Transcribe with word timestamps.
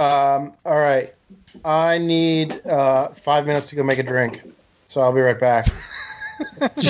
Um, 0.00 0.54
all 0.64 0.78
right. 0.78 1.12
I 1.62 1.98
need 1.98 2.66
uh, 2.66 3.08
five 3.08 3.46
minutes 3.46 3.66
to 3.66 3.76
go 3.76 3.82
make 3.82 3.98
a 3.98 4.02
drink, 4.02 4.40
so 4.86 5.02
I'll 5.02 5.12
be 5.12 5.20
right 5.20 5.38
back. 5.38 5.68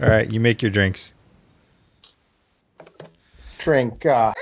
All 0.00 0.08
right, 0.08 0.30
you 0.30 0.40
make 0.40 0.62
your 0.62 0.70
drinks. 0.70 1.12
Drink. 3.58 4.06
Uh, 4.06 4.32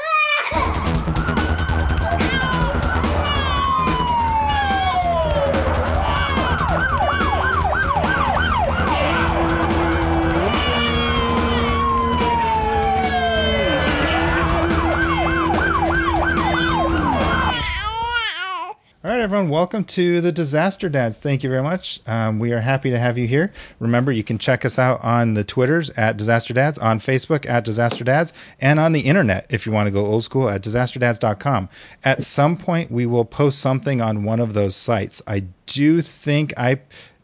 everyone, 19.45 19.61
welcome 19.61 19.85
to 19.85 20.23
the 20.23 20.33
Disaster 20.33 20.89
Dads. 20.89 21.19
Thank 21.19 21.43
you 21.43 21.51
very 21.51 21.63
much. 21.63 22.01
Um, 22.07 22.39
we 22.39 22.53
are 22.53 22.61
happy 22.61 22.89
to 22.89 22.99
have 22.99 23.19
you 23.19 23.27
here. 23.27 23.53
Remember, 23.79 24.11
you 24.11 24.25
can 24.25 24.39
check 24.39 24.65
us 24.65 24.79
out 24.79 25.05
on 25.05 25.35
the 25.35 25.45
Twitters 25.45 25.91
at 25.91 26.17
Disaster 26.17 26.55
Dads, 26.55 26.79
on 26.79 26.99
Facebook 26.99 27.47
at 27.47 27.63
Disaster 27.63 28.05
Dads, 28.05 28.33
and 28.63 28.81
on 28.81 28.93
the 28.93 29.01
internet 29.01 29.45
if 29.51 29.67
you 29.67 29.73
want 29.73 29.87
to 29.87 29.91
go 29.91 30.07
old 30.07 30.25
school 30.25 30.49
at 30.49 30.63
disasterdads.com. 30.63 31.69
At 32.05 32.23
some 32.23 32.57
point, 32.57 32.91
we 32.91 33.05
will 33.05 33.27
post 33.27 33.59
something 33.59 34.01
on 34.01 34.25
one 34.25 34.41
of 34.41 34.55
those 34.55 34.75
sites. 34.75 35.21
I 35.27 35.41
do 35.67 36.01
think 36.01 36.55
I. 36.57 36.81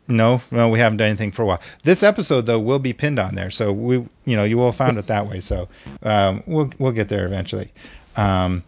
No, 0.07 0.43
no, 0.51 0.69
we 0.69 0.79
haven't 0.79 0.99
done 0.99 1.09
anything 1.09 1.31
for 1.31 1.43
a 1.43 1.47
while. 1.47 1.63
This 1.85 2.03
episode 2.03 2.45
though 2.45 2.59
will 2.59 2.81
be 2.81 2.93
pinned 2.93 3.19
on 3.19 3.35
there, 3.35 3.51
so 3.51 3.73
we, 3.73 3.95
you 4.27 4.37
know, 4.37 4.45
you 4.45 4.59
will 4.59 4.73
found 4.73 4.99
it 4.99 5.07
that 5.07 5.27
way. 5.27 5.41
So 5.41 5.69
um, 6.03 6.43
we'll 6.47 6.71
we'll 6.79 6.93
get 6.93 7.09
there 7.09 7.25
eventually. 7.25 7.73
Um, 8.17 8.63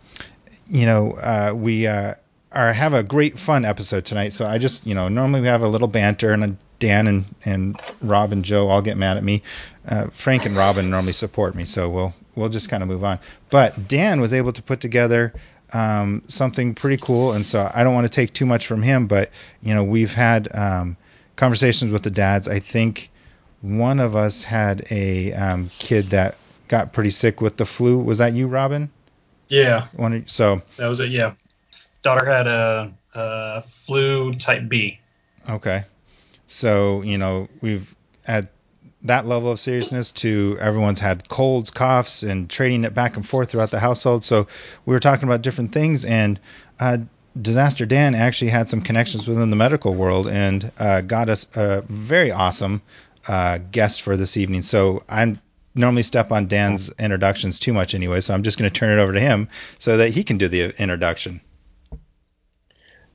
you 0.71 0.87
know, 0.87 1.13
uh, 1.13 1.53
we 1.55 1.87
uh, 1.87 2.15
are 2.55 2.73
have 2.73 2.95
a 2.95 3.03
great 3.03 3.39
fun 3.39 3.65
episode 3.65 4.05
tonight. 4.05 4.33
So 4.33 4.47
I 4.47 4.59
just, 4.59 4.87
you 4.87 4.95
know, 4.95 5.09
normally 5.09 5.41
we 5.41 5.47
have 5.49 5.63
a 5.63 5.69
little 5.69 5.89
banter 5.89 6.33
and 6.33 6.57
Dan 6.79 7.07
and 7.07 7.25
and 7.45 7.81
Rob 8.01 8.33
and 8.33 8.45
Joe 8.45 8.69
all 8.69 8.83
get 8.83 8.97
mad 8.97 9.17
at 9.17 9.25
me. 9.25 9.43
Uh, 9.89 10.07
Frank 10.13 10.47
and 10.47 10.57
Robin 10.57 10.91
normally 10.91 11.13
support 11.13 11.55
me, 11.55 11.65
so 11.65 11.89
we'll 11.89 12.15
we'll 12.35 12.49
just 12.49 12.69
kind 12.69 12.83
of 12.83 12.89
move 12.89 13.05
on. 13.05 13.19
But 13.51 13.89
Dan 13.89 14.21
was 14.21 14.33
able 14.33 14.53
to 14.53 14.63
put 14.63 14.81
together 14.81 15.33
um, 15.73 16.23
something 16.27 16.75
pretty 16.75 16.97
cool, 16.99 17.33
and 17.33 17.45
so 17.47 17.71
I 17.75 17.85
don't 17.85 17.95
want 17.95 18.07
to 18.07 18.11
take 18.11 18.33
too 18.33 18.47
much 18.47 18.67
from 18.67 18.83
him, 18.83 19.07
but 19.07 19.31
you 19.63 19.75
know, 19.75 19.85
we've 19.85 20.13
had 20.13 20.49
um, 20.55 20.97
conversations 21.37 21.93
with 21.93 22.03
the 22.03 22.11
dads. 22.11 22.49
I 22.49 22.59
think 22.59 23.11
one 23.63 24.01
of 24.01 24.17
us 24.17 24.43
had 24.43 24.85
a 24.91 25.33
um, 25.35 25.69
kid 25.79 26.05
that 26.07 26.37
got 26.69 26.93
pretty 26.93 27.11
sick 27.11 27.41
with 27.41 27.57
the 27.57 27.65
flu. 27.67 27.99
Was 27.99 28.19
that 28.19 28.33
you, 28.35 28.49
Robin? 28.49 28.91
Yeah, 29.49 29.87
One 29.97 30.13
of- 30.15 30.31
so 30.31 30.63
that 30.79 30.87
was 30.89 31.01
it. 31.01 31.11
Yeah, 31.11 31.35
daughter 32.03 32.25
had 32.25 32.47
a, 32.47 32.93
a 33.15 33.63
flu 33.63 34.35
type 34.35 34.69
B. 34.69 34.99
Okay. 35.49 35.85
So, 36.47 37.03
you 37.03 37.19
know, 37.19 37.49
we've 37.61 37.95
at 38.27 38.53
that 39.05 39.27
level 39.27 39.51
of 39.51 39.59
seriousness 39.59 40.13
to 40.13 40.57
everyone's 40.61 41.01
had 41.01 41.29
colds, 41.29 41.71
coughs, 41.71 42.23
and 42.23 42.49
trading 42.49 42.85
it 42.85 42.95
back 42.95 43.17
and 43.17 43.27
forth 43.27 43.51
throughout 43.51 43.71
the 43.71 43.81
household. 43.81 44.25
So 44.25 44.47
we 44.87 44.95
were 44.95 45.01
talking 45.01 45.29
about 45.29 45.43
different 45.43 45.73
things, 45.73 46.05
and 46.05 46.39
uh, 46.79 46.99
Disaster 47.41 47.87
Dan 47.87 48.15
actually 48.15 48.51
had 48.51 48.69
some 48.69 48.81
connections 48.81 49.27
within 49.27 49.51
the 49.51 49.57
medical 49.57 49.95
world 49.95 50.29
and 50.29 50.71
uh, 50.79 51.01
got 51.01 51.31
us 51.31 51.47
a 51.57 51.83
very 51.83 52.31
awesome 52.31 52.83
uh, 53.27 53.59
guest 53.71 54.03
for 54.03 54.17
this 54.17 54.37
evening. 54.37 54.63
So 54.63 55.03
I 55.09 55.37
normally 55.75 56.03
step 56.03 56.31
on 56.31 56.47
Dan's 56.47 56.91
introductions 56.99 57.59
too 57.59 57.73
much 57.73 57.95
anyway, 57.95 58.21
so 58.21 58.35
I'm 58.35 58.43
just 58.43 58.59
going 58.59 58.71
to 58.71 58.79
turn 58.79 58.97
it 58.97 59.03
over 59.03 59.13
to 59.13 59.21
him 59.21 59.49
so 59.79 59.97
that 59.97 60.11
he 60.11 60.23
can 60.23 60.37
do 60.37 60.47
the 60.47 60.81
introduction. 60.81 61.41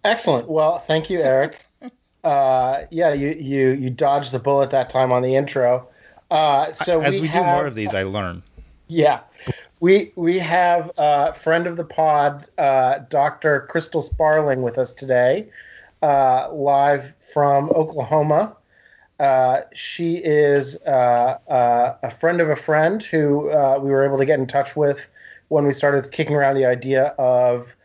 Excellent. 0.07 0.47
Well, 0.49 0.79
thank 0.79 1.09
you, 1.09 1.21
Eric. 1.21 1.63
Uh, 2.23 2.85
yeah, 2.89 3.13
you, 3.13 3.29
you 3.39 3.69
you 3.69 3.89
dodged 3.89 4.33
the 4.33 4.39
bullet 4.39 4.69
that 4.69 4.89
time 4.89 5.13
on 5.13 5.21
the 5.21 5.35
intro. 5.35 5.87
Uh, 6.29 6.69
so 6.71 6.99
As 6.99 7.13
we, 7.13 7.21
we, 7.21 7.27
have, 7.27 7.45
do 7.45 7.51
more 7.51 7.65
of 7.67 7.75
these, 7.75 7.93
I 7.93 8.03
learn. 8.03 8.43
Yeah, 8.87 9.21
we 9.79 10.11
we 10.15 10.37
have 10.39 10.91
uh, 10.97 11.31
friend 11.31 11.67
of 11.67 11.77
the 11.77 11.85
pod, 11.85 12.49
uh, 12.57 12.99
Dr. 13.09 13.67
Crystal 13.69 14.01
Sparling, 14.01 14.61
with 14.61 14.77
us 14.77 14.91
today, 14.91 15.47
uh, 16.01 16.49
live 16.51 17.13
from 17.33 17.69
Oklahoma. 17.69 18.57
Uh, 19.19 19.61
she 19.73 20.17
is 20.17 20.75
uh, 20.85 21.37
uh, 21.47 21.95
a 22.03 22.09
friend 22.09 22.41
of 22.41 22.49
a 22.49 22.55
friend 22.55 23.01
who 23.03 23.49
uh, 23.49 23.79
we 23.81 23.89
were 23.89 24.05
able 24.05 24.17
to 24.17 24.25
get 24.25 24.39
in 24.39 24.47
touch 24.47 24.75
with 24.75 25.07
when 25.47 25.65
we 25.65 25.73
started 25.73 26.11
kicking 26.11 26.35
around 26.35 26.55
the 26.55 26.65
idea 26.65 27.15
of 27.17 27.75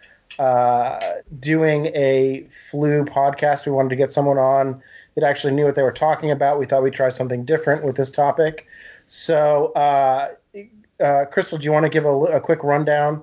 uh, 0.43 0.99
doing 1.39 1.87
a 1.95 2.45
flu 2.71 3.05
podcast. 3.05 3.65
We 3.65 3.71
wanted 3.71 3.91
to 3.91 3.97
get 3.97 4.13
someone 4.13 4.39
on 4.39 4.83
that 5.15 5.23
actually 5.23 5.53
knew 5.53 5.65
what 5.65 5.77
they 5.77 5.83
were 5.83 5.93
talking 5.93 6.33
about. 6.33 6.59
We 6.59 6.67
thought 6.67 6.83
we'd 6.83 6.95
try 6.95 7.11
something 7.11 7.45
different 7.45 7.85
with 7.85 7.95
this 7.95 8.11
topic. 8.11 8.67
So, 9.07 9.67
uh, 9.77 10.33
uh, 10.99 11.27
Crystal, 11.27 11.59
do 11.59 11.65
you 11.65 11.71
want 11.71 11.85
to 11.85 11.91
give 11.91 12.07
a, 12.07 12.09
a 12.09 12.41
quick 12.41 12.65
rundown 12.65 13.23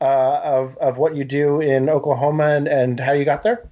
uh, 0.00 0.40
of, 0.44 0.76
of 0.76 0.96
what 0.96 1.16
you 1.16 1.24
do 1.24 1.60
in 1.60 1.88
Oklahoma 1.88 2.44
and, 2.44 2.68
and 2.68 3.00
how 3.00 3.12
you 3.14 3.24
got 3.24 3.42
there? 3.42 3.68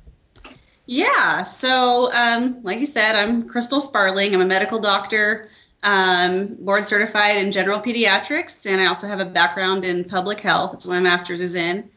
Yeah. 0.87 1.44
So, 1.44 2.10
um, 2.12 2.64
like 2.64 2.81
you 2.81 2.87
said, 2.87 3.14
I'm 3.14 3.48
Crystal 3.48 3.78
Sparling. 3.78 4.34
I'm 4.34 4.41
a 4.41 4.47
medical 4.47 4.81
doctor, 4.81 5.48
um, 5.84 6.56
board 6.58 6.82
certified 6.82 7.37
in 7.37 7.53
general 7.53 7.78
pediatrics, 7.78 8.69
and 8.69 8.81
I 8.81 8.87
also 8.87 9.06
have 9.06 9.20
a 9.20 9.25
background 9.25 9.84
in 9.84 10.03
public 10.03 10.41
health. 10.41 10.72
That's 10.72 10.84
what 10.84 10.94
my 10.94 11.00
master's 11.00 11.42
is 11.42 11.54
in. 11.54 11.88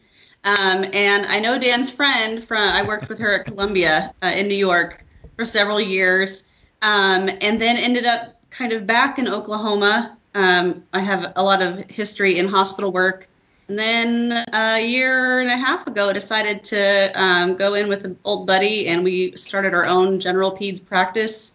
Um, 0.44 0.85
and 0.94 1.25
I 1.25 1.40
know 1.40 1.59
Dan's 1.59 1.91
friend 1.91 2.44
from, 2.44 2.57
I 2.57 2.88
worked 2.88 3.09
with 3.09 3.19
her 3.19 3.40
at 3.40 3.46
Columbia 3.46 4.13
uh, 4.22 4.31
in 4.35 4.47
New 4.47 4.56
York 4.56 5.03
for 5.35 5.46
several 5.46 5.79
years, 5.79 6.44
um, 6.81 7.29
and 7.41 7.62
then 7.62 7.78
ended 7.78 8.06
up 8.06 8.41
kind 8.50 8.74
of 8.74 8.88
back 8.88 9.19
in 9.19 9.28
Oklahoma. 9.28 10.18
Um, 10.34 10.84
I 10.91 11.00
have 11.00 11.34
a 11.35 11.44
lot 11.44 11.62
of 11.62 11.90
history 11.90 12.40
in 12.40 12.47
hospital 12.47 12.91
work. 12.91 13.28
And 13.68 13.78
then 13.78 14.46
a 14.52 14.85
year 14.85 15.40
and 15.40 15.50
a 15.50 15.56
half 15.56 15.88
ago, 15.88 16.09
I 16.09 16.13
decided 16.13 16.63
to 16.66 17.12
um, 17.16 17.56
go 17.56 17.75
in 17.75 17.88
with 17.88 18.03
an 18.03 18.18
old 18.25 18.47
buddy, 18.47 18.88
and 18.88 19.03
we 19.03 19.38
started 19.38 19.73
our 19.73 19.85
own 19.85 20.19
general 20.19 20.52
peds 20.52 20.84
practice 20.84 21.53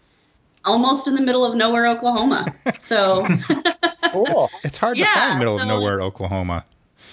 almost 0.65 1.09
in 1.09 1.15
the 1.15 1.23
middle 1.23 1.45
of 1.45 1.55
nowhere, 1.55 1.87
Oklahoma. 1.89 2.47
So, 2.79 3.27
Cool. 4.25 4.51
It's 4.63 4.79
hard 4.79 4.97
to 4.97 5.05
find 5.05 5.39
middle 5.39 5.59
of 5.59 5.67
nowhere 5.67 6.01
Oklahoma. 6.01 6.65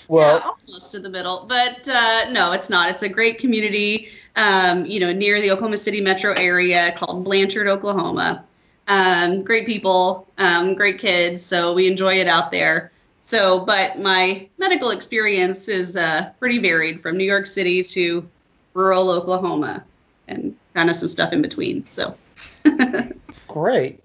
Well, 0.07 0.37
yeah, 0.37 0.49
almost 0.67 0.95
in 0.95 1.03
the 1.03 1.09
middle, 1.09 1.45
but 1.47 1.87
uh, 1.87 2.29
no, 2.31 2.51
it's 2.51 2.69
not. 2.69 2.89
It's 2.89 3.03
a 3.03 3.09
great 3.09 3.39
community, 3.39 4.09
um, 4.35 4.85
you 4.85 4.99
know, 4.99 5.13
near 5.13 5.41
the 5.41 5.51
Oklahoma 5.51 5.77
City 5.77 6.01
metro 6.01 6.33
area 6.33 6.93
called 6.95 7.23
Blanchard, 7.23 7.67
Oklahoma. 7.67 8.45
Um, 8.87 9.43
great 9.43 9.65
people, 9.65 10.27
um, 10.37 10.73
great 10.75 10.99
kids, 10.99 11.41
so 11.41 11.73
we 11.73 11.87
enjoy 11.87 12.15
it 12.15 12.27
out 12.27 12.51
there. 12.51 12.91
So, 13.21 13.63
but 13.65 13.99
my 13.99 14.49
medical 14.57 14.89
experience 14.89 15.69
is 15.69 15.95
uh, 15.95 16.31
pretty 16.39 16.59
varied 16.59 16.99
from 16.99 17.17
New 17.17 17.23
York 17.23 17.45
City 17.45 17.83
to 17.83 18.29
rural 18.73 19.09
Oklahoma 19.09 19.85
and 20.27 20.57
kind 20.73 20.89
of 20.89 20.95
some 20.95 21.07
stuff 21.07 21.31
in 21.31 21.41
between. 21.41 21.85
So, 21.85 22.17
Great. 23.47 24.01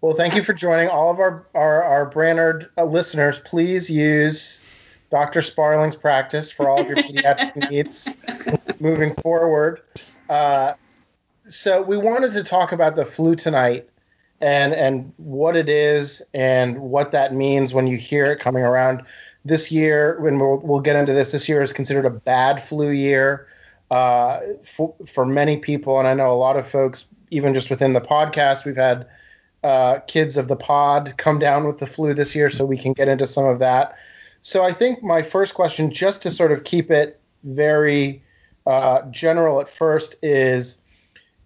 Well, 0.00 0.14
thank 0.14 0.34
you 0.34 0.42
for 0.42 0.52
joining 0.52 0.88
all 0.88 1.10
of 1.10 1.20
our 1.20 1.46
our, 1.54 1.82
our 1.82 2.06
Blanchard 2.06 2.70
uh, 2.76 2.84
listeners. 2.84 3.38
Please 3.38 3.88
use 3.88 4.62
Dr. 5.10 5.42
Sparling's 5.42 5.96
practice 5.96 6.50
for 6.50 6.68
all 6.68 6.80
of 6.80 6.86
your 6.86 6.96
pediatric 6.96 7.70
needs 7.70 8.08
moving 8.80 9.14
forward. 9.14 9.82
Uh, 10.28 10.74
so 11.46 11.82
we 11.82 11.96
wanted 11.96 12.32
to 12.32 12.44
talk 12.44 12.72
about 12.72 12.94
the 12.94 13.04
flu 13.04 13.34
tonight 13.34 13.88
and 14.40 14.72
and 14.72 15.12
what 15.18 15.56
it 15.56 15.68
is 15.68 16.22
and 16.32 16.78
what 16.78 17.10
that 17.10 17.34
means 17.34 17.74
when 17.74 17.86
you 17.86 17.96
hear 17.96 18.24
it 18.26 18.40
coming 18.40 18.62
around. 18.62 19.02
This 19.44 19.72
year, 19.72 20.20
when 20.20 20.38
we'll, 20.38 20.58
we'll 20.58 20.80
get 20.80 20.96
into 20.96 21.14
this, 21.14 21.32
this 21.32 21.48
year 21.48 21.62
is 21.62 21.72
considered 21.72 22.04
a 22.04 22.10
bad 22.10 22.62
flu 22.62 22.90
year 22.90 23.48
uh, 23.90 24.40
for, 24.62 24.94
for 25.06 25.24
many 25.24 25.56
people, 25.56 25.98
and 25.98 26.06
I 26.06 26.12
know 26.12 26.30
a 26.30 26.36
lot 26.36 26.56
of 26.56 26.68
folks, 26.68 27.06
even 27.30 27.54
just 27.54 27.70
within 27.70 27.94
the 27.94 28.02
podcast, 28.02 28.66
we've 28.66 28.76
had 28.76 29.06
uh, 29.64 30.00
kids 30.00 30.36
of 30.36 30.46
the 30.46 30.56
pod 30.56 31.14
come 31.16 31.38
down 31.38 31.66
with 31.66 31.78
the 31.78 31.86
flu 31.86 32.12
this 32.12 32.34
year, 32.34 32.50
so 32.50 32.66
we 32.66 32.76
can 32.76 32.92
get 32.92 33.08
into 33.08 33.26
some 33.26 33.46
of 33.46 33.60
that. 33.60 33.96
So 34.42 34.62
I 34.62 34.72
think 34.72 35.02
my 35.02 35.22
first 35.22 35.54
question, 35.54 35.92
just 35.92 36.22
to 36.22 36.30
sort 36.30 36.52
of 36.52 36.64
keep 36.64 36.90
it 36.90 37.20
very 37.44 38.22
uh, 38.66 39.02
general 39.10 39.60
at 39.60 39.68
first, 39.68 40.16
is 40.22 40.78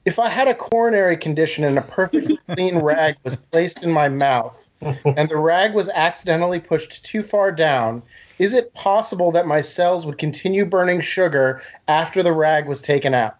if 0.04 0.18
I 0.18 0.28
had 0.28 0.48
a 0.48 0.54
coronary 0.54 1.16
condition 1.16 1.64
and 1.64 1.78
a 1.78 1.82
perfectly 1.82 2.38
clean 2.50 2.78
rag 2.78 3.16
was 3.24 3.36
placed 3.36 3.82
in 3.82 3.90
my 3.90 4.08
mouth 4.08 4.70
and 4.80 5.28
the 5.28 5.36
rag 5.36 5.74
was 5.74 5.88
accidentally 5.88 6.60
pushed 6.60 7.04
too 7.04 7.22
far 7.22 7.50
down, 7.50 8.02
is 8.38 8.54
it 8.54 8.74
possible 8.74 9.32
that 9.32 9.46
my 9.46 9.60
cells 9.60 10.04
would 10.04 10.18
continue 10.18 10.64
burning 10.64 11.00
sugar 11.00 11.62
after 11.88 12.22
the 12.22 12.32
rag 12.32 12.68
was 12.68 12.82
taken 12.82 13.14
out? 13.14 13.36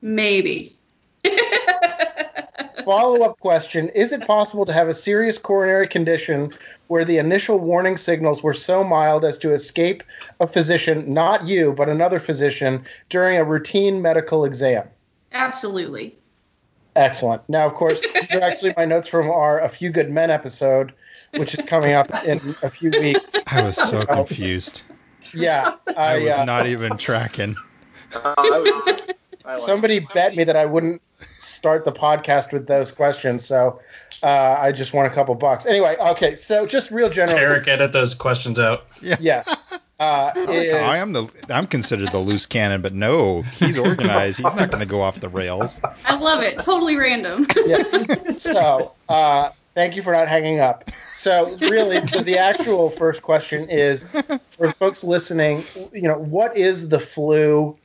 maybe. 0.00 0.76
Follow 2.84 3.22
up 3.22 3.38
question 3.40 3.88
Is 3.90 4.12
it 4.12 4.26
possible 4.26 4.66
to 4.66 4.72
have 4.72 4.88
a 4.88 4.94
serious 4.94 5.38
coronary 5.38 5.88
condition 5.88 6.52
where 6.88 7.04
the 7.04 7.18
initial 7.18 7.58
warning 7.58 7.96
signals 7.96 8.42
were 8.42 8.52
so 8.52 8.84
mild 8.84 9.24
as 9.24 9.38
to 9.38 9.52
escape 9.52 10.02
a 10.40 10.46
physician, 10.46 11.12
not 11.12 11.46
you, 11.46 11.72
but 11.72 11.88
another 11.88 12.18
physician, 12.18 12.84
during 13.08 13.36
a 13.36 13.44
routine 13.44 14.02
medical 14.02 14.44
exam? 14.44 14.88
Absolutely. 15.32 16.16
Excellent. 16.96 17.42
Now, 17.48 17.66
of 17.66 17.74
course, 17.74 18.04
these 18.14 18.34
are 18.34 18.42
actually 18.42 18.74
my 18.76 18.84
notes 18.84 19.08
from 19.08 19.30
our 19.30 19.60
A 19.60 19.68
Few 19.68 19.90
Good 19.90 20.10
Men 20.10 20.30
episode, 20.30 20.92
which 21.36 21.54
is 21.54 21.62
coming 21.64 21.92
up 21.92 22.24
in 22.24 22.56
a 22.62 22.70
few 22.70 22.90
weeks. 22.90 23.30
I 23.46 23.62
was 23.62 23.76
so 23.76 24.04
confused. 24.06 24.82
Yeah. 25.34 25.74
I 25.86 25.92
I, 25.94 26.18
was 26.18 26.32
uh, 26.32 26.44
not 26.44 26.66
even 26.66 26.96
tracking. 26.96 27.56
Uh, 28.12 28.34
I 28.36 28.58
was, 28.58 29.02
I 29.44 29.48
like 29.52 29.56
somebody 29.58 30.00
bet 30.12 30.34
me 30.34 30.44
that 30.44 30.56
I 30.56 30.66
wouldn't 30.66 31.00
start 31.38 31.84
the 31.84 31.92
podcast 31.92 32.52
with 32.52 32.66
those 32.66 32.90
questions, 32.92 33.44
so 33.44 33.80
uh, 34.22 34.26
I 34.26 34.72
just 34.72 34.92
want 34.92 35.10
a 35.10 35.14
couple 35.14 35.34
bucks. 35.34 35.66
Anyway, 35.66 35.96
okay, 35.98 36.34
so 36.34 36.66
just 36.66 36.90
real 36.90 37.10
general. 37.10 37.38
Eric, 37.38 37.66
edit 37.68 37.92
those 37.92 38.14
questions 38.14 38.58
out. 38.58 38.84
Yeah. 39.00 39.16
Yes. 39.20 39.54
Uh, 39.98 40.32
is- 40.36 40.72
I 40.72 40.96
am 40.96 41.12
the 41.12 41.28
I'm 41.50 41.66
considered 41.66 42.10
the 42.10 42.18
loose 42.18 42.46
cannon, 42.46 42.80
but 42.80 42.94
no, 42.94 43.42
he's 43.42 43.76
organized. 43.76 44.38
He's 44.38 44.44
not 44.56 44.70
going 44.70 44.80
to 44.80 44.86
go 44.86 45.02
off 45.02 45.20
the 45.20 45.28
rails. 45.28 45.80
I 46.06 46.16
love 46.16 46.42
it. 46.42 46.58
Totally 46.60 46.96
random. 46.96 47.46
yes. 47.66 48.42
So, 48.42 48.92
uh, 49.10 49.50
thank 49.74 49.96
you 49.96 50.02
for 50.02 50.12
not 50.14 50.26
hanging 50.28 50.60
up. 50.60 50.90
So, 51.14 51.44
really, 51.60 52.06
so 52.06 52.20
the 52.22 52.38
actual 52.38 52.88
first 52.88 53.20
question 53.20 53.68
is 53.68 54.02
for 54.52 54.72
folks 54.72 55.04
listening, 55.04 55.64
you 55.92 56.02
know, 56.02 56.14
what 56.18 56.56
is 56.56 56.88
the 56.88 56.98
flu? 56.98 57.76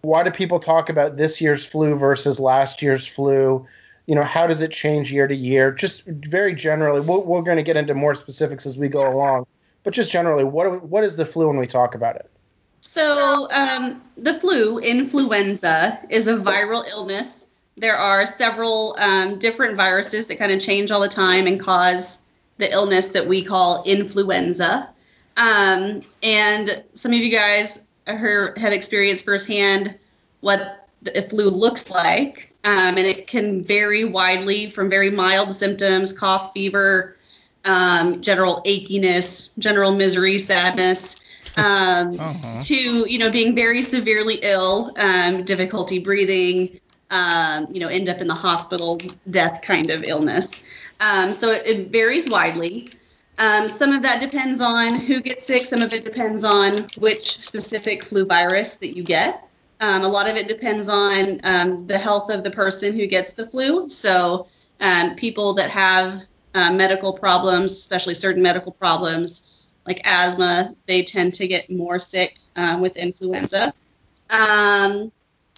Why 0.00 0.22
do 0.22 0.30
people 0.30 0.60
talk 0.60 0.88
about 0.88 1.16
this 1.16 1.40
year's 1.40 1.64
flu 1.64 1.96
versus 1.96 2.38
last 2.38 2.82
year's 2.82 3.06
flu? 3.06 3.66
You 4.06 4.14
know, 4.14 4.22
how 4.22 4.46
does 4.46 4.60
it 4.60 4.70
change 4.70 5.12
year 5.12 5.26
to 5.26 5.34
year? 5.34 5.70
Just 5.72 6.04
very 6.06 6.54
generally, 6.54 7.00
we're, 7.00 7.18
we're 7.18 7.42
going 7.42 7.56
to 7.56 7.62
get 7.62 7.76
into 7.76 7.94
more 7.94 8.14
specifics 8.14 8.64
as 8.64 8.78
we 8.78 8.88
go 8.88 9.06
along. 9.06 9.46
But 9.84 9.94
just 9.94 10.10
generally, 10.10 10.44
what 10.44 10.82
what 10.82 11.04
is 11.04 11.16
the 11.16 11.26
flu 11.26 11.48
when 11.48 11.58
we 11.58 11.66
talk 11.66 11.94
about 11.94 12.16
it? 12.16 12.30
So, 12.80 13.48
um, 13.50 14.02
the 14.16 14.34
flu, 14.34 14.78
influenza, 14.78 16.00
is 16.08 16.28
a 16.28 16.36
viral 16.36 16.88
illness. 16.88 17.46
There 17.76 17.96
are 17.96 18.24
several 18.26 18.96
um, 18.98 19.38
different 19.38 19.76
viruses 19.76 20.26
that 20.26 20.38
kind 20.38 20.52
of 20.52 20.60
change 20.60 20.90
all 20.90 21.00
the 21.00 21.08
time 21.08 21.46
and 21.46 21.60
cause 21.60 22.18
the 22.56 22.72
illness 22.72 23.10
that 23.10 23.26
we 23.26 23.42
call 23.42 23.84
influenza. 23.84 24.90
Um, 25.36 26.02
and 26.22 26.84
some 26.94 27.12
of 27.12 27.18
you 27.18 27.30
guys 27.30 27.80
are, 28.08 28.54
have 28.56 28.72
experienced 28.72 29.24
firsthand 29.24 29.98
what 30.40 30.88
the 31.02 31.22
flu 31.22 31.50
looks 31.50 31.90
like. 31.90 32.54
Um, 32.64 32.96
and 32.98 33.06
it 33.06 33.26
can 33.28 33.62
vary 33.62 34.04
widely 34.04 34.68
from 34.68 34.90
very 34.90 35.10
mild 35.10 35.52
symptoms, 35.52 36.12
cough, 36.12 36.52
fever, 36.52 37.16
um, 37.64 38.20
general 38.20 38.62
achiness, 38.66 39.56
general 39.58 39.92
misery, 39.92 40.38
sadness, 40.38 41.16
um, 41.56 42.18
Uh-huh. 42.18 42.60
to 42.60 42.74
you 43.08 43.18
know 43.18 43.30
being 43.30 43.54
very 43.54 43.82
severely 43.82 44.38
ill, 44.42 44.92
um, 44.96 45.44
difficulty 45.44 46.00
breathing, 46.00 46.80
um, 47.10 47.68
you 47.72 47.80
know, 47.80 47.88
end 47.88 48.08
up 48.08 48.18
in 48.20 48.26
the 48.26 48.34
hospital, 48.34 49.00
death 49.30 49.62
kind 49.62 49.90
of 49.90 50.02
illness. 50.04 50.62
Um, 51.00 51.32
so 51.32 51.50
it, 51.52 51.66
it 51.66 51.88
varies 51.90 52.28
widely. 52.28 52.88
Um, 53.38 53.68
some 53.68 53.92
of 53.92 54.02
that 54.02 54.20
depends 54.20 54.60
on 54.60 54.94
who 54.96 55.20
gets 55.20 55.46
sick. 55.46 55.64
Some 55.64 55.80
of 55.82 55.92
it 55.92 56.04
depends 56.04 56.42
on 56.44 56.88
which 56.98 57.40
specific 57.40 58.04
flu 58.04 58.26
virus 58.26 58.74
that 58.76 58.96
you 58.96 59.04
get. 59.04 59.44
Um, 59.80 60.02
a 60.02 60.08
lot 60.08 60.28
of 60.28 60.36
it 60.36 60.48
depends 60.48 60.88
on 60.88 61.40
um, 61.44 61.86
the 61.86 61.98
health 61.98 62.30
of 62.30 62.42
the 62.42 62.50
person 62.50 62.94
who 62.94 63.06
gets 63.06 63.32
the 63.32 63.46
flu. 63.46 63.88
So 63.88 64.48
um, 64.80 65.14
people 65.14 65.54
that 65.54 65.70
have 65.70 66.22
uh, 66.54 66.72
medical 66.72 67.12
problems, 67.12 67.72
especially 67.72 68.14
certain 68.14 68.42
medical 68.42 68.72
problems 68.72 69.66
like 69.86 70.00
asthma, 70.04 70.74
they 70.86 71.02
tend 71.02 71.34
to 71.34 71.46
get 71.46 71.70
more 71.70 71.98
sick 71.98 72.36
uh, 72.56 72.78
with 72.80 72.96
influenza. 72.96 73.72
Um, 74.28 75.12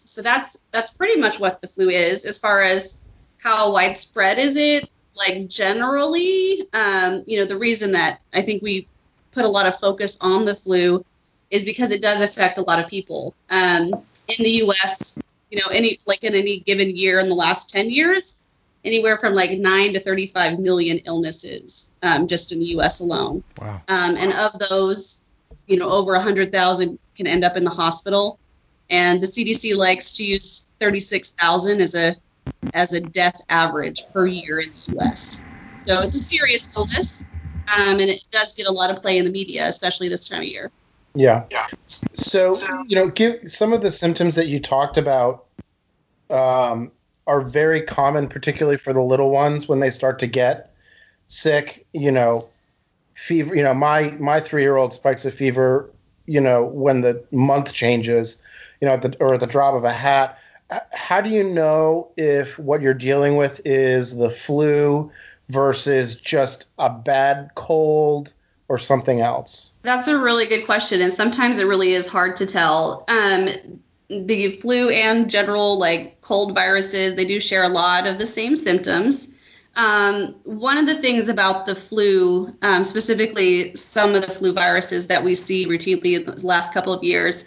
so 0.04 0.22
that's 0.22 0.58
that's 0.70 0.90
pretty 0.90 1.20
much 1.20 1.40
what 1.40 1.60
the 1.60 1.66
flu 1.66 1.88
is. 1.88 2.24
As 2.24 2.38
far 2.38 2.62
as 2.62 2.96
how 3.38 3.72
widespread 3.72 4.38
is 4.38 4.56
it, 4.56 4.88
like 5.20 5.48
generally, 5.48 6.66
um, 6.72 7.22
you 7.26 7.38
know, 7.38 7.44
the 7.44 7.58
reason 7.58 7.92
that 7.92 8.20
I 8.34 8.42
think 8.42 8.62
we 8.62 8.88
put 9.32 9.44
a 9.44 9.48
lot 9.48 9.66
of 9.66 9.78
focus 9.78 10.18
on 10.20 10.44
the 10.44 10.54
flu 10.54 11.04
is 11.50 11.64
because 11.64 11.90
it 11.90 12.02
does 12.02 12.20
affect 12.20 12.58
a 12.58 12.62
lot 12.62 12.78
of 12.78 12.88
people. 12.88 13.34
Um, 13.50 13.92
in 14.28 14.44
the 14.44 14.50
U.S., 14.64 15.18
you 15.50 15.58
know, 15.58 15.66
any 15.72 16.00
like 16.06 16.24
in 16.24 16.34
any 16.34 16.60
given 16.60 16.96
year 16.96 17.20
in 17.20 17.28
the 17.28 17.34
last 17.34 17.70
10 17.70 17.90
years, 17.90 18.34
anywhere 18.84 19.16
from 19.16 19.34
like 19.34 19.50
9 19.50 19.94
to 19.94 20.00
35 20.00 20.58
million 20.58 20.98
illnesses 20.98 21.90
um, 22.02 22.26
just 22.26 22.52
in 22.52 22.60
the 22.60 22.66
U.S. 22.66 23.00
alone. 23.00 23.42
Wow. 23.60 23.82
Um, 23.88 24.16
and 24.16 24.32
of 24.32 24.58
those, 24.58 25.20
you 25.66 25.76
know, 25.76 25.90
over 25.90 26.12
100,000 26.12 26.98
can 27.16 27.26
end 27.26 27.44
up 27.44 27.56
in 27.56 27.64
the 27.64 27.70
hospital. 27.70 28.38
And 28.88 29.20
the 29.20 29.26
CDC 29.26 29.76
likes 29.76 30.16
to 30.16 30.24
use 30.24 30.70
36,000 30.80 31.80
as 31.80 31.94
a 31.94 32.14
as 32.74 32.92
a 32.92 33.00
death 33.00 33.40
average 33.48 34.04
per 34.12 34.26
year 34.26 34.60
in 34.60 34.68
the 34.70 34.92
U.S. 34.94 35.44
So 35.86 36.02
it's 36.02 36.14
a 36.14 36.18
serious 36.18 36.76
illness, 36.76 37.24
um, 37.76 38.00
and 38.00 38.10
it 38.10 38.22
does 38.30 38.54
get 38.54 38.66
a 38.66 38.72
lot 38.72 38.90
of 38.90 38.96
play 38.96 39.18
in 39.18 39.24
the 39.24 39.30
media, 39.30 39.66
especially 39.66 40.08
this 40.08 40.28
time 40.28 40.40
of 40.40 40.46
year. 40.46 40.70
Yeah. 41.14 41.44
So, 41.86 42.56
you 42.86 42.96
know, 42.96 43.08
give 43.08 43.50
some 43.50 43.72
of 43.72 43.82
the 43.82 43.90
symptoms 43.90 44.36
that 44.36 44.46
you 44.46 44.60
talked 44.60 44.96
about 44.96 45.46
um, 46.28 46.92
are 47.26 47.40
very 47.40 47.82
common, 47.82 48.28
particularly 48.28 48.76
for 48.76 48.92
the 48.92 49.00
little 49.00 49.30
ones 49.30 49.68
when 49.68 49.80
they 49.80 49.90
start 49.90 50.20
to 50.20 50.26
get 50.26 50.72
sick. 51.26 51.86
You 51.92 52.12
know, 52.12 52.48
fever. 53.14 53.56
You 53.56 53.62
know, 53.62 53.74
my 53.74 54.10
my 54.12 54.40
three 54.40 54.62
year 54.62 54.76
old 54.76 54.92
spikes 54.92 55.24
a 55.24 55.30
fever. 55.30 55.90
You 56.26 56.40
know, 56.40 56.64
when 56.64 57.00
the 57.00 57.24
month 57.32 57.72
changes. 57.72 58.40
You 58.80 58.88
know, 58.88 58.94
at 58.94 59.02
the 59.02 59.16
or 59.20 59.34
at 59.34 59.40
the 59.40 59.46
drop 59.46 59.74
of 59.74 59.84
a 59.84 59.92
hat. 59.92 60.38
How 60.92 61.20
do 61.20 61.30
you 61.30 61.44
know 61.44 62.12
if 62.16 62.58
what 62.58 62.80
you're 62.80 62.94
dealing 62.94 63.36
with 63.36 63.60
is 63.64 64.14
the 64.14 64.30
flu 64.30 65.10
versus 65.48 66.14
just 66.14 66.68
a 66.78 66.88
bad 66.88 67.50
cold 67.54 68.32
or 68.68 68.78
something 68.78 69.20
else? 69.20 69.72
That's 69.82 70.08
a 70.08 70.18
really 70.18 70.46
good 70.46 70.64
question, 70.64 71.00
and 71.00 71.12
sometimes 71.12 71.58
it 71.58 71.66
really 71.66 71.92
is 71.92 72.06
hard 72.06 72.36
to 72.36 72.46
tell. 72.46 73.04
Um, 73.08 73.48
the 74.08 74.50
flu 74.50 74.90
and 74.90 75.30
general 75.30 75.78
like 75.78 76.20
cold 76.20 76.54
viruses, 76.54 77.14
they 77.14 77.24
do 77.24 77.40
share 77.40 77.64
a 77.64 77.68
lot 77.68 78.06
of 78.06 78.18
the 78.18 78.26
same 78.26 78.56
symptoms. 78.56 79.28
Um, 79.76 80.34
one 80.44 80.78
of 80.78 80.86
the 80.86 80.96
things 80.96 81.28
about 81.28 81.66
the 81.66 81.76
flu, 81.76 82.56
um, 82.60 82.84
specifically 82.84 83.76
some 83.76 84.14
of 84.14 84.26
the 84.26 84.32
flu 84.32 84.52
viruses 84.52 85.08
that 85.08 85.22
we 85.22 85.34
see 85.34 85.66
routinely 85.66 86.16
in 86.16 86.24
the 86.24 86.46
last 86.46 86.74
couple 86.74 86.92
of 86.92 87.04
years, 87.04 87.44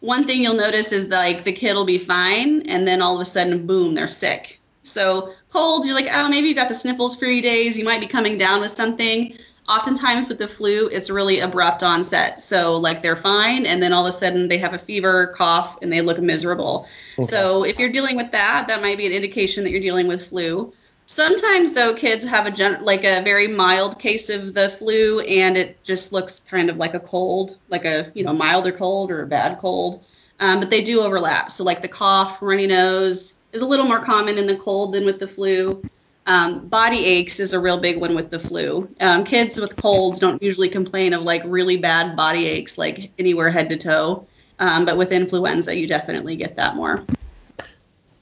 one 0.00 0.24
thing 0.24 0.42
you'll 0.42 0.54
notice 0.54 0.92
is 0.92 1.08
like 1.08 1.44
the 1.44 1.52
kid 1.52 1.74
will 1.74 1.86
be 1.86 1.98
fine, 1.98 2.62
and 2.68 2.86
then 2.86 3.02
all 3.02 3.14
of 3.14 3.20
a 3.20 3.24
sudden, 3.24 3.66
boom, 3.66 3.94
they're 3.94 4.08
sick. 4.08 4.60
So 4.82 5.32
cold, 5.50 5.84
you're 5.84 5.94
like, 5.94 6.08
oh, 6.12 6.28
maybe 6.28 6.48
you 6.48 6.54
got 6.54 6.68
the 6.68 6.74
sniffles 6.74 7.16
for 7.16 7.24
a 7.24 7.28
few 7.28 7.42
days. 7.42 7.78
You 7.78 7.84
might 7.84 8.00
be 8.00 8.06
coming 8.06 8.38
down 8.38 8.60
with 8.60 8.70
something. 8.70 9.36
Oftentimes 9.68 10.28
with 10.28 10.38
the 10.38 10.46
flu 10.46 10.86
it's 10.86 11.10
really 11.10 11.40
abrupt 11.40 11.82
onset. 11.82 12.40
So 12.40 12.76
like 12.76 13.02
they're 13.02 13.16
fine 13.16 13.66
and 13.66 13.82
then 13.82 13.92
all 13.92 14.06
of 14.06 14.08
a 14.08 14.16
sudden 14.16 14.46
they 14.46 14.58
have 14.58 14.74
a 14.74 14.78
fever 14.78 15.34
cough 15.34 15.78
and 15.82 15.90
they 15.92 16.02
look 16.02 16.20
miserable. 16.20 16.86
So 17.20 17.64
if 17.64 17.80
you're 17.80 17.90
dealing 17.90 18.16
with 18.16 18.30
that 18.30 18.68
that 18.68 18.80
might 18.80 18.96
be 18.96 19.06
an 19.06 19.12
indication 19.12 19.64
that 19.64 19.70
you're 19.70 19.80
dealing 19.80 20.06
with 20.06 20.24
flu 20.24 20.72
sometimes 21.06 21.72
though 21.72 21.94
kids 21.94 22.26
have 22.26 22.46
a 22.46 22.50
gen- 22.50 22.84
like 22.84 23.04
a 23.04 23.22
very 23.22 23.46
mild 23.46 23.98
case 23.98 24.28
of 24.28 24.52
the 24.52 24.68
flu 24.68 25.20
and 25.20 25.56
it 25.56 25.82
just 25.84 26.12
looks 26.12 26.40
kind 26.40 26.68
of 26.68 26.76
like 26.76 26.94
a 26.94 27.00
cold 27.00 27.56
like 27.68 27.84
a 27.84 28.10
you 28.14 28.24
know 28.24 28.32
milder 28.32 28.72
cold 28.72 29.10
or 29.10 29.22
a 29.22 29.26
bad 29.26 29.58
cold 29.58 30.04
um, 30.40 30.60
but 30.60 30.68
they 30.68 30.82
do 30.82 31.00
overlap 31.00 31.50
so 31.50 31.64
like 31.64 31.80
the 31.80 31.88
cough 31.88 32.42
runny 32.42 32.66
nose 32.66 33.38
is 33.52 33.62
a 33.62 33.66
little 33.66 33.86
more 33.86 34.00
common 34.00 34.36
in 34.36 34.46
the 34.46 34.56
cold 34.56 34.92
than 34.92 35.04
with 35.04 35.18
the 35.18 35.28
flu 35.28 35.82
um, 36.26 36.66
body 36.66 37.04
aches 37.04 37.38
is 37.38 37.54
a 37.54 37.60
real 37.60 37.80
big 37.80 38.00
one 38.00 38.16
with 38.16 38.30
the 38.30 38.40
flu. 38.40 38.88
Um, 39.00 39.22
kids 39.22 39.60
with 39.60 39.76
colds 39.76 40.18
don't 40.18 40.42
usually 40.42 40.68
complain 40.68 41.12
of 41.12 41.22
like 41.22 41.42
really 41.46 41.76
bad 41.76 42.16
body 42.16 42.46
aches, 42.46 42.76
like 42.76 43.12
anywhere 43.16 43.48
head 43.48 43.68
to 43.68 43.76
toe. 43.76 44.26
Um, 44.58 44.86
but 44.86 44.98
with 44.98 45.12
influenza, 45.12 45.76
you 45.76 45.86
definitely 45.86 46.34
get 46.34 46.56
that 46.56 46.74
more. 46.74 47.04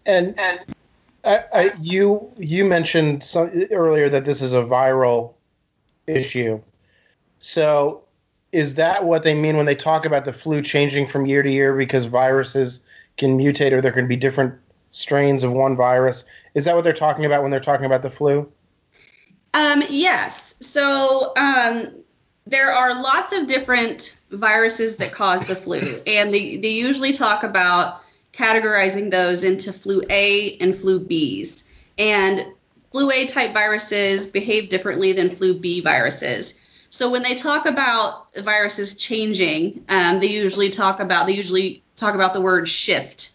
And 0.05 0.39
I, 1.25 1.45
I, 1.53 1.73
you 1.81 2.31
you 2.39 2.65
mentioned 2.65 3.23
some, 3.23 3.51
earlier 3.71 4.09
that 4.09 4.25
this 4.25 4.43
is 4.43 4.53
a 4.53 4.63
viral 4.63 5.35
issue. 6.07 6.61
So 7.39 8.05
is 8.53 8.75
that 8.77 9.05
what 9.05 9.23
they 9.23 9.35
mean 9.35 9.57
when 9.57 9.67
they 9.67 9.75
talk 9.75 10.07
about 10.07 10.25
the 10.25 10.33
flu 10.33 10.63
changing 10.63 11.09
from 11.09 11.27
year 11.27 11.43
to 11.43 11.51
year 11.51 11.77
because 11.77 12.05
viruses 12.05 12.81
can 13.17 13.39
mutate 13.39 13.73
or 13.73 13.81
there 13.81 13.93
can 13.93 14.07
be 14.07 14.17
different 14.17 14.55
strains 14.91 15.43
of 15.43 15.53
one 15.53 15.77
virus? 15.77 16.25
Is 16.55 16.65
that 16.67 16.75
what 16.75 16.85
they're 16.85 16.93
talking 16.93 17.25
about 17.25 17.43
when 17.43 17.51
they're 17.51 17.61
talking 17.61 17.87
about 17.87 18.03
the 18.03 18.11
flu? 18.11 18.51
Um, 19.55 19.83
yes. 19.89 20.55
So 20.61 21.33
um, 21.37 21.93
there 22.47 22.73
are 22.73 23.03
lots 23.03 23.33
of 23.33 23.47
different 23.47 24.17
viruses 24.31 24.97
that 24.97 25.13
cause 25.13 25.47
the 25.47 25.57
flu, 25.57 26.01
and 26.07 26.33
they, 26.33 26.57
they 26.57 26.69
usually 26.69 27.13
talk 27.13 27.43
about 27.43 28.03
categorizing 28.37 29.11
those 29.11 29.45
into 29.45 29.73
flu 29.73 30.03
A 30.09 30.57
and 30.59 30.75
flu 30.75 31.01
Bs. 31.01 31.65
And 31.99 32.45
flu 32.91 33.11
A 33.11 33.27
type 33.27 33.53
viruses 33.53 34.27
behave 34.27 34.69
differently 34.69 35.13
than 35.13 35.31
flu 35.31 35.59
B 35.59 35.81
viruses. 35.81 36.61
So 36.91 37.11
when 37.11 37.23
they 37.23 37.35
talk 37.35 37.67
about 37.67 38.33
viruses 38.37 38.95
changing, 38.95 39.85
um, 39.89 40.21
they 40.21 40.29
usually 40.29 40.71
talk 40.71 41.01
about 41.01 41.27
they 41.27 41.35
usually 41.35 41.83
talk 41.97 42.15
about 42.15 42.35
the 42.35 42.41
word 42.41 42.69
shift. 42.69 43.33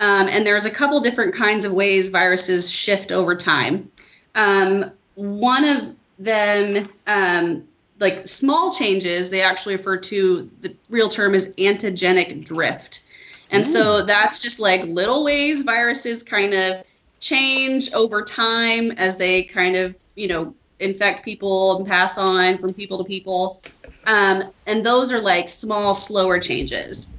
Um, 0.00 0.28
and 0.28 0.46
there's 0.46 0.64
a 0.64 0.70
couple 0.70 1.00
different 1.00 1.34
kinds 1.34 1.64
of 1.64 1.72
ways 1.72 2.08
viruses 2.08 2.70
shift 2.70 3.12
over 3.12 3.34
time. 3.34 3.92
Um, 4.34 4.90
one 5.14 5.64
of 5.64 5.96
them, 6.18 6.88
um, 7.06 7.68
like 8.00 8.26
small 8.26 8.72
changes, 8.72 9.30
they 9.30 9.42
actually 9.42 9.74
refer 9.74 9.98
to 9.98 10.50
the 10.60 10.74
real 10.90 11.08
term 11.08 11.34
is 11.34 11.48
antigenic 11.56 12.44
drift. 12.44 13.02
And 13.52 13.66
so 13.66 14.02
that's 14.04 14.42
just 14.42 14.58
like 14.58 14.82
little 14.84 15.24
ways 15.24 15.62
viruses 15.62 16.22
kind 16.22 16.54
of 16.54 16.84
change 17.20 17.92
over 17.92 18.22
time 18.22 18.90
as 18.92 19.16
they 19.16 19.44
kind 19.44 19.76
of, 19.76 19.94
you 20.16 20.28
know, 20.28 20.56
infect 20.80 21.24
people 21.24 21.76
and 21.76 21.86
pass 21.86 22.18
on 22.18 22.58
from 22.58 22.74
people 22.74 22.98
to 22.98 23.04
people. 23.04 23.62
Um, 24.06 24.42
and 24.66 24.84
those 24.84 25.12
are 25.12 25.20
like 25.20 25.48
small, 25.48 25.94
slower 25.94 26.40
changes. 26.40 27.14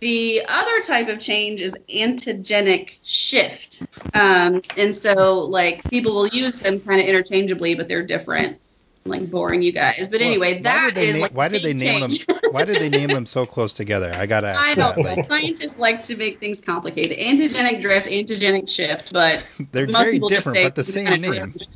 The 0.00 0.42
other 0.48 0.80
type 0.82 1.08
of 1.08 1.20
change 1.20 1.60
is 1.60 1.78
antigenic 1.88 2.98
shift. 3.02 3.86
Um, 4.12 4.62
and 4.76 4.94
so, 4.94 5.40
like, 5.40 5.88
people 5.88 6.14
will 6.14 6.28
use 6.28 6.60
them 6.60 6.80
kind 6.80 7.00
of 7.00 7.06
interchangeably, 7.06 7.74
but 7.74 7.88
they're 7.88 8.06
different. 8.06 8.60
I'm, 9.14 9.20
like, 9.20 9.30
boring 9.30 9.62
you 9.62 9.72
guys. 9.72 10.08
But 10.10 10.20
anyway, 10.20 10.54
why 10.54 10.62
that 10.62 10.94
did 10.94 10.96
they 10.96 11.12
na- 11.12 11.22
like 11.22 11.32
why 11.32 11.48
did 11.48 11.62
they 11.62 11.74
name 11.74 12.00
change. 12.00 12.26
them? 12.26 12.36
Why 12.52 12.64
did 12.64 12.80
they 12.80 12.88
name 12.88 13.10
them 13.10 13.26
so 13.26 13.44
close 13.44 13.72
together? 13.72 14.12
I 14.14 14.26
gotta 14.26 14.48
ask 14.48 14.70
I 14.70 14.74
know. 14.74 14.92
that. 14.92 15.16
Like, 15.18 15.26
Scientists 15.28 15.78
like 15.78 16.04
to 16.04 16.16
make 16.16 16.38
things 16.38 16.60
complicated. 16.60 17.18
Antigenic 17.18 17.80
drift, 17.80 18.06
antigenic 18.06 18.68
shift, 18.68 19.12
but 19.12 19.52
they're 19.72 19.88
most 19.88 20.04
very 20.04 20.18
just 20.20 20.28
different, 20.28 20.56
say 20.56 20.64
but 20.64 20.74
the 20.76 20.84
same 20.84 21.20
name. 21.20 21.50
drift. 21.50 21.68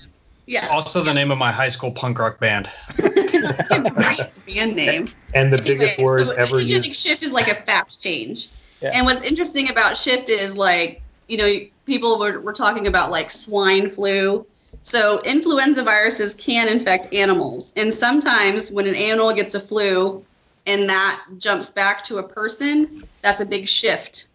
Yeah, 0.46 0.68
Also, 0.70 1.02
the 1.02 1.12
name 1.12 1.30
of 1.30 1.38
my 1.38 1.52
high 1.52 1.68
school 1.68 1.92
punk 1.92 2.18
rock 2.18 2.40
band. 2.40 2.68
great 2.96 4.20
band 4.46 4.74
name. 4.74 5.08
And 5.34 5.52
the 5.52 5.58
biggest 5.58 5.98
word 5.98 6.26
so 6.26 6.32
ever 6.32 6.56
antigenic 6.56 6.88
used. 6.88 7.00
shift 7.00 7.22
is 7.22 7.30
like 7.30 7.48
a 7.48 7.54
fast 7.54 8.00
change. 8.02 8.48
Yeah. 8.80 8.90
And 8.94 9.06
what's 9.06 9.22
interesting 9.22 9.70
about 9.70 9.96
shift 9.96 10.28
is 10.28 10.56
like, 10.56 11.02
you 11.28 11.36
know, 11.36 11.60
people 11.86 12.18
were, 12.18 12.40
were 12.40 12.52
talking 12.52 12.86
about 12.86 13.10
like 13.10 13.30
swine 13.30 13.88
flu. 13.88 14.46
So 14.82 15.20
influenza 15.22 15.82
viruses 15.82 16.34
can 16.34 16.68
infect 16.68 17.12
animals. 17.12 17.72
And 17.76 17.92
sometimes 17.92 18.70
when 18.70 18.86
an 18.86 18.94
animal 18.94 19.32
gets 19.34 19.54
a 19.54 19.60
flu 19.60 20.24
and 20.66 20.88
that 20.88 21.22
jumps 21.38 21.70
back 21.70 22.04
to 22.04 22.18
a 22.18 22.22
person, 22.22 23.04
that's 23.22 23.40
a 23.40 23.46
big 23.46 23.68
shift. 23.68 24.28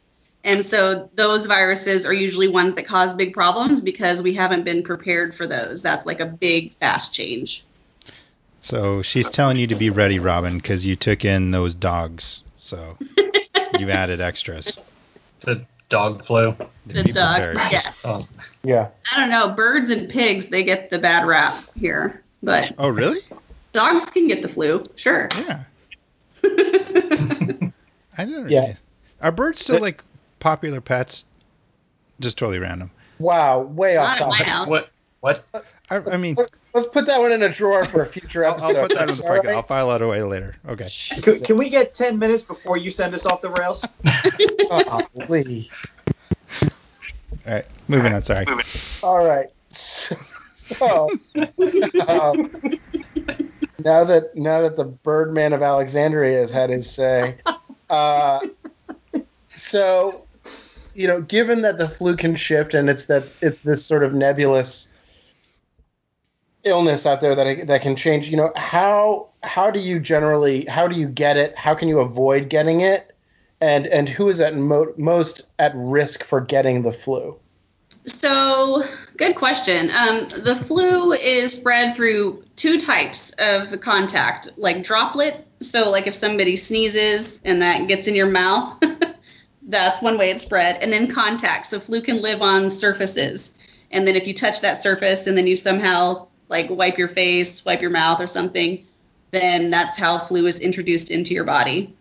And 0.43 0.63
so 0.63 1.09
those 1.15 1.47
viruses 1.47 2.05
are 2.05 2.13
usually 2.13 2.47
ones 2.47 2.75
that 2.75 2.85
cause 2.85 3.15
big 3.15 3.33
problems 3.33 3.81
because 3.81 4.21
we 4.21 4.35
haven't 4.35 4.63
been 4.63 4.83
prepared 4.83 5.33
for 5.33 5.47
those. 5.47 5.81
That's 5.81 6.05
like 6.05 6.19
a 6.19 6.25
big 6.27 6.73
fast 6.73 7.15
change. 7.15 7.63
So 8.59 9.01
she's 9.01 9.29
telling 9.29 9.57
you 9.57 9.67
to 9.67 9.75
be 9.75 9.89
ready, 9.89 10.19
Robin, 10.19 10.57
because 10.57 10.85
you 10.85 10.95
took 10.95 11.25
in 11.25 11.49
those 11.49 11.73
dogs. 11.73 12.43
So 12.59 12.97
you 13.79 13.89
added 13.89 14.21
extras. 14.21 14.77
The 15.41 15.65
dog 15.89 16.23
flu. 16.25 16.55
The 16.87 17.03
Be 17.03 17.11
dog, 17.11 17.37
prepared. 17.41 17.71
yeah. 17.71 17.81
Oh, 18.03 18.21
Yeah. 18.63 18.89
I 19.13 19.19
don't 19.19 19.29
know. 19.29 19.49
Birds 19.55 19.89
and 19.89 20.09
pigs, 20.09 20.49
they 20.49 20.63
get 20.63 20.89
the 20.89 20.99
bad 20.99 21.25
rap 21.25 21.53
here, 21.79 22.23
but 22.43 22.73
Oh, 22.77 22.89
really? 22.89 23.19
dogs 23.71 24.09
can 24.09 24.27
get 24.27 24.41
the 24.41 24.47
flu. 24.47 24.87
Sure. 24.95 25.27
Yeah. 25.37 25.63
I 28.17 28.25
didn't. 28.25 28.49
Yeah. 28.49 28.59
Really. 28.61 28.75
Are 29.21 29.31
birds 29.31 29.61
still 29.61 29.79
like 29.79 30.03
popular 30.39 30.81
pets? 30.81 31.25
Just 32.19 32.37
totally 32.37 32.59
random. 32.59 32.91
Wow. 33.19 33.61
Way 33.61 33.97
off 33.97 34.19
Not 34.19 34.21
at 34.21 34.27
my 34.27 34.37
topic. 34.37 34.47
house. 34.47 34.69
what? 34.69 34.89
What? 35.21 35.43
I, 35.89 35.97
I 35.97 36.17
mean, 36.17 36.35
Let's 36.75 36.87
put 36.87 37.05
that 37.05 37.21
one 37.21 37.31
in 37.31 37.41
a 37.41 37.47
drawer 37.47 37.85
for 37.85 38.01
a 38.01 38.05
future 38.05 38.43
I'll, 38.43 38.55
episode. 38.55 38.75
I'll 38.75 38.87
put 38.89 38.97
that 38.97 39.03
in 39.03 39.15
the 39.15 39.23
All 39.23 39.29
pocket. 39.29 39.47
right? 39.47 39.55
I'll 39.55 39.63
file 39.63 39.87
that 39.87 40.01
away 40.01 40.21
later. 40.23 40.57
Okay. 40.67 40.89
Can, 41.21 41.39
can 41.39 41.55
we 41.55 41.69
get 41.69 41.93
10 41.93 42.19
minutes 42.19 42.43
before 42.43 42.75
you 42.75 42.91
send 42.91 43.13
us 43.13 43.25
off 43.25 43.39
the 43.39 43.49
rails? 43.49 43.85
Golly. 44.69 45.69
All 46.61 47.53
right. 47.53 47.65
Moving 47.87 48.13
on. 48.13 48.23
Sorry. 48.25 48.45
All 49.01 49.25
right. 49.25 49.47
So, 49.69 50.17
so, 50.53 51.09
um, 52.07 52.51
now 53.79 54.03
that 54.03 54.31
now 54.35 54.61
that 54.61 54.75
the 54.75 54.83
Birdman 54.83 55.53
of 55.53 55.61
Alexandria 55.61 56.39
has 56.39 56.51
had 56.51 56.69
his 56.69 56.89
say, 56.89 57.37
uh, 57.89 58.39
so 59.49 60.25
you 60.93 61.07
know, 61.07 61.21
given 61.21 61.61
that 61.61 61.77
the 61.77 61.87
flu 61.87 62.17
can 62.17 62.35
shift 62.35 62.73
and 62.73 62.89
it's 62.89 63.05
that 63.05 63.23
it's 63.41 63.59
this 63.59 63.85
sort 63.85 64.03
of 64.03 64.13
nebulous 64.13 64.91
illness 66.65 67.05
out 67.05 67.21
there 67.21 67.35
that 67.35 67.67
that 67.67 67.81
can 67.81 67.95
change, 67.95 68.29
you 68.29 68.37
know, 68.37 68.51
how 68.55 69.29
how 69.43 69.71
do 69.71 69.79
you 69.79 69.99
generally 69.99 70.65
how 70.65 70.87
do 70.87 70.99
you 70.99 71.07
get 71.07 71.37
it? 71.37 71.57
How 71.57 71.75
can 71.75 71.87
you 71.87 71.99
avoid 71.99 72.49
getting 72.49 72.81
it? 72.81 73.15
And 73.61 73.87
and 73.87 74.09
who 74.09 74.27
is 74.27 74.41
at 74.41 74.55
mo- 74.55 74.93
most 74.97 75.43
at 75.59 75.71
risk 75.75 76.23
for 76.23 76.41
getting 76.41 76.81
the 76.81 76.91
flu? 76.91 77.39
So, 78.07 78.83
good 79.17 79.35
question. 79.35 79.89
Um, 79.89 80.27
the 80.29 80.55
flu 80.55 81.13
is 81.13 81.53
spread 81.53 81.95
through 81.95 82.43
two 82.55 82.79
types 82.79 83.31
of 83.39 83.79
contact, 83.79 84.49
like 84.57 84.83
droplet. 84.83 85.47
So, 85.61 85.89
like 85.89 86.05
if 86.05 86.13
somebody 86.13 86.55
sneezes 86.55 87.41
and 87.43 87.63
that 87.63 87.87
gets 87.87 88.07
in 88.07 88.13
your 88.13 88.29
mouth, 88.29 88.79
that's 89.63 90.03
one 90.03 90.19
way 90.19 90.29
it's 90.29 90.43
spread. 90.43 90.77
And 90.83 90.93
then 90.93 91.11
contact. 91.11 91.65
So, 91.65 91.79
flu 91.79 92.01
can 92.01 92.21
live 92.21 92.43
on 92.43 92.69
surfaces. 92.69 93.57
And 93.89 94.07
then 94.07 94.15
if 94.15 94.27
you 94.27 94.35
touch 94.35 94.61
that 94.61 94.83
surface 94.83 95.25
and 95.25 95.35
then 95.35 95.47
you 95.47 95.55
somehow 95.55 96.27
like 96.49 96.69
wipe 96.69 96.97
your 96.97 97.07
face, 97.07 97.63
wipe 97.65 97.81
your 97.81 97.91
mouth 97.91 98.19
or 98.21 98.27
something, 98.27 98.85
then 99.31 99.69
that's 99.69 99.97
how 99.97 100.17
flu 100.17 100.45
is 100.45 100.59
introduced 100.59 101.09
into 101.11 101.33
your 101.33 101.43
body. 101.43 101.93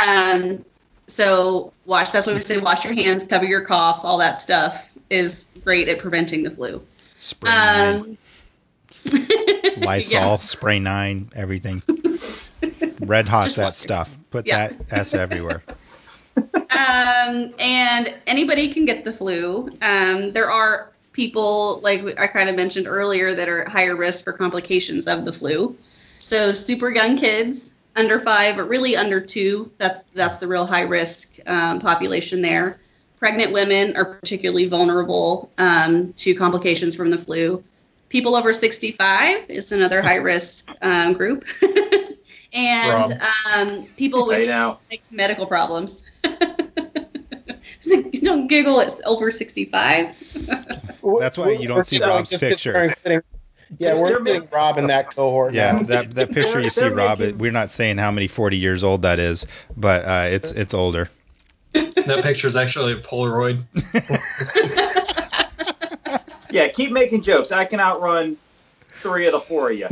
Um, 0.00 0.64
so 1.06 1.72
wash. 1.86 2.10
That's 2.10 2.26
why 2.26 2.34
we 2.34 2.40
say 2.40 2.58
wash 2.58 2.84
your 2.84 2.94
hands, 2.94 3.24
cover 3.24 3.44
your 3.44 3.62
cough, 3.64 4.00
all 4.04 4.18
that 4.18 4.40
stuff 4.40 4.92
is 5.10 5.48
great 5.64 5.88
at 5.88 5.98
preventing 5.98 6.42
the 6.42 6.50
flu. 6.50 6.82
Spray 7.18 7.50
nine, 7.50 7.94
Um, 7.96 8.18
Lysol, 9.78 10.12
yeah. 10.20 10.36
spray 10.38 10.78
nine, 10.78 11.30
everything. 11.34 11.82
Red 13.00 13.28
hot's 13.28 13.54
Just 13.54 13.56
that 13.56 13.76
stuff. 13.76 14.16
Put 14.30 14.46
Yeah. 14.46 14.68
that 14.68 14.76
S 14.92 15.14
everywhere. 15.14 15.62
Um, 16.36 17.52
and 17.58 18.14
anybody 18.26 18.72
can 18.72 18.84
get 18.84 19.04
the 19.04 19.12
flu. 19.12 19.68
Um, 19.82 20.32
there 20.32 20.50
are 20.50 20.90
people, 21.20 21.80
like 21.82 22.18
I 22.18 22.28
kind 22.28 22.48
of 22.48 22.56
mentioned 22.56 22.86
earlier, 22.86 23.34
that 23.34 23.46
are 23.46 23.60
at 23.60 23.68
higher 23.68 23.94
risk 23.94 24.24
for 24.24 24.32
complications 24.32 25.06
of 25.06 25.26
the 25.26 25.34
flu. 25.34 25.76
So 26.18 26.52
super 26.52 26.88
young 26.90 27.18
kids, 27.18 27.74
under 27.94 28.18
five, 28.18 28.56
but 28.56 28.70
really 28.70 28.96
under 28.96 29.20
two. 29.20 29.70
That's 29.76 30.00
that's 30.14 30.38
the 30.38 30.48
real 30.48 30.64
high 30.64 30.84
risk 30.84 31.36
um, 31.46 31.80
population 31.80 32.40
there. 32.40 32.80
Pregnant 33.18 33.52
women 33.52 33.98
are 33.98 34.06
particularly 34.06 34.66
vulnerable 34.66 35.52
um, 35.58 36.14
to 36.14 36.34
complications 36.34 36.96
from 36.96 37.10
the 37.10 37.18
flu. 37.18 37.62
People 38.08 38.34
over 38.34 38.54
65 38.54 39.50
is 39.50 39.72
another 39.72 40.00
high 40.00 40.22
risk 40.32 40.74
um, 40.80 41.12
group. 41.12 41.44
and 42.54 43.20
um, 43.54 43.84
people 43.98 44.26
with 44.26 44.48
like, 44.90 45.02
medical 45.10 45.44
problems. 45.46 46.10
don't 48.22 48.46
giggle. 48.46 48.80
It's 48.80 49.00
over 49.06 49.30
65. 49.30 50.46
That's 51.18 51.38
why 51.38 51.50
you 51.50 51.68
don't 51.68 51.86
see 51.86 52.00
Rob's 52.00 52.30
picture. 52.30 52.94
Yeah, 53.78 53.94
we're 53.94 54.08
they're 54.08 54.18
putting 54.18 54.48
Rob 54.50 54.78
in 54.78 54.88
that 54.88 55.14
cohort. 55.14 55.54
Yeah, 55.54 55.72
now. 55.72 55.82
that 55.84 56.14
that 56.16 56.32
picture 56.32 56.60
you 56.60 56.70
see, 56.70 56.88
Rob. 56.88 57.20
It, 57.20 57.36
we're 57.36 57.52
not 57.52 57.70
saying 57.70 57.98
how 57.98 58.10
many 58.10 58.26
forty 58.26 58.56
years 58.56 58.82
old 58.82 59.02
that 59.02 59.20
is, 59.20 59.46
but 59.76 60.04
uh, 60.04 60.26
it's 60.28 60.50
it's 60.50 60.74
older. 60.74 61.08
That 61.72 62.20
picture 62.24 62.48
is 62.48 62.56
actually 62.56 62.94
a 62.94 62.96
Polaroid. 62.96 63.62
Yeah, 66.50 66.68
keep 66.68 66.90
making 66.90 67.22
jokes. 67.22 67.52
I 67.52 67.64
can 67.64 67.80
outrun 67.80 68.36
three 69.00 69.26
of 69.26 69.32
the 69.32 69.40
four 69.40 69.70
of 69.70 69.78
you 69.78 69.88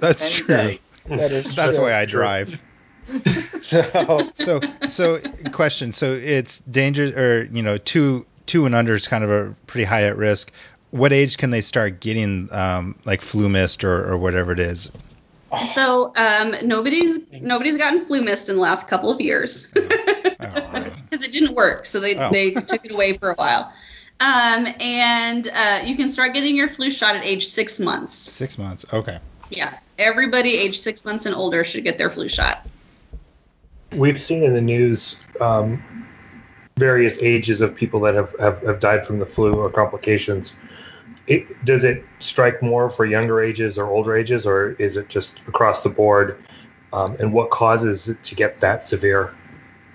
That's 0.00 0.22
any 0.22 0.34
true. 0.34 0.46
day. 0.46 0.80
That 1.06 1.32
is 1.32 1.54
That's 1.54 1.76
true. 1.76 1.86
why 1.86 1.94
I 1.94 2.04
drive. 2.04 2.58
So 3.24 4.30
So 4.34 4.60
so 4.88 5.18
question. 5.52 5.92
So 5.92 6.12
it's 6.14 6.58
danger 6.60 7.12
or 7.16 7.44
you 7.44 7.62
know 7.62 7.78
two 7.78 8.26
two 8.46 8.66
and 8.66 8.74
under 8.74 8.94
is 8.94 9.06
kind 9.06 9.24
of 9.24 9.30
a 9.30 9.54
pretty 9.66 9.84
high 9.84 10.04
at 10.04 10.16
risk. 10.16 10.52
What 10.90 11.12
age 11.12 11.36
can 11.36 11.50
they 11.50 11.60
start 11.60 12.00
getting 12.00 12.48
um, 12.52 12.96
like 13.04 13.20
flu 13.20 13.48
mist 13.48 13.84
or, 13.84 14.10
or 14.10 14.16
whatever 14.16 14.52
it 14.52 14.60
is? 14.60 14.90
So 15.66 16.12
um, 16.16 16.54
nobody's 16.62 17.18
nobody's 17.32 17.76
gotten 17.76 18.04
flu 18.04 18.22
mist 18.22 18.48
in 18.48 18.56
the 18.56 18.62
last 18.62 18.88
couple 18.88 19.10
of 19.10 19.20
years 19.20 19.72
Oh, 20.40 20.90
because 21.10 21.24
it 21.24 21.32
didn't 21.32 21.54
work. 21.54 21.84
So 21.84 22.00
they, 22.00 22.16
Oh. 22.16 22.30
they 22.30 22.52
took 22.52 22.84
it 22.84 22.90
away 22.92 23.14
for 23.14 23.30
a 23.30 23.34
while. 23.34 23.72
Um, 24.20 24.66
and 24.80 25.48
uh, 25.52 25.80
you 25.84 25.96
can 25.96 26.08
start 26.08 26.32
getting 26.34 26.54
your 26.56 26.68
flu 26.68 26.90
shot 26.90 27.16
at 27.16 27.24
age 27.24 27.46
six 27.46 27.80
months. 27.80 28.14
six 28.14 28.56
months. 28.58 28.84
Okay. 28.92 29.18
Yeah, 29.50 29.78
everybody 29.98 30.56
age 30.56 30.78
six 30.78 31.04
months 31.04 31.26
and 31.26 31.34
older 31.34 31.64
should 31.64 31.82
get 31.84 31.98
their 31.98 32.10
flu 32.10 32.28
shot. 32.28 32.66
We've 33.92 34.20
seen 34.20 34.42
in 34.42 34.52
the 34.52 34.60
news 34.60 35.22
um, 35.40 36.06
various 36.76 37.18
ages 37.20 37.60
of 37.60 37.74
people 37.74 38.00
that 38.00 38.14
have, 38.14 38.34
have, 38.38 38.62
have 38.62 38.80
died 38.80 39.06
from 39.06 39.18
the 39.18 39.26
flu 39.26 39.52
or 39.52 39.70
complications. 39.70 40.54
it, 41.26 41.64
does 41.64 41.84
it 41.84 42.04
strike 42.20 42.62
more 42.62 42.88
for 42.88 43.04
younger 43.04 43.42
ages 43.42 43.78
or 43.78 43.86
older 43.86 44.16
ages, 44.16 44.46
or 44.46 44.72
is 44.72 44.96
it 44.96 45.08
just 45.08 45.40
across 45.46 45.82
the 45.82 45.88
board? 45.88 46.42
Um, 46.92 47.16
and 47.20 47.32
what 47.32 47.50
causes 47.50 48.08
it 48.08 48.22
to 48.24 48.34
get 48.34 48.60
that 48.60 48.84
severe? 48.84 49.34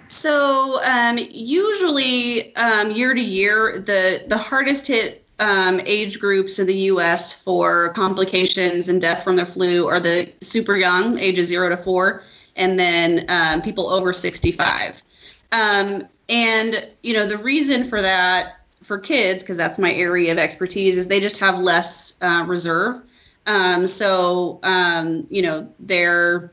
So 0.10 0.80
um, 0.84 1.18
usually 1.18 2.56
um, 2.56 2.92
year 2.92 3.14
to 3.14 3.22
year, 3.22 3.80
the 3.80 4.24
the 4.28 4.38
hardest 4.38 4.88
hit 4.88 5.26
um, 5.40 5.82
age 5.86 6.20
groups 6.20 6.60
in 6.60 6.68
the 6.68 6.76
U.S. 6.76 7.44
for 7.44 7.90
complications 7.94 8.90
and 8.90 9.02
death 9.02 9.24
from 9.24 9.36
the 9.36 9.46
flu 9.46 9.88
are 9.88 10.00
the 10.00 10.32
super 10.42 10.76
young, 10.76 11.18
ages 11.18 11.48
zero 11.48 11.70
to 11.70 11.78
four, 11.78 12.22
and 12.56 12.80
then 12.80 13.26
um, 13.30 13.62
people 13.62 13.90
over 13.90 14.14
65. 14.14 15.02
Um, 15.52 16.08
and 16.30 16.88
you 17.02 17.14
know 17.14 17.28
the 17.28 17.38
reason 17.38 17.84
for 17.84 18.02
that 18.02 18.56
for 18.82 18.98
kids, 18.98 19.44
because 19.44 19.58
that's 19.58 19.80
my 19.80 19.94
area 19.94 20.32
of 20.32 20.38
expertise, 20.38 20.98
is 20.98 21.08
they 21.08 21.20
just 21.20 21.40
have 21.40 21.60
less 21.60 22.18
uh, 22.22 22.46
reserve. 22.48 23.02
Um, 23.46 23.88
so 23.88 24.60
um, 24.64 25.28
you 25.30 25.42
know 25.42 25.70
they're 25.80 26.52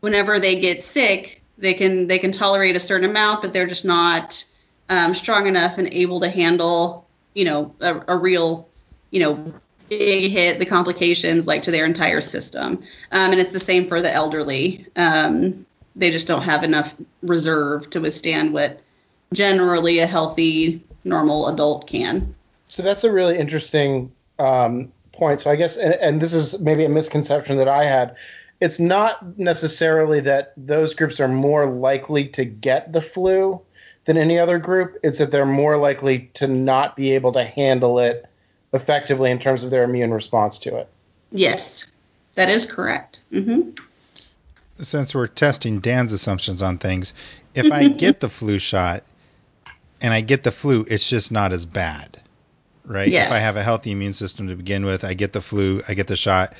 whenever 0.00 0.38
they 0.38 0.60
get 0.60 0.82
sick, 0.82 1.42
they 1.58 1.74
can 1.74 2.06
they 2.06 2.18
can 2.18 2.32
tolerate 2.32 2.76
a 2.76 2.80
certain 2.80 3.08
amount, 3.08 3.42
but 3.42 3.52
they're 3.52 3.66
just 3.66 3.84
not 3.84 4.44
um, 4.88 5.14
strong 5.14 5.46
enough 5.46 5.78
and 5.78 5.92
able 5.92 6.20
to 6.20 6.28
handle 6.28 7.06
you 7.34 7.44
know 7.44 7.74
a, 7.80 8.02
a 8.08 8.18
real 8.18 8.68
you 9.10 9.20
know 9.20 9.54
big 9.98 10.30
hit, 10.30 10.58
the 10.58 10.66
complications 10.66 11.46
like 11.46 11.62
to 11.62 11.70
their 11.70 11.84
entire 11.84 12.20
system. 12.20 12.82
Um, 13.10 13.32
and 13.32 13.40
it's 13.40 13.50
the 13.50 13.58
same 13.58 13.86
for 13.86 14.00
the 14.00 14.12
elderly. 14.12 14.86
Um, 14.96 15.66
they 15.94 16.10
just 16.10 16.26
don't 16.26 16.42
have 16.42 16.64
enough 16.64 16.94
reserve 17.22 17.90
to 17.90 18.00
withstand 18.00 18.52
what 18.52 18.80
generally 19.32 19.98
a 19.98 20.06
healthy 20.06 20.82
normal 21.04 21.48
adult 21.48 21.86
can. 21.86 22.34
So 22.68 22.82
that's 22.82 23.04
a 23.04 23.12
really 23.12 23.38
interesting 23.38 24.12
um, 24.38 24.92
point. 25.12 25.40
So 25.40 25.50
I 25.50 25.56
guess, 25.56 25.76
and, 25.76 25.94
and 25.94 26.20
this 26.20 26.32
is 26.32 26.58
maybe 26.60 26.84
a 26.84 26.88
misconception 26.88 27.58
that 27.58 27.68
I 27.68 27.84
had. 27.84 28.16
It's 28.60 28.78
not 28.78 29.38
necessarily 29.38 30.20
that 30.20 30.54
those 30.56 30.94
groups 30.94 31.20
are 31.20 31.28
more 31.28 31.66
likely 31.66 32.28
to 32.28 32.44
get 32.44 32.92
the 32.92 33.02
flu 33.02 33.60
than 34.04 34.16
any 34.16 34.38
other 34.38 34.58
group. 34.58 34.96
It's 35.02 35.18
that 35.18 35.30
they're 35.30 35.44
more 35.44 35.76
likely 35.76 36.30
to 36.34 36.46
not 36.46 36.96
be 36.96 37.12
able 37.12 37.32
to 37.32 37.44
handle 37.44 37.98
it 37.98 38.26
effectively 38.72 39.30
in 39.30 39.38
terms 39.38 39.64
of 39.64 39.70
their 39.70 39.84
immune 39.84 40.12
response 40.12 40.58
to 40.60 40.76
it. 40.76 40.88
Yes, 41.30 41.92
that 42.34 42.48
is 42.48 42.70
correct. 42.70 43.20
hmm 43.30 43.70
Since 44.78 45.14
we're 45.14 45.26
testing 45.26 45.80
Dan's 45.80 46.12
assumptions 46.12 46.62
on 46.62 46.78
things, 46.78 47.14
if 47.54 47.70
I 47.70 47.88
get 47.88 48.20
the 48.20 48.28
flu 48.28 48.58
shot 48.58 49.04
and 50.00 50.12
I 50.12 50.20
get 50.20 50.42
the 50.42 50.52
flu, 50.52 50.84
it's 50.88 51.08
just 51.08 51.30
not 51.32 51.52
as 51.52 51.64
bad, 51.64 52.20
right? 52.84 53.08
Yes. 53.08 53.28
If 53.28 53.34
I 53.34 53.38
have 53.38 53.56
a 53.56 53.62
healthy 53.62 53.92
immune 53.92 54.12
system 54.12 54.48
to 54.48 54.56
begin 54.56 54.84
with, 54.84 55.04
I 55.04 55.14
get 55.14 55.32
the 55.32 55.40
flu, 55.40 55.82
I 55.88 55.94
get 55.94 56.06
the 56.06 56.16
shot, 56.16 56.54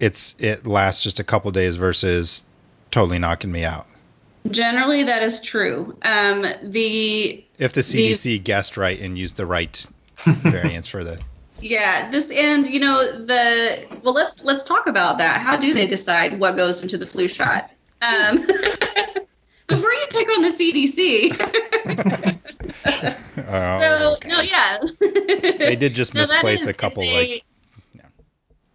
it's 0.00 0.34
it 0.38 0.66
lasts 0.66 1.02
just 1.02 1.20
a 1.20 1.24
couple 1.24 1.50
days 1.50 1.76
versus 1.76 2.44
totally 2.90 3.18
knocking 3.18 3.50
me 3.52 3.64
out. 3.64 3.86
Generally, 4.50 5.04
that 5.04 5.22
is 5.22 5.40
true. 5.40 5.96
Um, 6.02 6.44
the 6.62 7.44
If 7.58 7.72
the 7.72 7.80
CDC 7.80 8.44
guessed 8.44 8.76
right 8.76 8.98
and 9.00 9.18
used 9.18 9.36
the 9.36 9.46
right 9.46 9.86
variants 10.24 10.86
for 10.86 11.02
the 11.02 11.20
Yeah, 11.60 12.10
this 12.10 12.30
and 12.30 12.66
you 12.66 12.80
know 12.80 13.24
the 13.24 13.86
well 14.02 14.14
let's 14.14 14.42
let's 14.44 14.62
talk 14.62 14.86
about 14.86 15.18
that. 15.18 15.40
How 15.40 15.56
do 15.56 15.72
they 15.74 15.86
decide 15.86 16.38
what 16.38 16.56
goes 16.56 16.82
into 16.82 16.98
the 16.98 17.06
flu 17.06 17.28
shot? 17.28 17.70
Um, 18.02 18.46
before 19.66 19.90
you 19.90 20.06
pick 20.10 20.28
on 20.36 20.42
the 20.42 20.50
CDC. 20.50 22.42
Oh, 23.48 23.80
so 23.80 24.12
okay. 24.14 24.28
no, 24.28 24.40
yeah. 24.40 24.78
They 25.58 25.76
did 25.76 25.94
just 25.94 26.14
No, 26.14 26.22
misplace 26.22 26.62
is- 26.62 26.66
a 26.66 26.72
couple 26.72 27.02
it's 27.04 27.14
like 27.14 27.44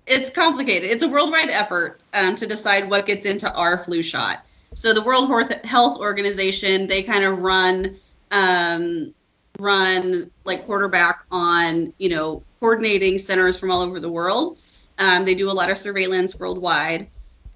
It's 0.06 0.30
complicated. 0.30 0.90
It's 0.92 1.04
a 1.04 1.10
worldwide 1.10 1.50
effort 1.50 2.02
um, 2.14 2.36
to 2.38 2.46
decide 2.48 2.90
what 2.90 3.06
gets 3.06 3.26
into 3.26 3.52
our 3.54 3.78
flu 3.78 4.04
shot. 4.04 4.46
So 4.74 4.94
the 4.94 5.02
World 5.02 5.28
Health- 5.30 5.66
Health 5.66 5.98
Organization 5.98 6.88
they 6.88 7.04
kind 7.04 7.26
of 7.26 7.42
run 7.42 7.98
um, 8.32 9.14
run 9.62 10.32
like 10.44 10.66
quarterback 10.66 11.24
on 11.32 11.94
you 11.98 12.10
know 12.10 12.44
coordinating 12.60 13.18
centers 13.18 13.58
from 13.58 13.72
all 13.72 13.82
over 13.82 14.00
the 14.00 14.12
world. 14.12 14.58
Um, 14.98 15.26
they 15.26 15.36
do 15.36 15.50
a 15.50 15.54
lot 15.54 15.70
of 15.70 15.78
surveillance 15.78 16.38
worldwide, 16.38 17.10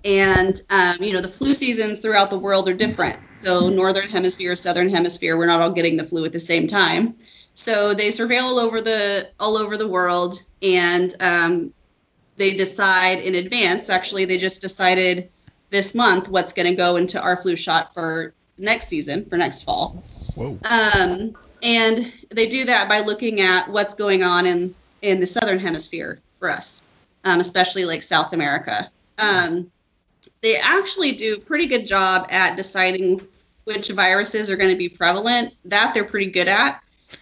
and 0.03 0.59
um, 0.69 0.97
you 1.01 1.13
know 1.13 1.21
the 1.21 1.27
flu 1.27 1.53
seasons 1.53 1.99
throughout 1.99 2.29
the 2.29 2.39
world 2.39 2.69
are 2.69 2.73
different. 2.73 3.19
So 3.39 3.69
northern 3.69 4.09
hemisphere, 4.09 4.55
southern 4.55 4.89
hemisphere, 4.89 5.37
we're 5.37 5.45
not 5.45 5.61
all 5.61 5.71
getting 5.71 5.97
the 5.97 6.03
flu 6.03 6.25
at 6.25 6.31
the 6.31 6.39
same 6.39 6.67
time. 6.67 7.17
So 7.53 7.93
they 7.93 8.07
surveil 8.07 8.43
all 8.43 8.59
over 8.59 8.81
the 8.81 9.29
all 9.39 9.57
over 9.57 9.77
the 9.77 9.87
world, 9.87 10.39
and 10.61 11.13
um, 11.19 11.73
they 12.37 12.55
decide 12.55 13.19
in 13.19 13.35
advance. 13.35 13.89
Actually, 13.89 14.25
they 14.25 14.37
just 14.37 14.61
decided 14.61 15.29
this 15.69 15.95
month 15.95 16.29
what's 16.29 16.53
going 16.53 16.67
to 16.67 16.75
go 16.75 16.95
into 16.95 17.21
our 17.21 17.35
flu 17.35 17.55
shot 17.55 17.93
for 17.93 18.33
next 18.57 18.87
season, 18.87 19.25
for 19.25 19.37
next 19.37 19.63
fall. 19.63 20.03
whoa. 20.35 20.59
Um, 20.63 21.35
and 21.65 22.13
they 22.29 22.47
do 22.47 22.65
that 22.65 22.87
by 22.87 22.99
looking 22.99 23.41
at 23.41 23.69
what's 23.69 23.95
going 23.95 24.21
on 24.23 24.45
in, 24.45 24.75
in 25.01 25.19
the 25.19 25.25
southern 25.25 25.57
hemisphere 25.57 26.21
for 26.35 26.49
us, 26.49 26.83
um, 27.23 27.39
especially 27.39 27.85
like 27.85 28.03
South 28.03 28.33
America. 28.33 28.89
Um, 29.17 29.71
they 30.41 30.57
actually 30.57 31.13
do 31.13 31.35
a 31.35 31.39
pretty 31.39 31.65
good 31.65 31.87
job 31.87 32.27
at 32.29 32.55
deciding 32.55 33.27
which 33.63 33.89
viruses 33.89 34.51
are 34.51 34.57
going 34.57 34.69
to 34.69 34.77
be 34.77 34.89
prevalent. 34.89 35.55
That 35.65 35.95
they're 35.95 36.05
pretty 36.05 36.29
good 36.29 36.47
at. 36.47 36.81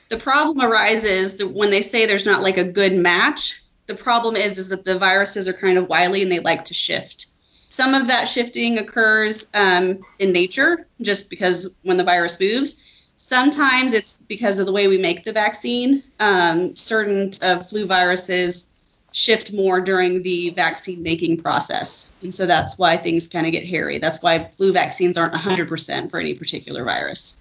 The 0.10 0.18
problem 0.18 0.66
arises 0.66 1.38
that 1.38 1.48
when 1.48 1.72
they 1.72 1.82
say 1.82 2.06
there's 2.06 2.26
not 2.26 2.42
like 2.42 2.58
a 2.58 2.66
good 2.66 2.94
match. 2.94 3.62
The 3.88 3.96
problem 3.96 4.36
is 4.36 4.58
is 4.58 4.70
that 4.70 4.84
the 4.84 5.00
viruses 5.00 5.48
are 5.48 5.54
kind 5.54 5.78
of 5.78 5.88
wily 5.88 6.22
and 6.22 6.32
they 6.32 6.40
like 6.40 6.66
to 6.66 6.74
shift. 6.74 7.28
Some 7.70 7.94
of 7.94 8.08
that 8.08 8.26
shifting 8.26 8.78
occurs 8.78 9.48
um, 9.54 10.06
in 10.20 10.34
nature, 10.34 10.86
just 11.02 11.30
because 11.30 11.74
when 11.82 11.98
the 11.98 12.04
virus 12.04 12.40
moves. 12.40 12.93
Sometimes 13.26 13.94
it's 13.94 14.16
because 14.28 14.60
of 14.60 14.66
the 14.66 14.74
way 14.74 14.90
we 14.90 14.98
make 14.98 15.24
the 15.24 15.32
vaccine. 15.32 16.04
Um, 16.20 16.76
certain 16.76 17.32
uh, 17.42 17.64
flu 17.64 17.86
viruses 17.86 18.68
shift 19.14 19.54
more 19.54 19.80
during 19.80 20.24
the 20.24 20.50
vaccine 20.50 21.04
making 21.04 21.38
process. 21.38 22.12
And 22.22 22.34
so 22.34 22.46
that's 22.46 22.78
why 22.78 22.98
things 22.98 23.30
kind 23.30 23.46
of 23.46 23.54
get 23.54 23.66
hairy. 23.66 24.00
That's 24.00 24.22
why 24.22 24.44
flu 24.44 24.74
vaccines 24.74 25.18
aren't 25.18 25.34
100% 25.34 26.12
for 26.12 26.20
any 26.20 26.34
particular 26.34 26.84
virus. 26.84 27.38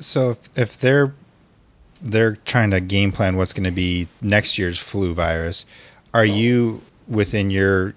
So 0.00 0.30
if, 0.30 0.58
if 0.58 0.80
they're 0.80 1.12
they're 2.00 2.36
trying 2.36 2.70
to 2.70 2.80
game 2.80 3.12
plan 3.12 3.36
what's 3.36 3.52
going 3.52 3.64
to 3.64 3.70
be 3.70 4.08
next 4.22 4.56
year's 4.56 4.78
flu 4.78 5.12
virus, 5.12 5.66
are 6.14 6.24
you 6.24 6.80
within 7.06 7.50
your 7.50 7.94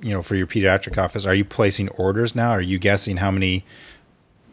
you 0.00 0.14
know 0.14 0.22
for 0.22 0.34
your 0.34 0.46
pediatric 0.46 0.96
office 0.96 1.26
are 1.26 1.34
you 1.34 1.44
placing 1.44 1.88
orders 1.90 2.34
now 2.34 2.50
are 2.50 2.60
you 2.60 2.78
guessing 2.78 3.16
how 3.16 3.30
many 3.30 3.64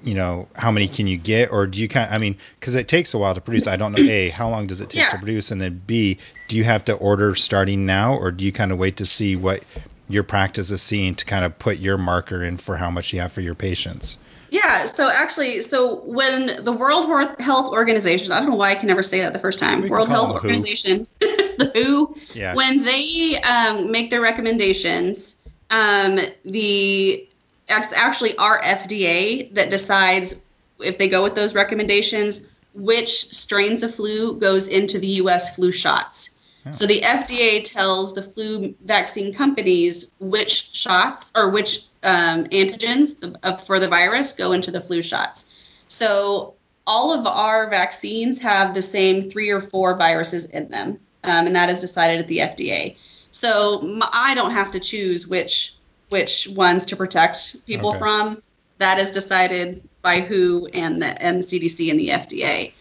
you 0.04 0.14
know 0.14 0.48
how 0.56 0.72
many 0.72 0.88
can 0.88 1.08
you 1.08 1.18
get? 1.18 1.52
Or 1.52 1.68
do 1.68 1.80
you 1.80 1.88
kind 1.88 2.14
i 2.14 2.18
mean 2.18 2.38
because 2.60 2.76
it 2.76 2.88
takes 2.88 3.14
a 3.14 3.18
while 3.18 3.34
to 3.34 3.42
produce. 3.42 3.68
I 3.68 3.76
don't 3.76 3.94
know 3.94 4.04
a 4.04 4.30
how 4.30 4.50
long 4.50 4.68
does 4.68 4.82
it 4.82 4.90
take 4.90 5.10
to 5.10 5.18
produce? 5.18 5.52
And 5.52 5.62
then 5.62 5.82
b 5.86 6.18
do 6.48 6.56
you 6.56 6.64
have 6.64 6.86
to 6.86 6.94
order 6.94 7.36
starting 7.36 7.86
now? 7.86 8.16
Or 8.16 8.32
do 8.32 8.46
you 8.46 8.52
kind 8.52 8.72
of 8.72 8.78
wait 8.78 8.98
to 8.98 9.06
see 9.06 9.36
what 9.36 9.64
your 10.10 10.24
practice 10.24 10.72
is 10.72 10.82
seeing 10.82 11.16
to 11.16 11.26
kind 11.26 11.44
of 11.44 11.58
put 11.60 11.78
your 11.80 11.98
marker 11.98 12.44
in 12.44 12.58
for 12.58 12.78
how 12.78 12.90
much 12.90 13.14
you 13.14 13.20
have 13.20 13.32
for 13.32 13.42
your 13.42 13.56
patients? 13.56 14.18
Yeah, 14.50 14.86
so 14.86 15.10
actually, 15.10 15.62
so 15.62 16.02
when 16.06 16.64
the 16.64 16.72
World 16.72 17.06
Health 17.40 17.68
Organization, 17.68 18.32
I 18.32 18.40
don't 18.40 18.50
know 18.50 18.56
why 18.56 18.72
I 18.72 18.76
can 18.76 18.88
never 18.88 19.04
say 19.04 19.20
that 19.20 19.34
the 19.34 19.40
first 19.40 19.60
time. 19.60 19.82
We 19.82 19.90
world 19.90 20.08
Health. 20.08 20.32
Organization, 20.32 21.06
the 21.20 21.72
WHO, 21.76 22.16
yeah. 22.34 22.56
when 22.56 22.84
they 22.84 23.42
um, 23.42 23.92
make 23.92 24.10
their 24.10 24.22
recommendations, 24.22 25.36
um, 25.70 26.18
the 26.46 27.28
it's 27.70 27.94
actually 27.94 28.38
our 28.38 28.60
FDA 28.62 29.54
that 29.56 29.70
decides 29.70 30.36
if 30.80 30.98
they 30.98 31.10
go 31.10 31.24
with 31.24 31.36
those 31.36 31.54
recommendations 31.54 32.48
which 32.74 33.34
strains 33.34 33.82
of 33.84 33.94
flu 33.94 34.40
goes 34.40 34.68
into 34.68 35.00
the 35.00 35.08
U.S. 35.08 35.56
flu 35.56 35.72
shots. 35.72 36.36
So 36.72 36.86
the 36.86 37.02
FDA 37.02 37.64
tells 37.64 38.14
the 38.14 38.22
flu 38.22 38.76
vaccine 38.84 39.34
companies 39.34 40.14
which 40.20 40.76
shots 40.76 41.32
or 41.36 41.50
which 41.50 41.86
um, 42.04 42.46
antigens 42.46 43.20
the, 43.20 43.38
uh, 43.42 43.56
for 43.56 43.80
the 43.80 43.88
virus 43.88 44.34
go 44.34 44.52
into 44.52 44.72
the 44.72 44.82
flu 44.82 45.02
shots. 45.02 45.84
So 45.88 46.56
all 46.86 47.14
of 47.14 47.26
our 47.26 47.70
vaccines 47.70 48.42
have 48.42 48.74
the 48.74 48.82
same 48.82 49.30
three 49.30 49.50
or 49.50 49.62
four 49.62 49.96
viruses 49.96 50.46
in 50.46 50.70
them, 50.70 51.00
um, 51.24 51.48
and 51.48 51.56
that 51.56 51.70
is 51.70 51.82
decided 51.82 52.20
at 52.20 52.28
the 52.28 52.40
FDA. 52.40 52.98
So 53.32 54.00
I 54.12 54.34
don't 54.36 54.52
have 54.52 54.72
to 54.72 54.80
choose 54.80 55.28
which 55.28 55.77
which 56.10 56.48
ones 56.48 56.88
to 56.88 56.96
protect 56.96 57.66
people 57.66 57.90
Okay. 57.90 58.00
from. 58.00 58.44
That 58.80 59.00
is 59.00 59.12
decided 59.12 59.88
by 60.02 60.22
WHO 60.22 60.68
and 60.74 61.02
the 61.02 61.22
and 61.22 61.42
the 61.42 61.46
CDC 61.46 61.90
and 61.90 62.00
the 62.00 62.10
FDA. 62.10 62.74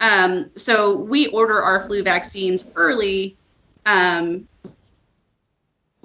Um, 0.00 0.50
so 0.56 0.96
we 0.96 1.28
order 1.28 1.62
our 1.62 1.86
flu 1.86 2.02
vaccines 2.02 2.68
early, 2.74 3.36
um, 3.86 4.48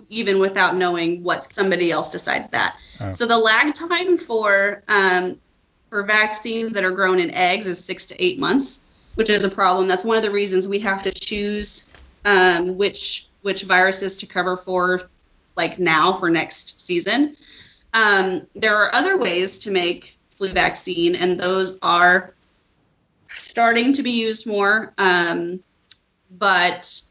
even 0.09 0.39
without 0.39 0.75
knowing 0.75 1.23
what 1.23 1.51
somebody 1.51 1.91
else 1.91 2.11
decides 2.11 2.47
that. 2.49 2.77
Oh. 3.01 3.11
So 3.11 3.25
the 3.25 3.37
lag 3.37 3.73
time 3.73 4.17
for 4.17 4.83
um, 4.87 5.39
for 5.89 6.03
vaccines 6.03 6.73
that 6.73 6.83
are 6.83 6.91
grown 6.91 7.19
in 7.19 7.31
eggs 7.31 7.65
is 7.65 7.83
six 7.83 8.07
to 8.07 8.23
eight 8.23 8.39
months, 8.39 8.83
which 9.15 9.29
is 9.29 9.43
a 9.43 9.49
problem. 9.49 9.87
That's 9.87 10.05
one 10.05 10.17
of 10.17 10.23
the 10.23 10.31
reasons 10.31 10.67
we 10.67 10.79
have 10.79 11.03
to 11.03 11.11
choose 11.11 11.91
um, 12.25 12.77
which 12.77 13.27
which 13.41 13.63
viruses 13.63 14.17
to 14.17 14.27
cover 14.27 14.57
for 14.57 15.09
like 15.59 15.77
now 15.77 16.13
for 16.13 16.29
next 16.29 16.79
season. 16.79 17.35
Um, 17.93 18.47
there 18.55 18.75
are 18.77 18.95
other 18.95 19.17
ways 19.17 19.59
to 19.59 19.71
make 19.71 20.17
flu 20.29 20.49
vaccine, 20.53 21.15
and 21.15 21.37
those 21.37 21.77
are 21.81 22.33
starting 23.35 23.91
to 23.93 24.03
be 24.03 24.11
used 24.11 24.47
more. 24.47 24.93
Um, 24.97 25.59
but 26.31 27.01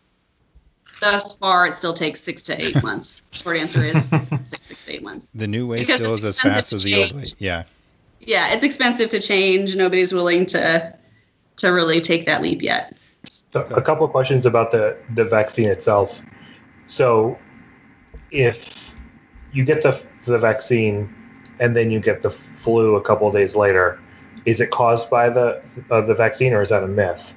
thus 1.00 1.36
far, 1.36 1.66
it 1.66 1.74
still 1.74 1.92
takes 1.92 2.20
six 2.20 2.44
to 2.44 2.58
eight 2.60 2.82
months. 2.82 3.20
Short 3.32 3.58
answer 3.58 3.80
is 3.80 4.08
six 4.08 4.84
to 4.84 4.92
eight 4.94 5.02
months. 5.02 5.26
The 5.34 5.46
new 5.46 5.66
way 5.66 5.80
Because 5.80 6.00
still 6.00 6.14
is 6.14 6.24
as 6.24 6.40
fast 6.40 6.72
as 6.72 6.84
the 6.84 7.02
old 7.02 7.12
way. 7.12 7.24
Yeah. 7.38 7.64
Yeah, 8.20 8.54
it's 8.54 8.64
expensive 8.64 9.10
to 9.10 9.20
change. 9.20 9.76
Nobody's 9.76 10.12
willing 10.14 10.46
to 10.46 10.94
to 11.56 11.68
really 11.68 12.00
take 12.00 12.24
that 12.26 12.40
leap 12.40 12.62
yet. 12.62 12.96
So 13.52 13.62
a 13.62 13.82
couple 13.82 14.06
of 14.06 14.12
questions 14.12 14.46
about 14.46 14.72
the, 14.72 14.96
the 15.14 15.24
vaccine 15.24 15.68
itself. 15.68 16.22
So, 16.86 17.38
if 18.30 18.94
you 19.52 19.64
get 19.64 19.82
the, 19.82 20.00
the 20.24 20.38
vaccine 20.38 21.14
and 21.60 21.74
then 21.74 21.90
you 21.90 22.00
get 22.00 22.22
the 22.22 22.30
flu 22.30 22.96
a 22.96 23.00
couple 23.00 23.26
of 23.28 23.34
days 23.34 23.56
later, 23.56 24.00
is 24.44 24.60
it 24.60 24.70
caused 24.70 25.10
by 25.10 25.28
the 25.28 25.62
uh, 25.90 26.00
the 26.02 26.14
vaccine 26.14 26.52
or 26.52 26.62
is 26.62 26.70
that 26.70 26.82
a 26.82 26.88
myth? 26.88 27.34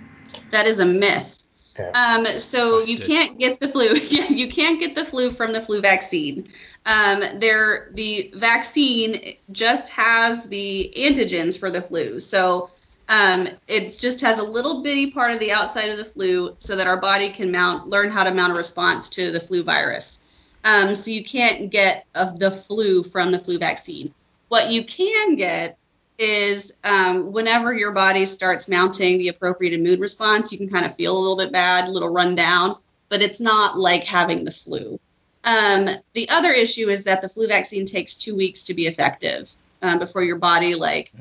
That 0.51 0.67
is 0.67 0.79
a 0.79 0.85
myth. 0.85 1.43
Okay. 1.73 1.89
Um, 1.91 2.25
so 2.25 2.81
you 2.81 2.97
can't 2.97 3.37
get 3.37 3.59
the 3.59 3.67
flu. 3.67 3.95
You 4.31 4.47
can't 4.49 4.79
get 4.79 4.95
the 4.95 5.05
flu 5.05 5.29
from 5.29 5.51
the 5.53 5.61
flu 5.61 5.81
vaccine. 5.81 6.47
Um, 6.85 7.39
there, 7.39 7.89
the 7.93 8.31
vaccine 8.35 9.35
just 9.51 9.89
has 9.89 10.45
the 10.45 10.91
antigens 10.97 11.59
for 11.59 11.69
the 11.69 11.81
flu. 11.81 12.19
So 12.19 12.71
um, 13.07 13.47
it 13.67 13.97
just 13.99 14.21
has 14.21 14.39
a 14.39 14.43
little 14.43 14.81
bitty 14.83 15.11
part 15.11 15.31
of 15.31 15.39
the 15.39 15.51
outside 15.51 15.89
of 15.89 15.97
the 15.97 16.05
flu, 16.05 16.55
so 16.57 16.75
that 16.75 16.87
our 16.87 16.97
body 16.97 17.29
can 17.29 17.51
mount, 17.51 17.87
learn 17.87 18.09
how 18.09 18.23
to 18.23 18.33
mount 18.33 18.53
a 18.53 18.55
response 18.55 19.09
to 19.09 19.31
the 19.31 19.39
flu 19.39 19.63
virus. 19.63 20.19
Um, 20.63 20.95
so 20.95 21.11
you 21.11 21.23
can't 21.23 21.69
get 21.69 22.05
uh, 22.13 22.31
the 22.31 22.51
flu 22.51 23.03
from 23.03 23.31
the 23.31 23.39
flu 23.39 23.57
vaccine. 23.57 24.13
What 24.47 24.71
you 24.71 24.83
can 24.83 25.35
get 25.35 25.77
is 26.17 26.73
um, 26.83 27.31
whenever 27.31 27.73
your 27.73 27.91
body 27.91 28.25
starts 28.25 28.67
mounting 28.67 29.17
the 29.17 29.29
appropriate 29.29 29.73
immune 29.73 29.99
response, 29.99 30.51
you 30.51 30.57
can 30.57 30.69
kind 30.69 30.85
of 30.85 30.95
feel 30.95 31.17
a 31.17 31.19
little 31.19 31.37
bit 31.37 31.51
bad, 31.51 31.87
a 31.87 31.91
little 31.91 32.09
run 32.09 32.35
down, 32.35 32.75
but 33.09 33.21
it's 33.21 33.39
not 33.39 33.77
like 33.77 34.03
having 34.03 34.45
the 34.45 34.51
flu. 34.51 34.99
Um, 35.43 35.89
the 36.13 36.29
other 36.29 36.51
issue 36.51 36.89
is 36.89 37.05
that 37.05 37.21
the 37.21 37.29
flu 37.29 37.47
vaccine 37.47 37.85
takes 37.85 38.15
two 38.15 38.35
weeks 38.35 38.63
to 38.63 38.75
be 38.75 38.85
effective 38.85 39.51
um, 39.81 39.97
before 39.97 40.21
your 40.21 40.37
body, 40.37 40.75
like, 40.75 41.11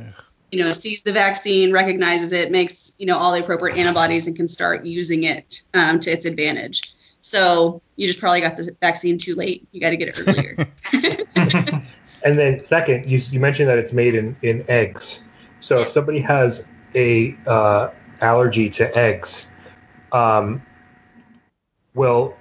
you 0.53 0.63
know, 0.63 0.73
sees 0.73 1.01
the 1.03 1.13
vaccine, 1.13 1.73
recognizes 1.73 2.33
it, 2.33 2.51
makes, 2.51 2.93
you 2.99 3.07
know, 3.07 3.17
all 3.17 3.33
the 3.33 3.41
appropriate 3.41 3.79
antibodies 3.79 4.27
and 4.27 4.37
can 4.37 4.49
start 4.49 4.85
using 4.85 5.25
it 5.25 5.63
um, 5.73 6.01
to 6.01 6.11
its 6.11 6.27
advantage. 6.27 6.93
So 7.21 7.83
you 7.97 8.07
just 8.07 8.21
probably 8.21 8.41
got 8.41 8.57
the 8.57 8.75
vaccine 8.81 9.19
too 9.19 9.35
late. 9.35 9.69
You 9.73 9.81
got 9.81 9.91
to 9.91 9.97
get 9.97 10.09
it 10.09 10.19
earlier. 10.19 11.83
And 12.23 12.39
then 12.39 12.63
second, 12.65 13.09
you, 13.09 13.19
you 13.19 13.41
mentioned 13.41 13.69
that 13.69 13.79
it's 13.79 13.93
made 13.93 14.15
in, 14.15 14.37
in 14.43 14.65
eggs. 14.69 15.21
So 15.61 15.81
if 15.81 15.89
somebody 15.89 16.21
has 16.21 16.67
a 16.95 17.35
uh, 17.47 17.91
allergy 18.21 18.71
to 18.71 18.97
eggs, 18.97 19.47
um, 20.13 20.63
will 21.95 22.37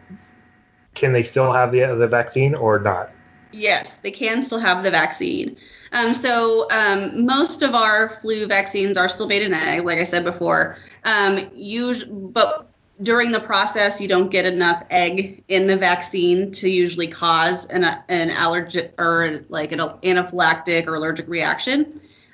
can 0.95 1.13
they 1.13 1.23
still 1.23 1.51
have 1.51 1.71
the 1.71 1.95
the 1.95 2.07
vaccine 2.07 2.55
or 2.55 2.79
not? 2.79 3.11
Yes, 3.51 3.95
they 3.95 4.11
can 4.11 4.43
still 4.43 4.59
have 4.59 4.83
the 4.83 4.91
vaccine. 4.91 5.57
Um, 5.91 6.13
so 6.13 6.67
um, 6.69 7.25
most 7.25 7.63
of 7.63 7.73
our 7.73 8.09
flu 8.09 8.45
vaccines 8.47 8.97
are 8.97 9.09
still 9.09 9.27
made 9.27 9.41
in 9.41 9.53
egg, 9.53 9.85
like 9.85 9.97
I 9.97 10.03
said 10.03 10.23
before. 10.23 10.75
Um, 11.03 11.37
us- 11.55 12.03
but 12.03 12.68
during 13.01 13.31
the 13.31 13.39
process, 13.39 14.01
you 14.01 14.07
don't 14.07 14.29
get 14.29 14.45
enough 14.45 14.83
egg 14.89 15.43
in 15.47 15.67
the 15.67 15.77
vaccine 15.77 16.51
to 16.51 16.69
usually 16.69 17.07
cause 17.07 17.65
an, 17.65 17.85
an 18.09 18.29
allergic 18.29 18.99
or 18.99 19.45
like 19.49 19.71
an 19.71 19.79
anaphylactic 19.79 20.87
or 20.87 20.95
allergic 20.95 21.27
reaction. 21.27 21.93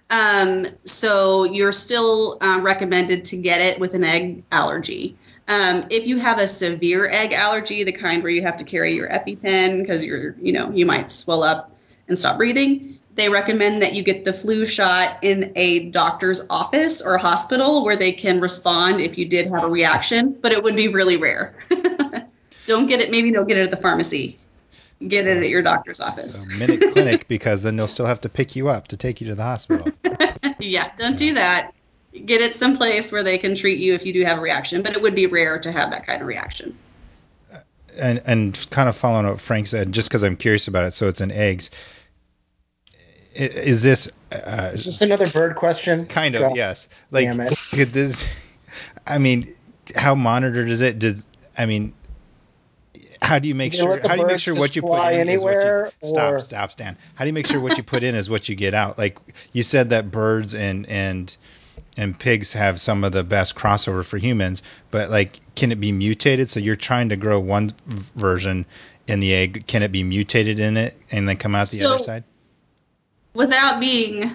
Um, 0.09 0.67
so 0.83 1.43
you're 1.43 1.71
still 1.71 2.37
uh, 2.41 2.59
recommended 2.61 3.25
to 3.25 3.37
get 3.37 3.61
it 3.61 3.79
with 3.79 3.93
an 3.93 4.03
egg 4.03 4.43
allergy. 4.51 5.15
Um, 5.47 5.85
if 5.91 6.07
you 6.07 6.17
have 6.17 6.39
a 6.39 6.47
severe 6.47 7.07
egg 7.09 7.33
allergy, 7.33 7.83
the 7.83 7.91
kind 7.91 8.23
where 8.23 8.31
you 8.31 8.43
have 8.43 8.57
to 8.57 8.63
carry 8.63 8.93
your 8.93 9.07
EpiPen 9.07 9.81
because 9.81 10.05
you're, 10.05 10.35
you 10.39 10.53
know, 10.53 10.71
you 10.71 10.85
might 10.85 11.11
swell 11.11 11.43
up 11.43 11.71
and 12.07 12.17
stop 12.17 12.37
breathing, 12.37 12.97
they 13.15 13.29
recommend 13.29 13.81
that 13.81 13.93
you 13.93 14.03
get 14.03 14.25
the 14.25 14.33
flu 14.33 14.65
shot 14.65 15.19
in 15.23 15.53
a 15.55 15.89
doctor's 15.89 16.45
office 16.49 17.01
or 17.01 17.17
hospital 17.17 17.83
where 17.83 17.95
they 17.95 18.11
can 18.11 18.41
respond 18.41 18.99
if 18.99 19.17
you 19.17 19.25
did 19.25 19.47
have 19.47 19.63
a 19.63 19.69
reaction, 19.69 20.37
but 20.41 20.51
it 20.51 20.61
would 20.61 20.75
be 20.75 20.89
really 20.89 21.15
rare. 21.17 21.55
don't 22.65 22.87
get 22.87 22.99
it, 22.99 23.11
maybe 23.11 23.31
don't 23.31 23.47
get 23.47 23.57
it 23.57 23.61
at 23.61 23.71
the 23.71 23.77
pharmacy. 23.77 24.37
Get 25.05 25.27
it 25.27 25.37
at 25.37 25.49
your 25.49 25.61
doctor's 25.61 25.99
office. 25.99 26.43
So 26.43 26.57
minute 26.57 26.91
clinic 26.91 27.27
because 27.27 27.63
then 27.63 27.75
they'll 27.75 27.87
still 27.87 28.05
have 28.05 28.21
to 28.21 28.29
pick 28.29 28.55
you 28.55 28.69
up 28.69 28.87
to 28.89 28.97
take 28.97 29.21
you 29.21 29.27
to 29.27 29.35
the 29.35 29.43
hospital. 29.43 29.87
yeah, 30.59 30.91
don't 30.97 31.17
do 31.17 31.33
that. 31.35 31.73
Get 32.13 32.41
it 32.41 32.55
someplace 32.55 33.11
where 33.11 33.23
they 33.23 33.37
can 33.37 33.55
treat 33.55 33.79
you 33.79 33.93
if 33.93 34.05
you 34.05 34.13
do 34.13 34.23
have 34.23 34.37
a 34.37 34.41
reaction, 34.41 34.83
but 34.83 34.93
it 34.93 35.01
would 35.01 35.15
be 35.15 35.27
rare 35.27 35.59
to 35.59 35.71
have 35.71 35.91
that 35.91 36.07
kind 36.07 36.21
of 36.21 36.27
reaction. 36.27 36.77
and 37.97 38.21
and 38.25 38.67
kind 38.71 38.87
of 38.87 38.95
following 38.95 39.27
what 39.27 39.41
Frank 39.41 39.67
said, 39.67 39.91
just 39.91 40.09
because 40.09 40.23
I'm 40.23 40.37
curious 40.37 40.69
about 40.69 40.85
it. 40.85 40.91
So 40.91 41.09
it's 41.09 41.21
in 41.21 41.31
eggs. 41.31 41.71
I- 43.37 43.43
Is 43.43 43.83
this 43.83 44.09
uh, 44.31 44.71
Is 44.73 44.85
this 44.85 45.01
another 45.01 45.27
bird 45.29 45.55
question? 45.55 46.05
kind 46.07 46.35
of 46.35 46.41
God 46.41 46.55
yes? 46.55 46.87
Like 47.11 47.29
could 47.71 47.89
this? 47.89 48.29
I 49.07 49.17
mean, 49.17 49.47
how 49.95 50.15
monitored 50.15 50.69
is 50.69 50.81
it? 50.81 50.99
Did 50.99 51.21
I 51.57 51.65
mean? 51.65 51.93
How 53.21 53.39
do 53.39 53.47
you 53.47 53.55
make 53.55 53.73
you 53.73 53.79
sure? 53.79 53.99
How 54.07 54.15
do 54.15 54.21
you 54.21 54.27
make 54.27 54.39
sure 54.39 54.55
what 54.55 54.75
you 54.75 54.81
put 54.81 54.89
fly 54.89 55.11
in 55.13 55.29
is 55.29 55.43
what 55.43 55.51
you 55.53 55.59
anywhere, 55.59 55.91
stop? 56.03 56.33
or- 56.33 56.39
Stop, 56.39 56.71
Stan. 56.71 56.97
How 57.15 57.23
do 57.25 57.29
you 57.29 57.33
make 57.33 57.47
sure 57.47 57.59
what 57.59 57.77
you 57.77 57.83
put 57.83 58.03
in 58.03 58.13
is 58.15 58.29
what 58.29 58.47
you 58.49 58.55
get 58.55 58.73
out? 58.73 58.97
Like 58.97 59.17
you 59.53 59.63
said 59.63 59.89
that 59.89 60.11
birds 60.11 60.53
and 60.53 60.87
and 60.87 61.35
and 61.97 62.17
pigs 62.17 62.51
have 62.53 62.79
some 62.79 63.03
of 63.03 63.13
the 63.13 63.23
best 63.23 63.55
crossover 63.55 64.03
for 64.05 64.17
humans, 64.17 64.61
but 64.91 65.09
like, 65.09 65.39
can 65.55 65.71
it 65.71 65.79
be 65.79 65.91
mutated? 65.91 66.49
So 66.49 66.59
you're 66.59 66.75
trying 66.75 67.09
to 67.09 67.15
grow 67.15 67.39
one 67.39 67.71
version 67.87 68.65
in 69.07 69.21
the 69.21 69.33
egg. 69.33 69.65
Can 69.67 69.81
it 69.81 69.91
be 69.91 70.03
mutated 70.03 70.59
in 70.59 70.75
it 70.77 70.95
and 71.11 71.27
then 71.27 71.37
come 71.37 71.55
out 71.55 71.69
the 71.69 71.79
So- 71.79 71.95
other 71.95 72.03
side? 72.03 72.23
Without 73.35 73.79
being 73.79 74.31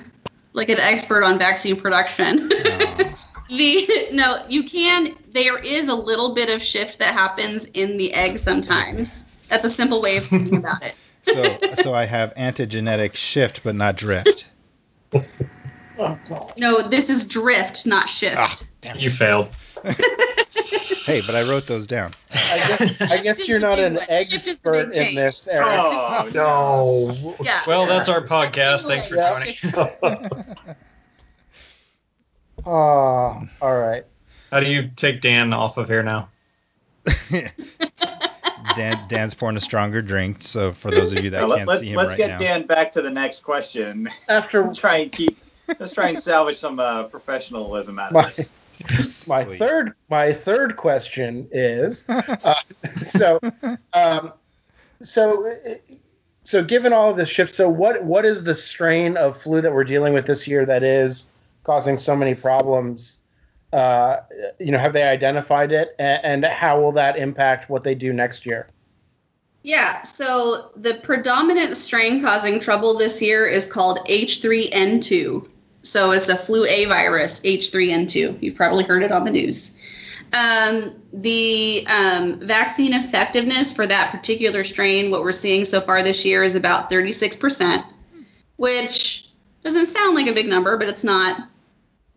like 0.53 0.69
an 0.69 0.79
expert 0.79 1.25
on 1.25 1.39
vaccine 1.39 1.77
production, 1.77 2.51
Oh, 2.53 3.15
the 3.49 4.09
no, 4.13 4.45
you 4.49 4.65
can. 4.65 5.17
There 5.33 5.59
is 5.59 5.89
a 5.89 5.95
little 5.95 6.35
bit 6.35 6.51
of 6.51 6.63
shift 6.63 6.99
that 6.99 7.15
happens 7.15 7.65
in 7.65 7.97
the 7.97 8.13
egg 8.13 8.39
sometimes. 8.39 9.25
That's 9.49 9.65
a 9.65 9.71
simple 9.71 10.03
way 10.03 10.19
of 10.19 10.25
thinking 10.27 10.57
about 10.57 10.83
it. 10.85 10.95
so 11.23 11.59
so 11.75 11.95
I 11.95 12.05
have 12.05 12.35
antigenetic 12.35 13.15
shift, 13.15 13.63
but 13.65 13.75
not 13.75 13.97
drift. 13.97 14.49
Oh, 16.01 16.19
God. 16.29 16.53
No, 16.57 16.83
this 16.83 17.11
is 17.11 17.27
drift, 17.27 17.87
not 17.87 18.09
shift. 18.09 18.37
Ah, 18.39 18.57
damn 18.81 18.97
it. 18.97 19.03
You 19.03 19.11
failed. 19.11 19.49
Hey, 21.07 21.21
but 21.27 21.35
I 21.35 21.49
wrote 21.49 21.67
those 21.67 21.87
down. 21.87 22.13
I 22.31 22.35
guess, 22.35 23.01
I 23.01 23.17
guess 23.23 23.49
you're 23.49 23.59
not 23.59 23.79
an 23.81 23.95
one. 23.95 24.07
Shift 24.07 24.33
is 24.33 24.45
the 24.45 24.51
expert 24.51 24.95
in 24.95 25.15
this, 25.17 25.49
Eric. 25.49 25.67
Oh, 25.67 26.31
No. 26.35 27.35
Yeah. 27.45 27.61
Well, 27.67 27.87
that's 27.87 28.09
our 28.09 28.21
podcast. 28.21 28.87
Thanks 28.87 29.09
for 29.09 29.17
joining. 29.17 29.53
Shift- 29.53 29.77
Oh, 32.67 32.71
all 33.63 33.79
right. 33.79 34.05
How 34.53 34.61
do 34.61 34.71
you 34.71 34.91
take 34.95 35.21
Dan 35.23 35.53
off 35.55 35.79
of 35.79 35.89
here 35.89 36.03
now? 36.03 36.29
Dan, 38.77 38.99
Dan's 39.09 39.35
pouring 39.35 39.57
a 39.57 39.61
stronger 39.61 40.03
drink. 40.03 40.43
So 40.43 40.73
for 40.73 40.91
those 40.91 41.13
of 41.13 41.25
you 41.25 41.31
that 41.31 41.41
Now, 41.41 41.47
let, 41.47 41.57
can't 41.57 41.69
let, 41.69 41.81
see 41.81 41.91
him 41.91 41.97
let's 41.97 42.11
right 42.11 42.19
get 42.19 42.27
now, 42.29 42.39
Dan 42.39 42.67
back 42.67 42.93
to 42.93 43.03
the 43.03 43.11
next 43.11 43.43
question. 43.43 44.09
After 44.29 44.71
try 44.75 44.99
and 44.99 45.11
keep. 45.13 45.39
Let's 45.79 45.93
try 45.93 46.09
and 46.09 46.19
salvage 46.19 46.59
some 46.59 46.81
uh, 46.81 47.05
professionalism 47.05 47.99
out 47.99 48.09
of 48.09 48.13
My- 48.15 48.23
this. 48.25 48.51
my 49.29 49.45
Please. 49.45 49.59
third 49.59 49.93
my 50.09 50.33
third 50.33 50.77
question 50.77 51.47
is 51.53 52.03
uh, 52.09 52.55
so 52.95 53.39
um, 53.93 54.33
so 55.03 55.47
uh, 55.47 55.53
so 56.45 56.65
given 56.65 56.95
all 56.95 57.11
of 57.11 57.17
this 57.19 57.29
shift 57.29 57.51
so 57.55 57.69
what 57.69 58.03
what 58.05 58.25
is 58.25 58.43
the 58.43 58.55
strain 58.55 59.19
of 59.19 59.39
flu 59.39 59.61
that 59.61 59.75
we're 59.75 59.85
dealing 59.85 60.15
with 60.15 60.25
this 60.25 60.49
year 60.49 60.65
that 60.65 60.83
is 60.83 61.27
causing 61.63 61.99
so 61.99 62.17
many 62.17 62.35
problems 62.35 63.19
uh, 63.75 64.17
you 64.59 64.73
know 64.73 64.79
have 64.79 64.95
they 64.95 65.03
identified 65.03 65.73
it 65.73 65.95
and, 65.99 66.45
and 66.45 66.45
how 66.47 66.81
will 66.81 66.93
that 66.93 67.19
impact 67.19 67.69
what 67.69 67.85
they 67.85 67.95
do 67.95 68.15
next 68.15 68.47
year 68.47 68.67
Yeah, 69.63 70.01
so 70.05 70.71
the 70.75 70.95
predominant 70.95 71.77
strain 71.77 72.23
causing 72.23 72.61
trouble 72.61 72.97
this 72.97 73.21
year 73.21 73.47
is 73.47 73.67
called 73.67 73.99
H3N2. 74.09 75.47
So 75.83 76.13
it's 76.13 76.29
a 76.29 76.37
flu 76.37 76.65
A 76.67 76.85
virus, 76.87 77.41
H3N2. 77.41 78.43
You've 78.43 78.57
probably 78.57 78.85
heard 78.85 79.03
it 79.03 79.13
on 79.13 79.25
the 79.25 79.31
news. 79.31 79.77
Um, 80.33 80.95
the 81.13 81.85
um, 81.89 82.41
vaccine 82.41 82.93
effectiveness 82.93 83.73
for 83.73 83.87
that 83.87 84.13
particular 84.13 84.63
strain, 84.63 85.11
what 85.11 85.23
we're 85.23 85.33
seeing 85.33 85.65
so 85.65 85.81
far 85.81 86.03
this 86.03 86.25
year, 86.25 86.45
is 86.45 86.55
about 86.55 86.91
36%, 86.91 87.85
which 88.57 89.29
doesn't 89.65 89.87
sound 89.87 90.15
like 90.15 90.29
a 90.29 90.33
big 90.33 90.47
number, 90.47 90.77
but 90.77 90.89
it's 90.89 91.05
not 91.05 91.41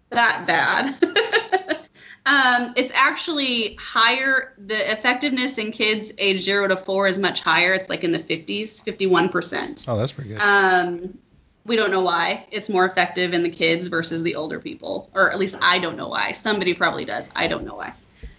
that 0.09 0.45
bad. 0.45 1.79
Um, 2.25 2.73
it's 2.77 2.91
actually 2.95 3.75
higher. 3.79 4.53
The 4.57 4.91
effectiveness 4.91 5.57
in 5.57 5.71
kids 5.71 6.13
age 6.17 6.41
zero 6.41 6.67
to 6.67 6.77
four 6.77 7.07
is 7.07 7.19
much 7.19 7.41
higher. 7.41 7.73
It's 7.73 7.89
like 7.89 8.03
in 8.03 8.11
the 8.11 8.19
50s, 8.19 8.81
51%. 8.81 9.85
Oh, 9.89 9.97
that's 9.97 10.13
pretty 10.13 10.29
good. 10.29 10.39
Um, 10.39 11.17
we 11.65 11.75
don't 11.75 11.91
know 11.91 12.01
why 12.01 12.45
it's 12.51 12.69
more 12.69 12.85
effective 12.85 13.33
in 13.33 13.43
the 13.43 13.49
kids 13.49 13.87
versus 13.87 14.23
the 14.23 14.35
older 14.35 14.59
people, 14.59 15.09
or 15.13 15.31
at 15.31 15.39
least 15.39 15.55
I 15.61 15.79
don't 15.79 15.95
know 15.95 16.09
why. 16.09 16.33
Somebody 16.33 16.73
probably 16.73 17.05
does. 17.05 17.29
I 17.35 17.47
don't 17.47 17.65
know 17.65 17.75
why. 17.75 17.93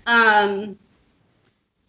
Um, 0.06 0.78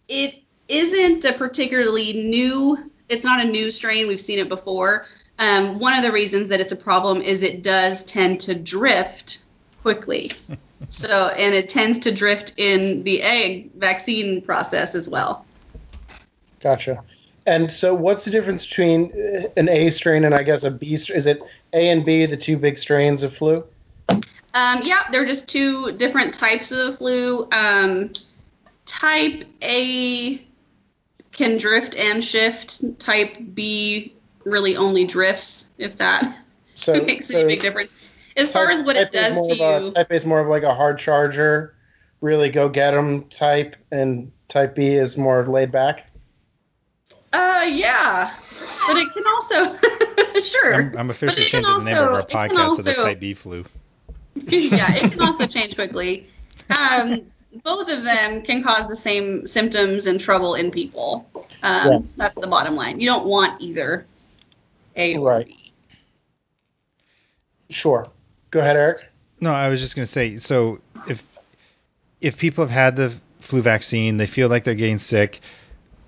it 0.08 0.42
isn't 0.68 1.24
a 1.24 1.32
particularly 1.32 2.12
new. 2.12 2.90
It's 3.08 3.24
not 3.24 3.44
a 3.44 3.48
new 3.48 3.70
strain. 3.70 4.08
We've 4.08 4.20
seen 4.20 4.38
it 4.38 4.48
before. 4.48 5.06
Um, 5.38 5.78
one 5.78 5.92
of 5.92 6.02
the 6.02 6.12
reasons 6.12 6.48
that 6.48 6.60
it's 6.60 6.72
a 6.72 6.76
problem 6.76 7.20
is 7.20 7.42
it 7.42 7.62
does 7.62 8.04
tend 8.04 8.40
to 8.42 8.54
drift 8.54 9.40
quickly. 9.82 10.32
so, 10.88 11.28
and 11.28 11.54
it 11.54 11.68
tends 11.68 12.00
to 12.00 12.12
drift 12.12 12.54
in 12.56 13.02
the 13.02 13.22
egg 13.22 13.72
vaccine 13.74 14.40
process 14.40 14.94
as 14.94 15.08
well. 15.08 15.44
Gotcha. 16.60 17.04
And 17.46 17.70
so, 17.70 17.94
what's 17.94 18.24
the 18.24 18.30
difference 18.32 18.66
between 18.66 19.12
uh, 19.12 19.48
an 19.56 19.68
A 19.68 19.90
strain 19.90 20.24
and 20.24 20.34
I 20.34 20.42
guess 20.42 20.64
a 20.64 20.70
B? 20.70 20.96
strain? 20.96 21.16
Is 21.16 21.26
it 21.26 21.40
A 21.72 21.88
and 21.90 22.04
B, 22.04 22.26
the 22.26 22.36
two 22.36 22.56
big 22.56 22.76
strains 22.76 23.22
of 23.22 23.34
flu? 23.36 23.64
Um, 24.08 24.80
yeah, 24.82 25.02
they're 25.12 25.24
just 25.24 25.48
two 25.48 25.92
different 25.92 26.34
types 26.34 26.72
of 26.72 26.78
the 26.78 26.92
flu. 26.92 27.48
Um, 27.52 28.12
type 28.84 29.44
A 29.62 30.42
can 31.32 31.56
drift 31.58 31.94
and 31.94 32.24
shift. 32.24 32.98
Type 32.98 33.36
B 33.54 34.14
really 34.44 34.76
only 34.76 35.04
drifts, 35.04 35.70
if 35.78 35.96
that 35.96 36.36
So, 36.74 37.00
makes 37.02 37.28
so 37.28 37.38
any 37.38 37.48
big 37.48 37.60
difference. 37.60 37.94
As 38.36 38.52
far 38.52 38.70
as 38.70 38.82
what 38.82 38.96
it 38.96 39.12
type 39.12 39.12
does 39.12 39.48
to 39.48 39.54
a- 39.54 39.80
you, 39.84 39.90
type 39.92 40.10
A 40.10 40.14
is 40.14 40.26
more 40.26 40.40
of 40.40 40.48
like 40.48 40.62
a 40.62 40.74
hard 40.74 40.98
charger, 40.98 41.74
really 42.20 42.50
go 42.50 42.68
get 42.68 42.92
'em 42.94 43.24
type, 43.24 43.76
and 43.90 44.32
type 44.48 44.74
B 44.74 44.88
is 44.88 45.16
more 45.16 45.46
laid 45.46 45.70
back. 45.72 46.06
Uh, 47.32 47.68
yeah, 47.70 48.34
but 48.86 48.96
it 48.96 49.08
can 49.12 49.24
also, 49.26 50.40
sure, 50.40 50.74
I'm, 50.74 50.96
I'm 50.96 51.10
officially 51.10 51.46
it 51.46 51.50
can 51.50 51.62
changing 51.62 51.78
the 51.78 51.84
name 51.84 51.98
of 51.98 52.14
our 52.14 52.20
it 52.20 52.28
can 52.28 52.50
podcast 52.50 52.76
to 52.76 52.82
the 52.82 52.94
Type 52.94 53.20
B 53.20 53.34
flu. 53.34 53.64
yeah, 54.34 54.94
it 54.94 55.12
can 55.12 55.20
also 55.20 55.46
change 55.46 55.74
quickly. 55.74 56.26
Um, 56.70 57.22
both 57.64 57.90
of 57.90 58.04
them 58.04 58.42
can 58.42 58.62
cause 58.62 58.86
the 58.86 58.96
same 58.96 59.46
symptoms 59.46 60.06
and 60.06 60.20
trouble 60.20 60.54
in 60.54 60.70
people. 60.70 61.28
Um, 61.62 61.92
Yeah. 61.92 61.98
That's 62.16 62.34
the 62.34 62.46
bottom 62.46 62.74
line. 62.74 63.00
You 63.00 63.06
don't 63.06 63.26
want 63.26 63.60
either 63.60 64.06
A 64.96 65.16
or 65.16 65.30
Right. 65.30 65.46
B. 65.46 65.72
Sure. 67.70 68.06
Go 68.50 68.60
ahead, 68.60 68.76
Eric. 68.76 69.04
No, 69.40 69.52
I 69.52 69.68
was 69.68 69.80
just 69.80 69.96
going 69.96 70.04
to 70.04 70.10
say 70.10 70.36
so 70.36 70.80
if 71.08 71.24
if 72.20 72.38
people 72.38 72.64
have 72.64 72.70
had 72.70 72.96
the 72.96 73.14
flu 73.40 73.62
vaccine, 73.62 74.16
they 74.16 74.26
feel 74.26 74.48
like 74.48 74.64
they're 74.64 74.74
getting 74.74 74.98
sick, 74.98 75.40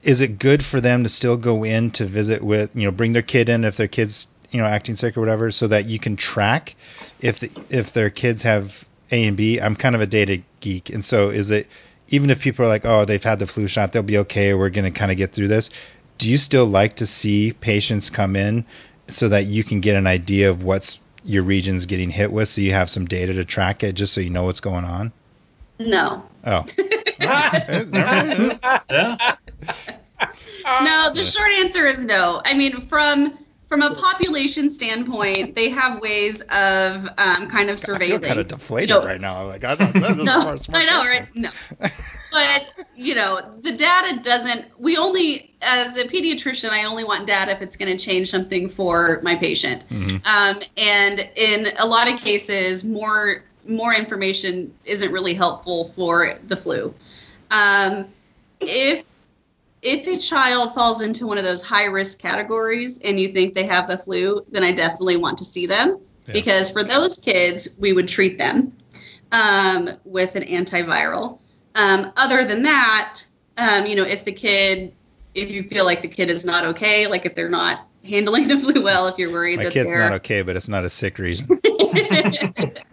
is 0.08 0.22
it 0.22 0.38
good 0.38 0.64
for 0.64 0.80
them 0.80 1.02
to 1.02 1.08
still 1.10 1.36
go 1.36 1.62
in 1.62 1.90
to 1.90 2.06
visit 2.06 2.42
with, 2.42 2.74
you 2.74 2.84
know, 2.84 2.90
bring 2.90 3.12
their 3.12 3.20
kid 3.20 3.50
in 3.50 3.62
if 3.62 3.76
their 3.76 3.86
kids, 3.86 4.26
you 4.50 4.58
know, 4.58 4.64
acting 4.64 4.94
sick 4.94 5.18
or 5.18 5.20
whatever 5.20 5.50
so 5.50 5.66
that 5.66 5.84
you 5.84 5.98
can 5.98 6.16
track 6.16 6.74
if 7.20 7.40
the, 7.40 7.50
if 7.68 7.92
their 7.92 8.08
kids 8.08 8.42
have 8.42 8.86
A 9.12 9.26
and 9.26 9.36
B? 9.36 9.60
I'm 9.60 9.76
kind 9.76 9.94
of 9.94 10.00
a 10.00 10.06
data 10.06 10.40
geek, 10.60 10.88
and 10.88 11.04
so 11.04 11.28
is 11.28 11.50
it 11.50 11.68
even 12.08 12.30
if 12.30 12.40
people 12.40 12.64
are 12.64 12.68
like, 12.68 12.86
"Oh, 12.86 13.04
they've 13.04 13.22
had 13.22 13.38
the 13.38 13.46
flu 13.46 13.68
shot, 13.68 13.92
they'll 13.92 14.02
be 14.02 14.16
okay, 14.16 14.54
we're 14.54 14.70
going 14.70 14.90
to 14.90 14.98
kind 14.98 15.10
of 15.12 15.18
get 15.18 15.32
through 15.32 15.48
this." 15.48 15.68
Do 16.16 16.30
you 16.30 16.38
still 16.38 16.64
like 16.64 16.96
to 16.96 17.04
see 17.04 17.52
patients 17.60 18.08
come 18.08 18.34
in 18.34 18.64
so 19.08 19.28
that 19.28 19.44
you 19.44 19.62
can 19.62 19.80
get 19.80 19.94
an 19.94 20.06
idea 20.06 20.48
of 20.48 20.64
what's 20.64 20.98
your 21.22 21.42
region's 21.42 21.84
getting 21.84 22.08
hit 22.08 22.32
with 22.32 22.48
so 22.48 22.62
you 22.62 22.72
have 22.72 22.88
some 22.88 23.04
data 23.04 23.34
to 23.34 23.44
track 23.44 23.84
it 23.84 23.92
just 23.92 24.14
so 24.14 24.22
you 24.22 24.30
know 24.30 24.44
what's 24.44 24.60
going 24.60 24.86
on? 24.86 25.12
No. 25.78 26.22
Oh. 26.46 26.64
Yeah. 28.90 29.36
No, 30.82 31.10
the 31.14 31.24
short 31.24 31.50
answer 31.52 31.86
is 31.86 32.04
no. 32.04 32.42
I 32.44 32.52
mean, 32.54 32.80
from 32.82 33.38
from 33.68 33.82
a 33.82 33.94
population 33.94 34.68
standpoint, 34.70 35.54
they 35.54 35.68
have 35.70 36.00
ways 36.00 36.40
of 36.40 37.04
um, 37.18 37.48
kind 37.48 37.70
of 37.70 37.76
I 37.76 37.80
surveilling. 37.80 38.06
feel 38.08 38.20
kind 38.20 38.40
of 38.40 38.48
deflated 38.48 38.90
No. 38.90 39.04
right 39.04 39.20
now. 39.20 39.44
Like 39.46 39.62
I 39.64 39.74
was 39.74 40.68
no, 40.68 40.78
I 40.78 40.84
know, 40.86 41.04
right? 41.04 41.26
No. 41.34 41.50
But, 42.32 42.86
you 42.96 43.14
know, 43.14 43.40
the 43.62 43.72
data 43.72 44.20
doesn't, 44.22 44.66
we 44.78 44.96
only, 44.98 45.54
as 45.62 45.96
a 45.96 46.04
pediatrician, 46.04 46.70
I 46.70 46.84
only 46.84 47.04
want 47.04 47.26
data 47.26 47.52
if 47.52 47.62
it's 47.62 47.76
going 47.76 47.96
to 47.96 48.02
change 48.02 48.30
something 48.30 48.68
for 48.68 49.20
my 49.22 49.34
patient. 49.34 49.84
Mhm. 49.90 50.26
Um, 50.26 50.60
and 50.76 51.30
in 51.36 51.68
a 51.78 51.86
lot 51.86 52.08
of 52.12 52.18
cases, 52.20 52.84
more 52.84 53.42
more 53.66 53.94
information 53.94 54.74
isn't 54.86 55.12
really 55.12 55.34
helpful 55.34 55.84
for 55.84 56.38
the 56.46 56.56
flu. 56.56 56.94
Um, 57.50 58.06
if 58.60 59.04
if 59.82 60.06
a 60.06 60.16
child 60.18 60.74
falls 60.74 61.02
into 61.02 61.26
one 61.26 61.38
of 61.38 61.44
those 61.44 61.62
high 61.62 61.86
risk 61.86 62.18
categories 62.18 62.98
and 62.98 63.18
you 63.18 63.28
think 63.28 63.54
they 63.54 63.64
have 63.64 63.88
the 63.88 63.96
flu, 63.96 64.44
then 64.50 64.64
I 64.64 64.72
definitely 64.72 65.16
want 65.16 65.38
to 65.38 65.44
see 65.44 65.66
them 65.66 65.98
Yeah. 66.26 66.32
because 66.32 66.70
for 66.70 66.82
those 66.82 67.18
kids, 67.18 67.76
we 67.78 67.92
would 67.92 68.08
treat 68.08 68.38
them 68.38 68.72
um, 69.30 69.90
with 70.04 70.36
an 70.36 70.42
antiviral. 70.42 71.40
Um, 71.74 72.12
other 72.16 72.44
than 72.44 72.62
that, 72.62 73.22
um, 73.56 73.86
you 73.86 73.94
know, 73.94 74.04
if 74.04 74.24
the 74.24 74.32
kid, 74.32 74.94
if 75.34 75.50
you 75.50 75.62
feel 75.62 75.84
like 75.84 76.02
the 76.02 76.08
kid 76.08 76.30
is 76.30 76.44
not 76.44 76.64
okay, 76.64 77.06
like 77.06 77.24
if 77.26 77.34
they're 77.34 77.48
not 77.48 77.80
handling 78.04 78.48
the 78.48 78.58
flu 78.58 78.82
well, 78.82 79.06
if 79.06 79.18
you're 79.18 79.30
worried 79.30 79.58
My 79.58 79.64
that 79.64 79.72
kid's 79.72 79.90
they're 79.90 79.98
not 79.98 80.12
okay, 80.14 80.42
but 80.42 80.56
it's 80.56 80.68
not 80.68 80.84
a 80.84 80.90
sick 80.90 81.18
reason. 81.18 81.48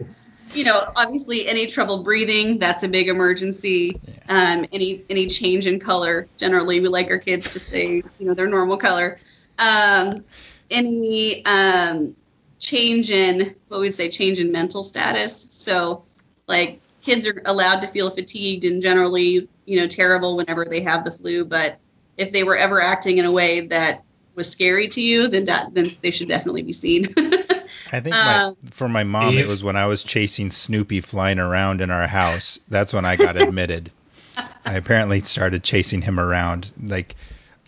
you 0.56 0.64
know, 0.64 0.90
obviously 0.96 1.46
any 1.46 1.66
trouble 1.66 2.02
breathing, 2.02 2.58
that's 2.58 2.82
a 2.82 2.88
big 2.88 3.08
emergency. 3.08 4.00
Um, 4.28 4.66
any 4.72 5.04
any 5.10 5.26
change 5.26 5.66
in 5.66 5.78
color, 5.78 6.28
generally 6.36 6.80
we 6.80 6.88
like 6.88 7.10
our 7.10 7.18
kids 7.18 7.50
to 7.50 7.58
stay, 7.58 8.02
you 8.18 8.26
know, 8.26 8.34
their 8.34 8.48
normal 8.48 8.78
color. 8.78 9.18
Um, 9.58 10.24
any 10.70 11.44
um, 11.44 12.16
change 12.58 13.10
in 13.10 13.54
what 13.68 13.80
we'd 13.80 13.92
say 13.92 14.08
change 14.08 14.40
in 14.40 14.50
mental 14.52 14.82
status. 14.82 15.46
So 15.50 16.04
like 16.48 16.80
kids 17.02 17.26
are 17.26 17.42
allowed 17.44 17.82
to 17.82 17.88
feel 17.88 18.10
fatigued 18.10 18.64
and 18.64 18.82
generally, 18.82 19.48
you 19.64 19.80
know, 19.80 19.86
terrible 19.86 20.36
whenever 20.36 20.64
they 20.64 20.80
have 20.80 21.04
the 21.04 21.10
flu, 21.10 21.44
but 21.44 21.78
if 22.16 22.32
they 22.32 22.44
were 22.44 22.56
ever 22.56 22.80
acting 22.80 23.18
in 23.18 23.24
a 23.24 23.32
way 23.32 23.66
that 23.68 24.02
was 24.34 24.50
scary 24.50 24.88
to 24.88 25.02
you, 25.02 25.28
then 25.28 25.44
that, 25.46 25.74
then 25.74 25.90
they 26.00 26.10
should 26.10 26.28
definitely 26.28 26.62
be 26.62 26.72
seen. 26.72 27.14
I 27.92 28.00
think 28.00 28.14
my, 28.14 28.44
Um, 28.44 28.56
for 28.70 28.88
my 28.88 29.04
mom, 29.04 29.38
it 29.38 29.48
was 29.48 29.62
when 29.64 29.76
I 29.76 29.86
was 29.86 30.02
chasing 30.02 30.50
Snoopy 30.50 31.00
flying 31.00 31.38
around 31.38 31.80
in 31.80 31.90
our 31.90 32.06
house. 32.06 32.58
That's 32.68 32.92
when 32.92 33.04
I 33.04 33.16
got 33.16 33.36
admitted. 33.40 33.90
I 34.64 34.74
apparently 34.74 35.20
started 35.20 35.62
chasing 35.62 36.02
him 36.02 36.18
around. 36.18 36.70
Like 36.82 37.14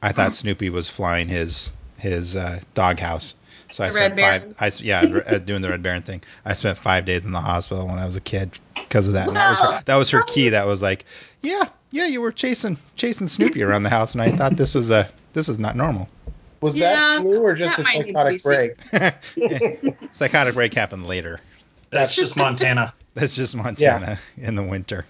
I 0.03 0.13
thought 0.13 0.33
Snoopy 0.33 0.71
was 0.71 0.89
flying 0.89 1.29
his 1.29 1.73
his 1.99 2.37
uh, 2.37 2.61
doghouse. 2.75 3.35
So 3.71 3.85
I 3.85 3.91
spent 3.91 4.17
Red 4.17 4.23
five. 4.23 4.41
Baron. 4.43 4.55
I 4.61 4.67
s- 4.69 4.81
yeah, 4.81 5.01
uh, 5.27 5.39
doing 5.39 5.61
the 5.63 5.69
Red 5.69 5.83
Baron 5.83 6.03
thing. 6.03 6.23
I 6.45 6.55
spent 6.55 6.79
five 6.79 7.05
days 7.05 7.25
in 7.25 7.33
the 7.33 7.41
hospital 7.41 7.87
when 7.87 7.99
I 7.99 8.05
was 8.07 8.17
a 8.17 8.21
kid 8.21 8.59
because 8.75 9.07
of 9.07 9.13
that. 9.13 9.29
And 9.29 9.37
that 9.37 9.51
was 9.51 9.61
her, 9.61 9.83
that 9.85 9.97
was 9.97 10.11
her 10.11 10.23
key. 10.23 10.49
That 10.49 10.67
was 10.67 10.81
like, 10.83 11.05
yeah, 11.43 11.65
yeah, 11.91 12.07
you 12.07 12.21
were 12.21 12.33
chasing 12.33 12.79
chasing 12.97 13.29
Snoopy 13.29 13.63
around 13.63 13.83
the 13.83 13.91
house, 13.91 14.15
and 14.15 14.23
I 14.23 14.31
thought 14.31 14.57
this 14.57 14.75
was 14.75 14.91
a 14.91 15.09
this 15.35 15.49
is 15.49 15.59
not 15.59 15.77
normal. 15.77 16.09
Was 16.61 16.77
Yeah, 16.77 16.93
that 16.93 17.21
flu 17.23 17.41
or 17.41 17.55
just 17.55 17.79
a 17.79 17.83
that 17.83 17.95
might 17.95 18.07
need 18.07 18.17
to 18.17 18.29
be 18.29 18.39
psychotic 18.39 18.91
break? 19.33 19.95
Psychotic 20.13 20.55
break 20.55 20.75
happened 20.75 21.07
later. 21.07 21.41
That's 21.91 22.15
just 22.15 22.37
Montana. 22.37 22.95
That's 23.15 23.35
just 23.35 23.55
Montana 23.55 24.19
in 24.37 24.55
the 24.57 24.63
winter. 24.63 25.05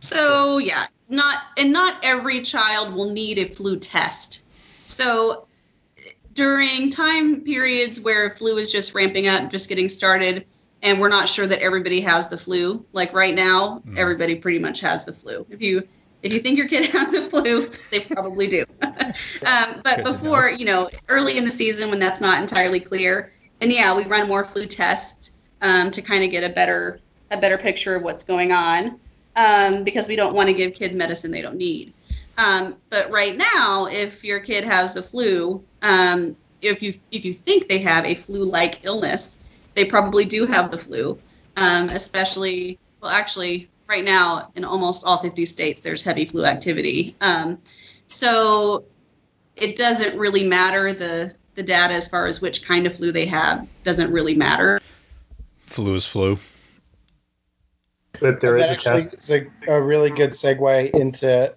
So 0.00 0.58
yeah, 0.58 0.84
not 1.08 1.38
and 1.56 1.72
not 1.72 2.04
every 2.04 2.42
child 2.42 2.94
will 2.94 3.10
need 3.10 3.38
a 3.38 3.44
flu 3.46 3.78
test. 3.78 4.44
So 4.86 5.46
during 6.34 6.90
time 6.90 7.40
periods 7.42 8.00
where 8.00 8.28
flu 8.30 8.56
is 8.58 8.70
just 8.70 8.94
ramping 8.94 9.26
up, 9.28 9.50
just 9.50 9.68
getting 9.68 9.88
started, 9.88 10.46
and 10.82 11.00
we're 11.00 11.08
not 11.08 11.28
sure 11.28 11.46
that 11.46 11.60
everybody 11.60 12.02
has 12.02 12.28
the 12.28 12.36
flu, 12.36 12.84
like 12.92 13.14
right 13.14 13.34
now, 13.34 13.82
Mm. 13.86 13.96
everybody 13.96 14.34
pretty 14.36 14.58
much 14.58 14.80
has 14.80 15.04
the 15.06 15.12
flu. 15.12 15.46
If 15.48 15.62
you 15.62 15.88
if 16.24 16.32
you 16.32 16.40
think 16.40 16.58
your 16.58 16.66
kid 16.66 16.86
has 16.90 17.10
the 17.10 17.20
flu, 17.20 17.70
they 17.90 18.00
probably 18.00 18.48
do. 18.48 18.64
um, 18.82 19.80
but 19.84 19.96
Good 19.96 20.04
before, 20.04 20.50
you 20.50 20.64
know, 20.64 20.88
early 21.08 21.36
in 21.38 21.44
the 21.44 21.50
season 21.50 21.90
when 21.90 22.00
that's 22.00 22.20
not 22.20 22.40
entirely 22.40 22.80
clear, 22.80 23.30
and 23.60 23.70
yeah, 23.70 23.94
we 23.94 24.06
run 24.06 24.26
more 24.26 24.42
flu 24.42 24.66
tests 24.66 25.30
um, 25.60 25.90
to 25.92 26.02
kind 26.02 26.24
of 26.24 26.30
get 26.30 26.42
a 26.42 26.52
better 26.52 26.98
a 27.30 27.36
better 27.36 27.58
picture 27.58 27.94
of 27.94 28.02
what's 28.02 28.24
going 28.24 28.52
on 28.52 28.98
um, 29.36 29.84
because 29.84 30.08
we 30.08 30.16
don't 30.16 30.34
want 30.34 30.48
to 30.48 30.54
give 30.54 30.74
kids 30.74 30.96
medicine 30.96 31.30
they 31.30 31.42
don't 31.42 31.56
need. 31.56 31.92
Um, 32.36 32.76
but 32.90 33.10
right 33.10 33.36
now, 33.36 33.86
if 33.90 34.24
your 34.24 34.40
kid 34.40 34.64
has 34.64 34.94
the 34.94 35.02
flu, 35.02 35.62
um, 35.82 36.36
if 36.62 36.82
you 36.82 36.94
if 37.10 37.24
you 37.24 37.32
think 37.32 37.68
they 37.68 37.78
have 37.78 38.06
a 38.06 38.14
flu-like 38.14 38.84
illness, 38.84 39.60
they 39.74 39.84
probably 39.84 40.24
do 40.24 40.46
have 40.46 40.70
the 40.70 40.78
flu. 40.78 41.18
Um, 41.56 41.88
especially, 41.90 42.78
well, 43.00 43.12
actually, 43.12 43.68
right 43.88 44.04
now 44.04 44.50
in 44.54 44.64
almost 44.64 45.04
all 45.04 45.18
50 45.18 45.44
states, 45.44 45.82
there's 45.82 46.02
heavy 46.02 46.24
flu 46.24 46.44
activity. 46.44 47.16
Um, 47.20 47.58
so 48.06 48.84
it 49.56 49.76
doesn't 49.76 50.18
really 50.18 50.44
matter 50.44 50.92
the 50.92 51.34
the 51.54 51.62
data 51.62 51.94
as 51.94 52.08
far 52.08 52.26
as 52.26 52.40
which 52.40 52.66
kind 52.66 52.86
of 52.86 52.94
flu 52.94 53.12
they 53.12 53.26
have 53.26 53.68
doesn't 53.84 54.12
really 54.12 54.34
matter. 54.34 54.80
Flu 55.66 55.94
is 55.94 56.06
flu. 56.06 56.38
But 58.20 58.40
there 58.40 58.56
And 58.56 58.72
a 58.72 58.76
test. 58.76 59.14
is 59.14 59.30
a, 59.30 59.46
a 59.68 59.80
really 59.80 60.10
good 60.10 60.30
segue 60.30 60.90
into 60.90 61.54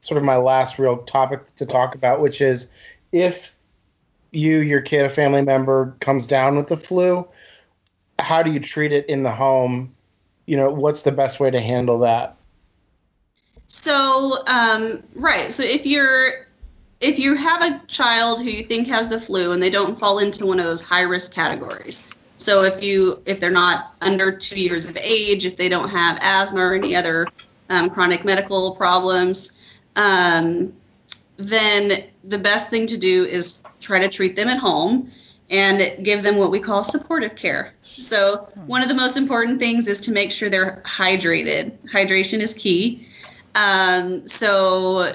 sort 0.00 0.18
of 0.18 0.24
my 0.24 0.36
last 0.36 0.78
real 0.78 0.98
topic 0.98 1.46
to 1.56 1.66
talk 1.66 1.94
about, 1.94 2.20
which 2.20 2.40
is 2.40 2.68
if 3.12 3.54
you, 4.32 4.58
your 4.58 4.80
kid, 4.80 5.04
a 5.04 5.08
family 5.08 5.42
member 5.42 5.96
comes 6.00 6.26
down 6.26 6.56
with 6.56 6.68
the 6.68 6.76
flu, 6.76 7.28
how 8.18 8.42
do 8.42 8.52
you 8.52 8.60
treat 8.60 8.92
it 8.92 9.06
in 9.06 9.22
the 9.22 9.30
home? 9.30 9.94
You 10.50 10.56
know, 10.56 10.68
what's 10.68 11.02
the 11.02 11.12
best 11.12 11.38
way 11.38 11.48
to 11.52 11.60
handle 11.60 12.00
that? 12.00 12.34
So, 13.68 14.42
um, 14.48 15.04
right. 15.14 15.52
So 15.52 15.62
if 15.62 15.86
you're 15.86 16.48
if 17.00 17.20
you 17.20 17.36
have 17.36 17.62
a 17.62 17.80
child 17.86 18.40
who 18.40 18.50
you 18.50 18.64
think 18.64 18.88
has 18.88 19.08
the 19.08 19.20
flu 19.20 19.52
and 19.52 19.62
they 19.62 19.70
don't 19.70 19.96
fall 19.96 20.18
into 20.18 20.46
one 20.46 20.58
of 20.58 20.64
those 20.64 20.82
high 20.82 21.02
risk 21.02 21.32
categories. 21.32 22.08
So 22.36 22.64
if 22.64 22.82
you 22.82 23.22
if 23.26 23.38
they're 23.38 23.52
not 23.52 23.94
under 24.00 24.36
two 24.36 24.60
years 24.60 24.88
of 24.88 24.96
age, 24.96 25.46
if 25.46 25.56
they 25.56 25.68
don't 25.68 25.88
have 25.88 26.18
asthma 26.20 26.62
or 26.62 26.74
any 26.74 26.96
other 26.96 27.28
um, 27.68 27.88
chronic 27.88 28.24
medical 28.24 28.74
problems, 28.74 29.78
um, 29.94 30.72
then 31.36 32.06
the 32.24 32.38
best 32.38 32.70
thing 32.70 32.88
to 32.88 32.98
do 32.98 33.24
is 33.24 33.62
try 33.78 34.00
to 34.00 34.08
treat 34.08 34.34
them 34.34 34.48
at 34.48 34.58
home 34.58 35.12
and 35.50 36.04
give 36.04 36.22
them 36.22 36.36
what 36.36 36.52
we 36.52 36.60
call 36.60 36.84
supportive 36.84 37.34
care. 37.34 37.74
So 37.80 38.48
one 38.66 38.82
of 38.82 38.88
the 38.88 38.94
most 38.94 39.16
important 39.16 39.58
things 39.58 39.88
is 39.88 40.00
to 40.00 40.12
make 40.12 40.30
sure 40.30 40.48
they're 40.48 40.80
hydrated. 40.84 41.76
Hydration 41.92 42.38
is 42.38 42.54
key. 42.54 43.06
Um, 43.54 44.28
so 44.28 45.12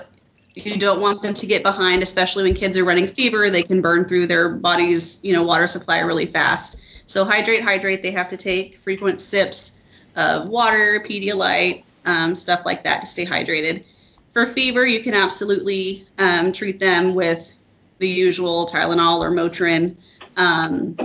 you 0.54 0.78
don't 0.78 1.00
want 1.00 1.22
them 1.22 1.34
to 1.36 1.46
get 1.46 1.64
behind, 1.64 2.04
especially 2.04 2.44
when 2.44 2.54
kids 2.54 2.78
are 2.78 2.84
running 2.84 3.08
fever. 3.08 3.50
They 3.50 3.64
can 3.64 3.82
burn 3.82 4.06
through 4.06 4.28
their 4.28 4.50
body's, 4.50 5.24
you 5.24 5.32
know, 5.32 5.44
water 5.44 5.68
supply 5.68 6.00
really 6.00 6.26
fast. 6.26 7.10
So 7.10 7.24
hydrate, 7.24 7.64
hydrate. 7.64 8.04
They 8.04 8.12
have 8.12 8.30
to 8.30 8.38
take 8.38 8.80
frequent 8.80 9.22
sips 9.22 9.80
of 10.18 10.50
water, 10.50 11.02
Pedialyte, 11.06 11.84
um, 12.06 12.36
stuff 12.36 12.66
like 12.66 12.84
that 12.84 13.02
to 13.02 13.08
stay 13.08 13.26
hydrated. 13.26 13.86
For 14.30 14.46
fever, 14.46 14.86
you 14.86 15.02
can 15.02 15.14
absolutely 15.14 16.06
um, 16.18 16.52
treat 16.52 16.80
them 16.80 17.16
with 17.16 17.54
the 18.00 18.10
usual 18.10 18.68
Tylenol 18.68 19.20
or 19.20 19.32
Motrin, 19.32 19.96
um, 20.38 20.98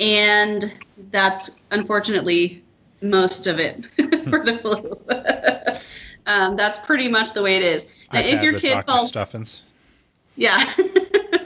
and 0.00 0.74
that's 1.10 1.60
unfortunately 1.70 2.62
most 3.00 3.46
of 3.46 3.58
it 3.58 3.86
for 4.28 4.44
the 4.44 4.58
flu. 4.58 5.76
um, 6.26 6.56
that's 6.56 6.78
pretty 6.78 7.08
much 7.08 7.32
the 7.32 7.42
way 7.42 7.56
it 7.56 7.62
is. 7.62 8.06
Now, 8.12 8.20
if 8.20 8.42
your 8.42 8.58
kid 8.58 8.84
falls, 8.86 9.10
Stuffins. 9.10 9.62
yeah. 10.36 10.58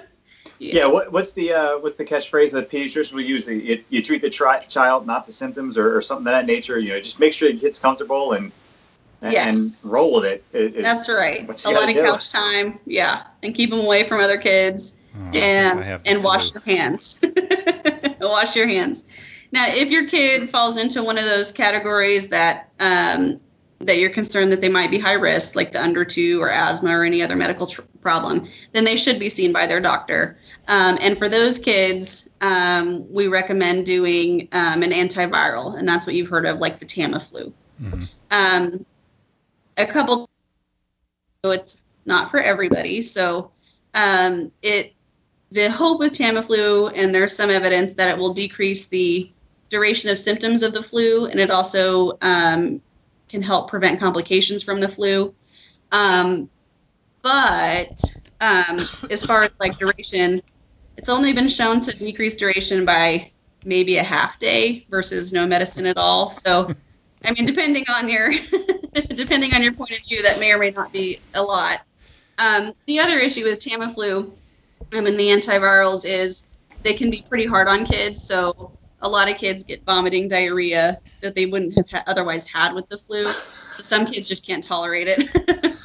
Yeah, 0.59 0.87
what, 0.87 1.11
what's 1.11 1.33
the 1.33 1.53
uh, 1.53 1.79
what's 1.79 1.97
the 1.97 2.05
catchphrase 2.05 2.53
that 2.53 2.71
pediatricians 2.71 3.13
will 3.13 3.23
use? 3.23 3.49
You, 3.49 3.83
you 3.91 4.01
treat 4.01 4.23
the 4.23 4.31
tri- 4.31 4.61
child, 4.61 5.07
not 5.09 5.27
the 5.27 5.33
symptoms, 5.33 5.77
or, 5.77 5.97
or 5.97 6.01
something 6.03 6.27
of 6.29 6.31
that 6.33 6.47
nature. 6.47 6.79
You 6.79 6.91
know, 6.91 7.01
just 7.01 7.19
make 7.19 7.33
sure 7.33 7.51
the 7.51 7.59
kid's 7.59 7.81
comfortable 7.81 8.33
and 8.33 8.53
and, 9.21 9.33
Yes. 9.33 9.83
and 9.83 9.93
roll 9.93 10.13
with 10.15 10.25
it. 10.25 10.45
Is- 10.53 10.75
is 10.75 10.83
That's 10.85 11.09
right. 11.09 11.41
A 11.65 11.71
lot 11.71 11.89
of 11.89 11.95
do. 11.97 12.05
couch 12.05 12.31
time, 12.31 12.79
yeah, 12.87 13.25
and 13.43 13.55
keep 13.57 13.71
them 13.71 13.81
away 13.81 14.05
from 14.07 14.21
other 14.21 14.39
kids, 14.39 14.95
Oh, 15.17 15.29
I 15.29 15.31
think 15.31 15.45
I 15.45 15.91
and 15.91 16.01
and 16.07 16.25
wash 16.25 16.53
your 16.53 16.63
hands. 16.63 17.21
wash 18.21 18.57
your 18.57 18.69
hands. 18.69 19.05
Now, 19.51 19.67
if 19.69 19.91
your 19.91 20.09
kid 20.09 20.49
falls 20.49 20.79
into 20.79 21.03
one 21.03 21.19
of 21.19 21.25
those 21.25 21.53
categories 21.53 22.29
that 22.29 22.71
um, 22.81 23.41
that 23.81 23.99
you're 23.99 24.11
concerned 24.11 24.53
that 24.53 24.61
they 24.61 24.69
might 24.69 24.91
be 24.91 24.99
high 24.99 25.15
risk, 25.15 25.57
like 25.57 25.73
the 25.73 25.83
under 25.83 26.05
two 26.05 26.41
or 26.41 26.51
asthma 26.51 26.91
or 26.91 27.05
any 27.05 27.23
other 27.23 27.37
medical 27.37 27.67
tr- 27.67 27.83
problem, 28.01 28.47
then 28.73 28.85
they 28.85 28.97
should 28.97 29.19
be 29.19 29.29
seen 29.29 29.53
by 29.53 29.67
their 29.67 29.81
doctor. 29.81 30.37
Um, 30.69 30.99
and 31.01 31.19
for 31.19 31.29
those 31.29 31.59
kids, 31.59 32.31
um, 32.41 33.13
we 33.13 33.27
recommend 33.27 33.85
doing 33.85 34.49
um, 34.53 34.83
an 34.83 34.93
antiviral, 34.93 35.77
and 35.79 35.87
that's 35.87 36.07
what 36.07 36.15
you've 36.15 36.29
heard 36.29 36.47
of, 36.47 36.59
like 36.59 36.79
the 36.79 36.87
Tamiflu. 36.87 37.53
Mhm. 37.83 38.15
Um, 38.31 38.87
a 39.77 39.87
couple 39.87 40.31
so 41.45 41.51
it's 41.51 41.83
not 42.07 42.31
for 42.31 42.41
everybody. 42.41 43.03
So 43.03 43.51
um, 43.95 44.53
it 44.63 44.95
the 45.53 45.71
hope 45.71 45.99
with 45.99 46.13
Tamiflu, 46.13 46.91
and 46.95 47.15
there's 47.15 47.37
some 47.37 47.51
evidence 47.51 47.93
that 47.93 48.09
it 48.09 48.19
will 48.19 48.33
decrease 48.33 48.87
the 48.87 49.31
duration 49.69 50.11
of 50.11 50.19
symptoms 50.19 50.63
of 50.63 50.73
the 50.73 50.83
flu, 50.83 51.27
and 51.27 51.39
it 51.39 51.51
also 51.51 52.17
um, 52.23 52.81
can 53.29 53.43
help 53.43 53.69
prevent 53.69 54.01
complications 54.01 54.63
from 54.63 54.81
the 54.81 54.89
flu. 54.89 55.35
Um, 55.91 56.49
but 57.21 58.01
um, 58.41 58.81
as 59.11 59.25
far 59.25 59.43
as 59.43 59.51
like 59.61 59.79
duration, 59.79 60.43
it's 60.97 61.11
only 61.11 61.35
been 61.35 61.49
shown 61.49 61.83
to 61.83 61.97
decrease 61.97 62.37
duration 62.37 62.87
by 62.87 63.31
maybe 63.65 63.99
a 63.99 64.03
half 64.03 64.39
day 64.39 64.87
versus 64.89 65.33
no 65.33 65.47
medicine 65.47 65.85
at 65.85 65.99
all. 65.99 66.27
So, 66.29 66.71
I 67.25 67.33
mean, 67.33 67.45
depending 67.45 67.85
on 67.95 68.09
your 68.09 68.31
depending 68.93 69.53
on 69.55 69.63
your 69.63 69.73
point 69.73 69.93
of 69.93 69.99
view, 70.09 70.23
that 70.23 70.41
may 70.41 70.53
or 70.53 70.59
may 70.59 70.71
not 70.71 70.93
be 70.93 71.21
a 71.35 71.43
lot. 71.43 71.81
Um, 72.39 72.73
the 72.87 73.01
other 73.01 73.19
issue 73.19 73.45
with 73.45 73.59
Tamiflu 73.59 74.33
um, 74.93 75.07
and 75.07 75.19
the 75.19 75.29
antivirals 75.29 76.05
is 76.05 76.45
they 76.83 76.95
can 76.95 77.11
be 77.11 77.25
pretty 77.29 77.47
hard 77.47 77.69
on 77.69 77.85
kids. 77.85 78.23
So 78.23 78.73
a 79.01 79.09
lot 79.09 79.31
of 79.31 79.37
kids 79.37 79.65
get 79.65 79.85
vomiting, 79.85 80.29
diarrhea 80.29 80.99
that 81.21 81.35
they 81.35 81.47
wouldn't 81.47 81.77
have 81.77 81.91
ha- 81.91 82.05
otherwise 82.07 82.47
had 82.47 82.75
with 82.75 82.89
the 82.89 82.99
flu. 82.99 83.27
So 83.71 83.83
some 83.83 84.07
kids 84.07 84.29
just 84.29 84.47
can't 84.47 84.63
tolerate 84.63 85.09
it. 85.09 85.77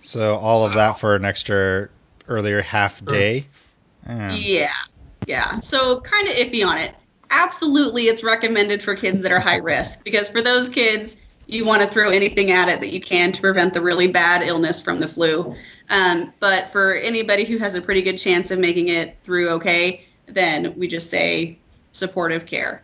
So 0.00 0.36
all 0.36 0.64
of 0.64 0.74
that 0.74 0.98
for 0.98 1.14
an 1.14 1.24
extra 1.24 1.88
earlier 2.26 2.62
half 2.62 3.04
day. 3.04 3.46
Yeah, 4.08 4.68
yeah. 5.26 5.60
So 5.60 6.00
kind 6.00 6.28
of 6.28 6.34
iffy 6.34 6.66
on 6.66 6.78
it. 6.78 6.94
Absolutely, 7.30 8.08
it's 8.08 8.24
recommended 8.24 8.82
for 8.82 8.96
kids 8.96 9.22
that 9.22 9.30
are 9.30 9.38
high 9.38 9.58
risk 9.58 10.02
because 10.02 10.28
for 10.28 10.42
those 10.42 10.68
kids, 10.68 11.16
you 11.46 11.64
want 11.64 11.82
to 11.82 11.88
throw 11.88 12.10
anything 12.10 12.50
at 12.50 12.68
it 12.68 12.80
that 12.80 12.92
you 12.92 13.00
can 13.00 13.32
to 13.32 13.40
prevent 13.40 13.74
the 13.74 13.80
really 13.80 14.08
bad 14.08 14.42
illness 14.42 14.80
from 14.80 14.98
the 14.98 15.06
flu. 15.06 15.54
Um, 15.90 16.32
but 16.38 16.68
for 16.68 16.94
anybody 16.94 17.44
who 17.44 17.58
has 17.58 17.74
a 17.74 17.82
pretty 17.82 18.02
good 18.02 18.16
chance 18.16 18.52
of 18.52 18.58
making 18.58 18.88
it 18.88 19.18
through 19.24 19.50
okay, 19.50 20.04
then 20.26 20.78
we 20.78 20.86
just 20.86 21.10
say 21.10 21.58
supportive 21.90 22.46
care. 22.46 22.82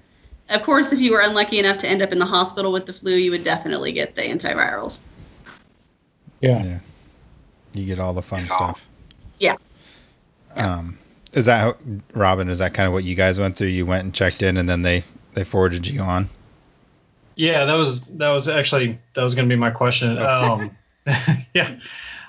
Of 0.51 0.63
course, 0.63 0.93
if 0.93 1.01
you 1.01 1.13
were 1.13 1.21
unlucky 1.21 1.59
enough 1.59 1.79
to 1.79 1.89
end 1.89 2.03
up 2.03 2.13
in 2.13 2.19
the 2.19 2.27
hospital 2.27 2.73
with 2.73 2.87
the 2.87 2.93
flu, 2.93 3.15
you 3.15 3.31
would 3.31 3.45
definitely 3.45 3.93
get 3.93 4.17
the 4.17 4.23
antivirals. 4.23 5.03
Yeah. 6.41 6.63
Yeah. 6.63 6.79
You 7.75 7.85
get 7.85 8.01
all 8.01 8.13
the 8.13 8.23
fun 8.23 8.47
stuff. 8.47 8.85
Yeah. 9.39 9.57
Um, 10.55 10.99
is 11.33 11.47
that 11.47 11.61
how, 11.61 11.77
Robin? 12.15 12.49
Is 12.49 12.59
that 12.59 12.75
kind 12.75 12.87
of 12.87 12.93
what 12.93 13.05
you 13.05 13.15
guys 13.15 13.39
went 13.39 13.57
through? 13.57 13.69
You 13.69 13.87
went 13.87 14.05
and 14.05 14.15
checked 14.15 14.43
in, 14.43 14.57
and 14.57 14.69
then 14.69 14.83
they 14.83 15.05
they 15.35 15.45
forwarded 15.45 15.87
you 15.87 16.01
on. 16.01 16.31
Yeah, 17.35 17.67
that 17.67 17.75
was 17.75 18.07
that 18.07 18.31
was 18.31 18.49
actually 18.49 18.99
that 19.15 19.23
was 19.23 19.35
going 19.35 19.47
to 19.47 19.55
be 19.55 19.59
my 19.59 19.71
question. 19.71 20.17
Um, 20.19 20.71
yeah. 21.55 21.79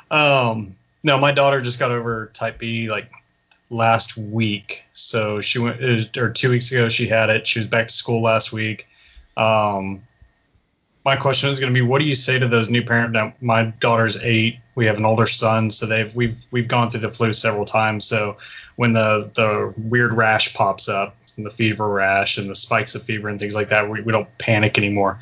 Um, 0.09 0.75
no, 1.03 1.17
my 1.17 1.31
daughter 1.31 1.61
just 1.61 1.79
got 1.79 1.91
over 1.91 2.29
type 2.33 2.59
B 2.59 2.89
like 2.89 3.11
last 3.69 4.17
week. 4.17 4.83
So 4.93 5.41
she 5.41 5.59
went 5.59 5.81
was- 5.81 6.15
or 6.17 6.31
two 6.31 6.49
weeks 6.49 6.71
ago 6.71 6.89
she 6.89 7.07
had 7.07 7.29
it. 7.29 7.47
She 7.47 7.59
was 7.59 7.67
back 7.67 7.87
to 7.87 7.93
school 7.93 8.21
last 8.21 8.51
week. 8.51 8.87
Um, 9.35 10.01
my 11.05 11.15
question 11.15 11.49
is 11.49 11.59
going 11.59 11.73
to 11.73 11.77
be, 11.77 11.85
what 11.85 11.99
do 11.99 12.05
you 12.05 12.13
say 12.13 12.37
to 12.37 12.47
those 12.47 12.69
new 12.69 12.83
parents? 12.83 13.13
Now, 13.13 13.33
my 13.39 13.65
daughter's 13.79 14.21
eight. 14.23 14.59
We 14.75 14.87
have 14.87 14.97
an 14.97 15.05
older 15.05 15.25
son, 15.25 15.69
so 15.71 15.85
they've 15.85 16.13
we've 16.15 16.37
we've 16.51 16.67
gone 16.67 16.89
through 16.89 16.99
the 16.99 17.09
flu 17.09 17.33
several 17.33 17.65
times. 17.65 18.05
So 18.05 18.37
when 18.75 18.91
the 18.91 19.31
the 19.33 19.73
weird 19.77 20.13
rash 20.13 20.53
pops 20.53 20.89
up, 20.89 21.15
and 21.37 21.45
the 21.45 21.51
fever 21.51 21.87
rash 21.87 22.37
and 22.37 22.49
the 22.49 22.55
spikes 22.55 22.95
of 22.95 23.03
fever 23.03 23.29
and 23.29 23.39
things 23.39 23.55
like 23.55 23.69
that, 23.69 23.89
we, 23.89 24.01
we 24.01 24.11
don't 24.11 24.27
panic 24.37 24.77
anymore. 24.77 25.19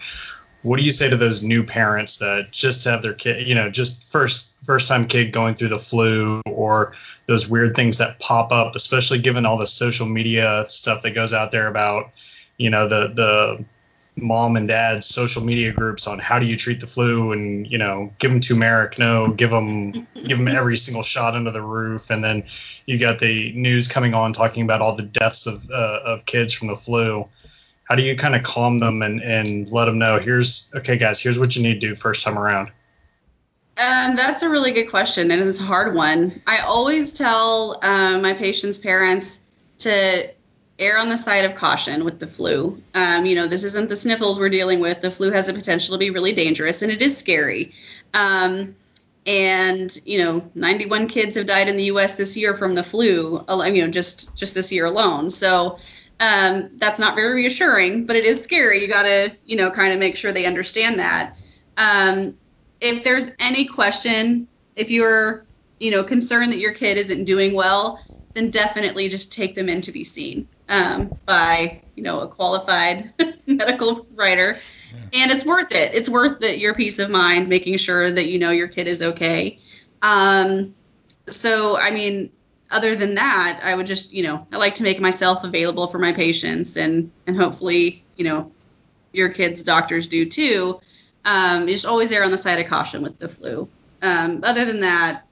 What 0.66 0.80
do 0.80 0.84
you 0.84 0.92
say 0.92 1.10
to 1.10 1.16
those 1.16 1.44
new 1.44 1.64
parents 1.64 2.18
that 2.18 2.52
just 2.52 2.86
have 2.86 3.04
their 3.04 3.14
kid, 3.14 3.48
you 3.48 3.54
know, 3.54 3.70
just 3.70 4.12
first 4.12 4.56
first 4.66 4.88
time 4.88 5.06
kid 5.06 5.32
going 5.32 5.54
through 5.54 5.70
the 5.70 5.80
flu 5.80 6.42
or 6.48 6.94
those 7.28 7.48
weird 7.48 7.76
things 7.76 8.00
that 8.00 8.20
pop 8.20 8.52
up, 8.52 8.76
especially 8.76 9.20
given 9.20 9.46
all 9.46 9.58
the 9.58 9.68
social 9.68 10.08
media 10.08 10.66
stuff 10.70 11.04
that 11.04 11.12
goes 11.12 11.34
out 11.34 11.52
there 11.52 11.68
about, 11.68 12.12
you 12.58 12.72
know, 12.72 12.88
the 12.88 13.08
the 13.08 13.66
mom 14.18 14.56
and 14.56 14.68
dad 14.68 15.04
social 15.04 15.44
media 15.44 15.72
groups 15.72 16.08
on 16.08 16.20
how 16.20 16.40
do 16.40 16.46
you 16.46 16.56
treat 16.56 16.80
the 16.80 16.88
flu 16.88 17.34
and 17.34 17.70
you 17.70 17.78
know 17.78 18.10
give 18.18 18.32
them 18.32 18.40
turmeric 18.40 18.98
no 18.98 19.28
give 19.28 19.50
them 19.50 19.92
give 19.92 20.38
them 20.38 20.48
every 20.48 20.78
single 20.78 21.04
shot 21.04 21.36
under 21.36 21.52
the 21.52 21.62
roof. 21.62 22.10
And 22.10 22.24
then 22.24 22.46
you 22.86 22.98
got 22.98 23.20
the 23.20 23.52
news 23.54 23.88
coming 23.88 24.14
on 24.14 24.34
talking 24.34 24.64
about 24.64 24.82
all 24.82 24.96
the 24.96 25.04
deaths 25.04 25.48
of 25.48 25.70
uh, 25.70 26.00
of 26.04 26.26
kids 26.26 26.54
from 26.54 26.70
the 26.70 26.76
flu 26.76 27.28
how 27.86 27.96
do 27.96 28.04
you 28.04 28.16
kind 28.16 28.36
of 28.36 28.44
calm 28.44 28.78
them 28.78 29.02
and 29.02 29.22
and 29.22 29.72
let 29.72 29.86
them 29.86 29.98
know 29.98 30.20
here's 30.20 30.72
okay 30.76 30.98
guys 30.98 31.22
here's 31.22 31.40
what 31.40 31.56
you 31.56 31.64
need 31.64 31.80
to 31.80 31.88
do 31.88 31.96
first 31.96 32.24
time 32.24 32.38
around 32.38 32.72
Um, 33.78 34.16
that's 34.16 34.42
a 34.42 34.50
really 34.50 34.72
good 34.72 34.90
question, 34.90 35.32
and 35.32 35.44
it's 35.44 35.60
a 35.60 35.64
hard 35.64 35.96
one. 35.96 36.42
I 36.48 36.60
always 36.60 37.12
tell 37.12 37.78
um, 37.82 38.22
my 38.22 38.32
patients' 38.32 38.78
parents 38.78 39.42
to 39.80 40.30
err 40.80 40.98
on 40.98 41.10
the 41.10 41.18
side 41.18 41.46
of 41.46 41.56
caution 41.56 42.06
with 42.06 42.20
the 42.20 42.28
flu. 42.28 42.82
Um, 42.94 43.26
you 43.26 43.36
know, 43.36 43.48
this 43.48 43.64
isn't 43.64 43.90
the 43.90 43.96
sniffles 43.96 44.40
we're 44.40 44.50
dealing 44.50 44.80
with. 44.80 45.02
The 45.02 45.12
flu 45.12 45.32
has 45.32 45.50
a 45.50 45.54
potential 45.54 45.96
to 45.96 46.00
be 46.00 46.10
really 46.10 46.34
dangerous, 46.34 46.82
and 46.82 46.92
it 46.92 47.02
is 47.02 47.18
scary. 47.18 47.74
Um, 48.14 48.76
and 49.26 49.94
you 50.06 50.20
know, 50.20 50.52
91 50.54 51.08
kids 51.08 51.36
have 51.36 51.46
died 51.46 51.68
in 51.68 51.78
the 51.78 51.86
U.S. 51.86 52.16
this 52.16 52.38
year 52.38 52.54
from 52.54 52.76
the 52.76 52.84
flu. 52.84 53.44
You 53.50 53.86
know, 53.86 53.92
just 53.92 54.36
just 54.36 54.54
this 54.54 54.72
year 54.72 54.86
alone. 54.86 55.30
So 55.30 55.80
Um, 56.20 56.72
that's 56.78 56.98
not 56.98 57.16
very 57.16 57.36
reassuring, 57.36 58.06
but 58.06 58.16
it 58.16 58.26
is 58.26 58.42
scary. 58.42 58.82
You 58.82 58.88
got 58.88 59.04
to, 59.04 59.34
you 59.46 59.58
know, 59.58 59.70
kind 59.70 59.92
of 59.92 60.00
make 60.00 60.16
sure 60.16 60.32
they 60.32 60.46
understand 60.46 61.00
that. 61.00 61.38
Um, 61.78 62.38
if 62.80 63.04
there's 63.04 63.32
any 63.40 63.66
question, 63.66 64.48
if 64.76 64.92
you're, 64.92 65.46
you 65.80 65.92
know, 65.92 66.04
concerned 66.04 66.54
that 66.54 66.60
your 66.60 66.74
kid 66.74 66.98
isn't 66.98 67.26
doing 67.26 67.54
well, 67.54 68.00
then 68.34 68.50
definitely 68.50 69.10
just 69.10 69.34
take 69.34 69.56
them 69.56 69.70
in 69.70 69.82
to 69.82 69.92
be 69.92 70.04
seen 70.04 70.48
um, 70.70 71.18
by, 71.26 71.82
you 71.96 72.04
know, 72.04 72.22
a 72.22 72.28
qualified 72.28 73.14
medical 73.48 74.06
writer. 74.16 74.54
Yeah. 74.94 75.24
And 75.24 75.32
it's 75.32 75.46
worth 75.46 75.72
it. 75.72 75.94
It's 75.94 76.10
worth 76.10 76.42
it, 76.44 76.60
your 76.60 76.76
peace 76.76 77.00
of 77.00 77.10
mind, 77.10 77.50
making 77.50 77.78
sure 77.78 78.10
that 78.10 78.28
you 78.28 78.40
know 78.40 78.52
your 78.52 78.68
kid 78.68 78.88
is 78.88 79.02
okay. 79.02 79.60
Um, 80.02 80.76
so, 81.28 81.78
I 81.78 81.92
mean, 81.92 82.32
other 82.72 82.96
than 82.96 83.16
that, 83.16 83.62
I 83.64 83.76
would 83.76 83.86
just, 83.86 84.14
you 84.14 84.24
know, 84.24 84.48
I 84.52 84.58
like 84.58 84.76
to 84.76 84.84
make 84.84 85.00
myself 85.00 85.44
available 85.44 85.88
for 85.88 86.00
my 86.00 86.12
patients, 86.12 86.78
and 86.78 87.12
and 87.28 87.38
hopefully, 87.38 88.04
you 88.16 88.26
know, 88.26 88.52
your 89.14 89.30
kids' 89.30 89.64
doctors 89.64 90.08
do 90.08 90.26
too. 90.26 90.80
Um, 91.24 91.68
just 91.68 91.86
always 91.86 92.12
err 92.12 92.24
on 92.24 92.32
the 92.32 92.38
side 92.38 92.60
of 92.60 92.68
caution 92.68 93.02
with 93.02 93.18
the 93.18 93.28
flu. 93.28 93.68
Um, 94.02 94.42
other 94.44 94.66
than 94.66 94.82
that, 94.82 95.24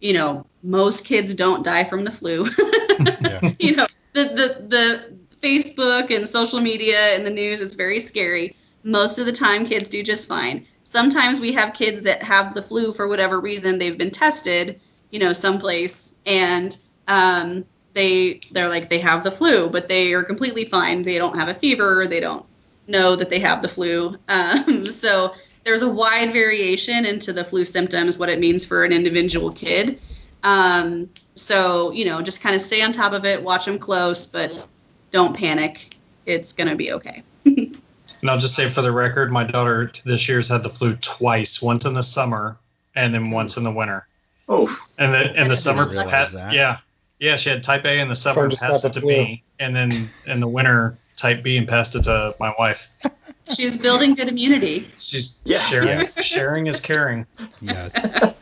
you 0.00 0.12
know, 0.12 0.46
most 0.62 1.04
kids 1.04 1.34
don't 1.34 1.64
die 1.64 1.84
from 1.84 2.04
the 2.04 2.12
flu. 2.12 2.48
yeah. 3.20 3.52
You 3.58 3.76
know, 3.76 3.86
the, 4.12 4.24
the 4.24 4.66
the 4.68 5.16
Facebook 5.40 6.14
and 6.14 6.28
social 6.28 6.60
media 6.60 6.98
and 7.16 7.26
the 7.26 7.30
news 7.30 7.60
is 7.60 7.74
very 7.74 8.00
scary. 8.00 8.56
Most 8.84 9.18
of 9.18 9.26
the 9.26 9.32
time, 9.32 9.64
kids 9.64 9.88
do 9.88 10.02
just 10.02 10.28
fine. 10.28 10.66
Sometimes 10.82 11.40
we 11.40 11.52
have 11.52 11.74
kids 11.74 12.02
that 12.02 12.22
have 12.22 12.54
the 12.54 12.62
flu 12.62 12.92
for 12.92 13.08
whatever 13.08 13.40
reason. 13.40 13.78
They've 13.78 13.96
been 13.96 14.10
tested, 14.10 14.80
you 15.10 15.18
know, 15.18 15.32
someplace, 15.32 16.11
and 16.26 16.76
um, 17.08 17.64
they 17.92 18.40
they're 18.50 18.68
like 18.68 18.88
they 18.88 19.00
have 19.00 19.24
the 19.24 19.30
flu, 19.30 19.68
but 19.68 19.88
they 19.88 20.14
are 20.14 20.22
completely 20.22 20.64
fine. 20.64 21.02
They 21.02 21.18
don't 21.18 21.36
have 21.36 21.48
a 21.48 21.54
fever. 21.54 22.06
They 22.06 22.20
don't 22.20 22.44
know 22.86 23.16
that 23.16 23.30
they 23.30 23.40
have 23.40 23.62
the 23.62 23.68
flu. 23.68 24.16
Um, 24.28 24.86
so 24.86 25.34
there's 25.64 25.82
a 25.82 25.88
wide 25.88 26.32
variation 26.32 27.06
into 27.06 27.32
the 27.32 27.44
flu 27.44 27.64
symptoms, 27.64 28.18
what 28.18 28.28
it 28.28 28.38
means 28.38 28.64
for 28.64 28.84
an 28.84 28.92
individual 28.92 29.52
kid. 29.52 30.00
Um, 30.42 31.10
so, 31.34 31.92
you 31.92 32.04
know, 32.04 32.20
just 32.20 32.42
kind 32.42 32.54
of 32.54 32.60
stay 32.60 32.82
on 32.82 32.92
top 32.92 33.12
of 33.12 33.24
it, 33.24 33.42
watch 33.42 33.64
them 33.64 33.78
close, 33.78 34.26
but 34.26 34.68
don't 35.10 35.36
panic. 35.36 35.94
It's 36.26 36.52
going 36.52 36.68
to 36.68 36.76
be 36.76 36.92
okay. 36.92 37.22
and 37.44 37.76
I'll 38.24 38.38
just 38.38 38.54
say 38.54 38.68
for 38.68 38.82
the 38.82 38.92
record, 38.92 39.30
my 39.30 39.44
daughter 39.44 39.90
this 40.04 40.28
year's 40.28 40.48
had 40.48 40.62
the 40.62 40.68
flu 40.68 40.96
twice, 40.96 41.62
once 41.62 41.86
in 41.86 41.94
the 41.94 42.02
summer 42.02 42.58
and 42.94 43.14
then 43.14 43.30
once 43.30 43.56
in 43.56 43.64
the 43.64 43.72
winter. 43.72 44.06
Oh. 44.48 44.66
And 44.98 45.14
the 45.14 45.32
and 45.36 45.50
the 45.50 45.56
summer 45.56 45.86
pat, 45.88 46.32
yeah. 46.52 46.78
Yeah, 47.18 47.36
she 47.36 47.50
had 47.50 47.62
type 47.62 47.84
A 47.84 48.00
in 48.00 48.08
the 48.08 48.16
summer, 48.16 48.50
passed 48.50 48.84
it 48.84 48.94
to 48.94 49.00
me, 49.00 49.44
and 49.60 49.76
then 49.76 50.08
in 50.26 50.40
the 50.40 50.48
winter 50.48 50.98
type 51.16 51.44
B 51.44 51.56
and 51.56 51.68
passed 51.68 51.94
it 51.94 52.04
to 52.04 52.34
my 52.40 52.52
wife. 52.58 52.88
She's 53.54 53.76
building 53.76 54.14
good 54.14 54.28
immunity. 54.28 54.88
She's 54.96 55.40
yeah. 55.44 55.58
sharing. 55.58 55.88
Yes. 55.88 56.24
Sharing 56.24 56.66
is 56.66 56.80
caring. 56.80 57.26
Yes. 57.60 57.94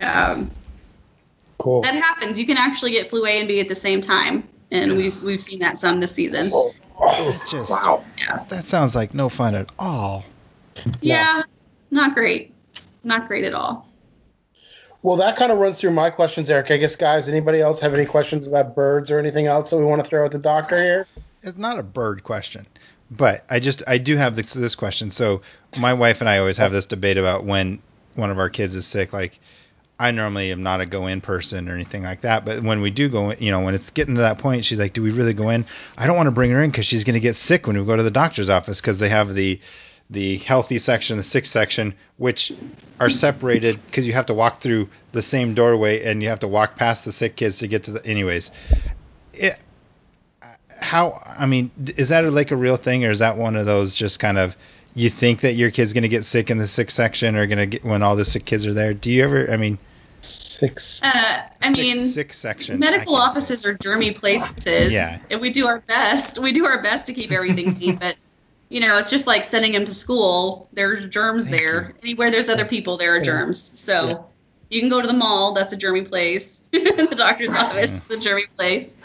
um, 0.00 0.50
cool. 1.58 1.82
That 1.82 1.94
happens. 1.94 2.40
You 2.40 2.46
can 2.46 2.56
actually 2.56 2.92
get 2.92 3.10
flu 3.10 3.26
A 3.26 3.38
and 3.38 3.48
B 3.48 3.60
at 3.60 3.68
the 3.68 3.74
same 3.74 4.00
time, 4.00 4.48
and 4.70 4.92
yeah. 4.92 4.96
we've 4.96 5.22
we've 5.22 5.40
seen 5.40 5.58
that 5.60 5.78
some 5.78 6.00
this 6.00 6.12
season. 6.12 6.50
Oh, 6.54 6.72
just 7.50 7.70
wow. 7.70 8.04
Yeah. 8.18 8.44
That 8.48 8.64
sounds 8.64 8.94
like 8.94 9.14
no 9.14 9.28
fun 9.28 9.54
at 9.54 9.70
all. 9.78 10.24
Yeah, 11.00 11.42
no. 11.90 12.00
not 12.00 12.14
great. 12.14 12.54
Not 13.02 13.28
great 13.28 13.44
at 13.44 13.52
all. 13.52 13.88
Well, 15.04 15.18
that 15.18 15.36
kind 15.36 15.52
of 15.52 15.58
runs 15.58 15.78
through 15.78 15.90
my 15.90 16.08
questions, 16.08 16.48
Eric. 16.48 16.70
I 16.70 16.78
guess, 16.78 16.96
guys, 16.96 17.28
anybody 17.28 17.60
else 17.60 17.78
have 17.80 17.92
any 17.92 18.06
questions 18.06 18.46
about 18.46 18.74
birds 18.74 19.10
or 19.10 19.18
anything 19.18 19.46
else 19.46 19.68
that 19.68 19.76
we 19.76 19.84
want 19.84 20.02
to 20.02 20.08
throw 20.08 20.24
at 20.24 20.32
the 20.32 20.38
doctor 20.38 20.82
here? 20.82 21.06
It's 21.42 21.58
not 21.58 21.78
a 21.78 21.82
bird 21.82 22.24
question. 22.24 22.66
But 23.10 23.44
I 23.50 23.60
just 23.60 23.82
I 23.86 23.98
do 23.98 24.16
have 24.16 24.34
this, 24.34 24.54
this 24.54 24.74
question. 24.74 25.10
So 25.10 25.42
my 25.78 25.92
wife 25.92 26.22
and 26.22 26.30
I 26.30 26.38
always 26.38 26.56
have 26.56 26.72
this 26.72 26.86
debate 26.86 27.18
about 27.18 27.44
when 27.44 27.82
one 28.14 28.30
of 28.30 28.38
our 28.38 28.48
kids 28.48 28.74
is 28.74 28.86
sick. 28.86 29.12
Like 29.12 29.38
I 30.00 30.10
normally 30.10 30.50
am 30.50 30.62
not 30.62 30.80
a 30.80 30.86
go 30.86 31.06
in 31.06 31.20
person 31.20 31.68
or 31.68 31.74
anything 31.74 32.02
like 32.02 32.22
that. 32.22 32.46
But 32.46 32.62
when 32.62 32.80
we 32.80 32.90
do 32.90 33.10
go 33.10 33.28
in, 33.28 33.42
you 33.42 33.50
know, 33.50 33.60
when 33.60 33.74
it's 33.74 33.90
getting 33.90 34.14
to 34.14 34.22
that 34.22 34.38
point, 34.38 34.64
she's 34.64 34.80
like, 34.80 34.94
"Do 34.94 35.02
we 35.02 35.10
really 35.10 35.34
go 35.34 35.50
in?" 35.50 35.66
I 35.98 36.06
don't 36.06 36.16
want 36.16 36.28
to 36.28 36.32
bring 36.32 36.50
her 36.50 36.62
in 36.62 36.70
because 36.70 36.86
she's 36.86 37.04
going 37.04 37.12
to 37.12 37.20
get 37.20 37.36
sick 37.36 37.66
when 37.66 37.78
we 37.78 37.84
go 37.84 37.94
to 37.94 38.02
the 38.02 38.10
doctor's 38.10 38.48
office 38.48 38.80
because 38.80 39.00
they 39.00 39.10
have 39.10 39.34
the 39.34 39.60
the 40.10 40.36
healthy 40.38 40.78
section, 40.78 41.16
the 41.16 41.22
sick 41.22 41.46
section, 41.46 41.94
which 42.18 42.52
are 43.00 43.10
separated 43.10 43.78
because 43.86 44.06
you 44.06 44.12
have 44.12 44.26
to 44.26 44.34
walk 44.34 44.60
through 44.60 44.88
the 45.12 45.22
same 45.22 45.54
doorway 45.54 46.04
and 46.04 46.22
you 46.22 46.28
have 46.28 46.40
to 46.40 46.48
walk 46.48 46.76
past 46.76 47.04
the 47.04 47.12
sick 47.12 47.36
kids 47.36 47.58
to 47.58 47.66
get 47.66 47.84
to 47.84 47.92
the. 47.92 48.06
Anyways, 48.06 48.50
it, 49.32 49.58
how 50.80 51.22
I 51.26 51.46
mean, 51.46 51.70
is 51.96 52.10
that 52.10 52.30
like 52.32 52.50
a 52.50 52.56
real 52.56 52.76
thing, 52.76 53.04
or 53.04 53.10
is 53.10 53.20
that 53.20 53.36
one 53.36 53.56
of 53.56 53.66
those 53.66 53.96
just 53.96 54.20
kind 54.20 54.38
of 54.38 54.56
you 54.94 55.10
think 55.10 55.40
that 55.40 55.54
your 55.54 55.70
kid's 55.70 55.92
going 55.92 56.02
to 56.02 56.08
get 56.08 56.24
sick 56.24 56.50
in 56.50 56.58
the 56.58 56.66
sick 56.66 56.90
section, 56.90 57.36
or 57.36 57.46
going 57.46 57.58
to 57.58 57.66
get 57.66 57.84
when 57.84 58.02
all 58.02 58.16
the 58.16 58.24
sick 58.24 58.44
kids 58.44 58.66
are 58.66 58.74
there? 58.74 58.94
Do 58.94 59.10
you 59.10 59.24
ever? 59.24 59.50
I 59.50 59.56
mean, 59.56 59.78
six. 60.20 61.00
Uh, 61.02 61.08
I 61.62 61.72
six, 61.72 61.78
mean, 61.78 62.00
six 62.00 62.38
section. 62.38 62.78
Medical 62.78 63.16
offices 63.16 63.62
say. 63.62 63.70
are 63.70 63.74
germy 63.74 64.14
places. 64.14 64.92
Yeah, 64.92 65.18
and 65.30 65.40
we 65.40 65.50
do 65.50 65.66
our 65.66 65.80
best. 65.80 66.38
We 66.38 66.52
do 66.52 66.66
our 66.66 66.82
best 66.82 67.06
to 67.06 67.14
keep 67.14 67.32
everything 67.32 67.74
clean, 67.74 67.96
but 68.00 68.16
you 68.68 68.80
know, 68.80 68.98
it's 68.98 69.10
just 69.10 69.26
like 69.26 69.44
sending 69.44 69.72
them 69.72 69.84
to 69.84 69.92
school. 69.92 70.68
There's 70.72 71.06
germs 71.06 71.44
Thank 71.48 71.56
there. 71.56 71.82
You. 71.82 71.94
Anywhere 72.02 72.30
there's 72.30 72.48
other 72.48 72.64
people, 72.64 72.96
there 72.96 73.16
are 73.16 73.20
germs. 73.20 73.80
So. 73.80 74.08
Yeah. 74.08 74.18
You 74.70 74.80
can 74.80 74.88
go 74.88 75.00
to 75.00 75.06
the 75.06 75.12
mall. 75.12 75.52
That's 75.52 75.72
a 75.72 75.76
germy 75.76 76.08
place. 76.08 76.68
the 76.72 77.14
doctor's 77.16 77.50
mm-hmm. 77.50 77.64
office, 77.64 77.92
the 78.08 78.16
germy 78.16 78.48
place. 78.56 78.96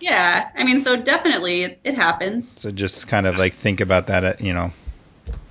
Yeah, 0.00 0.50
I 0.54 0.64
mean, 0.64 0.78
so 0.78 0.96
definitely 0.96 1.62
it, 1.62 1.80
it 1.84 1.94
happens. 1.94 2.48
So 2.48 2.70
just 2.70 3.08
kind 3.08 3.26
of 3.26 3.38
like 3.38 3.54
think 3.54 3.80
about 3.80 4.08
that, 4.08 4.24
at, 4.24 4.40
you 4.40 4.52
know. 4.52 4.72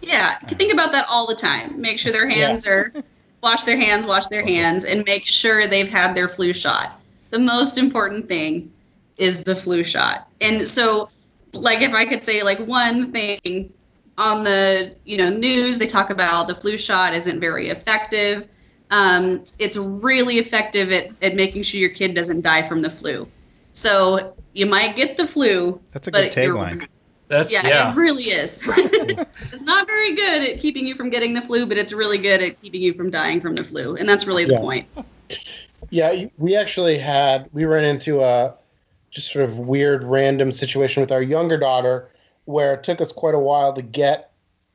Yeah, 0.02 0.38
uh-huh. 0.42 0.56
think 0.56 0.72
about 0.72 0.92
that 0.92 1.06
all 1.10 1.28
the 1.28 1.36
time. 1.36 1.82
Make 1.82 2.00
sure 2.00 2.12
their 2.12 2.30
hands 2.30 2.66
yeah. 2.66 2.72
are 2.72 2.94
wash 3.42 3.64
their 3.64 3.78
hands, 3.78 4.06
wash 4.06 4.28
their 4.28 4.46
hands, 4.46 4.86
and 4.86 5.04
make 5.06 5.26
sure 5.26 5.68
they've 5.68 5.90
had 5.90 6.16
their 6.16 6.28
flu 6.28 6.54
shot. 6.54 7.02
The 7.32 7.40
most 7.40 7.78
important 7.78 8.28
thing 8.28 8.72
is 9.18 9.44
the 9.44 9.56
flu 9.56 9.84
shot. 9.84 10.28
And 10.42 10.68
so, 10.68 11.10
like, 11.56 11.82
if 11.82 11.94
I 11.94 12.06
could 12.06 12.24
say 12.24 12.44
like 12.44 12.60
one 12.60 13.12
thing 13.12 13.74
on 14.18 14.44
the 14.44 14.96
you 15.04 15.18
know 15.18 15.30
news, 15.30 15.78
they 15.78 15.88
talk 15.88 16.10
about 16.10 16.48
the 16.48 16.56
flu 16.56 16.78
shot 16.78 17.14
isn't 17.14 17.40
very 17.40 17.70
effective. 17.70 18.48
Um, 18.92 19.44
it's 19.58 19.78
really 19.78 20.38
effective 20.38 20.92
at, 20.92 21.10
at 21.22 21.36
making 21.36 21.64
sure 21.64 21.80
your 21.80 21.90
kid 21.90 22.14
doesn't 22.14 22.42
die 22.42 22.62
from 22.62 22.82
the 22.82 22.90
flu. 22.90 23.28
So 23.74 24.36
you 24.54 24.68
might 24.68 24.96
get 24.96 25.18
the 25.18 25.28
flu. 25.28 25.82
That's 25.92 26.08
a 26.08 26.12
good 26.12 26.32
tagline. 26.32 26.88
That's 27.28 27.52
yeah, 27.52 27.68
yeah, 27.68 27.92
it 27.92 27.96
really 27.96 28.26
is. 28.26 28.62
it's 28.68 29.64
not 29.64 29.88
very 29.88 30.16
good 30.16 30.44
at 30.44 30.60
keeping 30.60 30.86
you 30.86 30.94
from 30.94 31.10
getting 31.10 31.34
the 31.34 31.42
flu, 31.42 31.66
but 31.66 31.78
it's 31.78 31.92
really 31.92 32.20
good 32.20 32.42
at 32.42 32.62
keeping 32.62 32.82
you 32.82 32.94
from 32.94 33.10
dying 33.10 33.42
from 33.42 33.56
the 33.56 33.64
flu, 33.64 33.96
and 33.96 34.08
that's 34.08 34.28
really 34.28 34.46
the 34.46 34.54
yeah. 34.54 34.60
point. 34.60 34.88
Yeah, 35.90 36.26
we 36.38 36.56
actually 36.56 37.00
had 37.00 37.50
we 37.52 37.66
ran 37.66 37.84
into 37.84 38.22
a 38.22 38.54
just 39.16 39.32
sort 39.32 39.46
of 39.46 39.58
weird 39.58 40.04
random 40.04 40.52
situation 40.52 41.02
with 41.02 41.12
our 41.12 41.22
younger 41.22 41.58
daughter 41.58 42.12
where 42.44 42.74
it 42.74 42.84
took 42.84 43.00
us 43.02 43.12
quite 43.12 43.34
a 43.34 43.40
while 43.40 43.74
to 43.74 43.82
get 43.82 44.32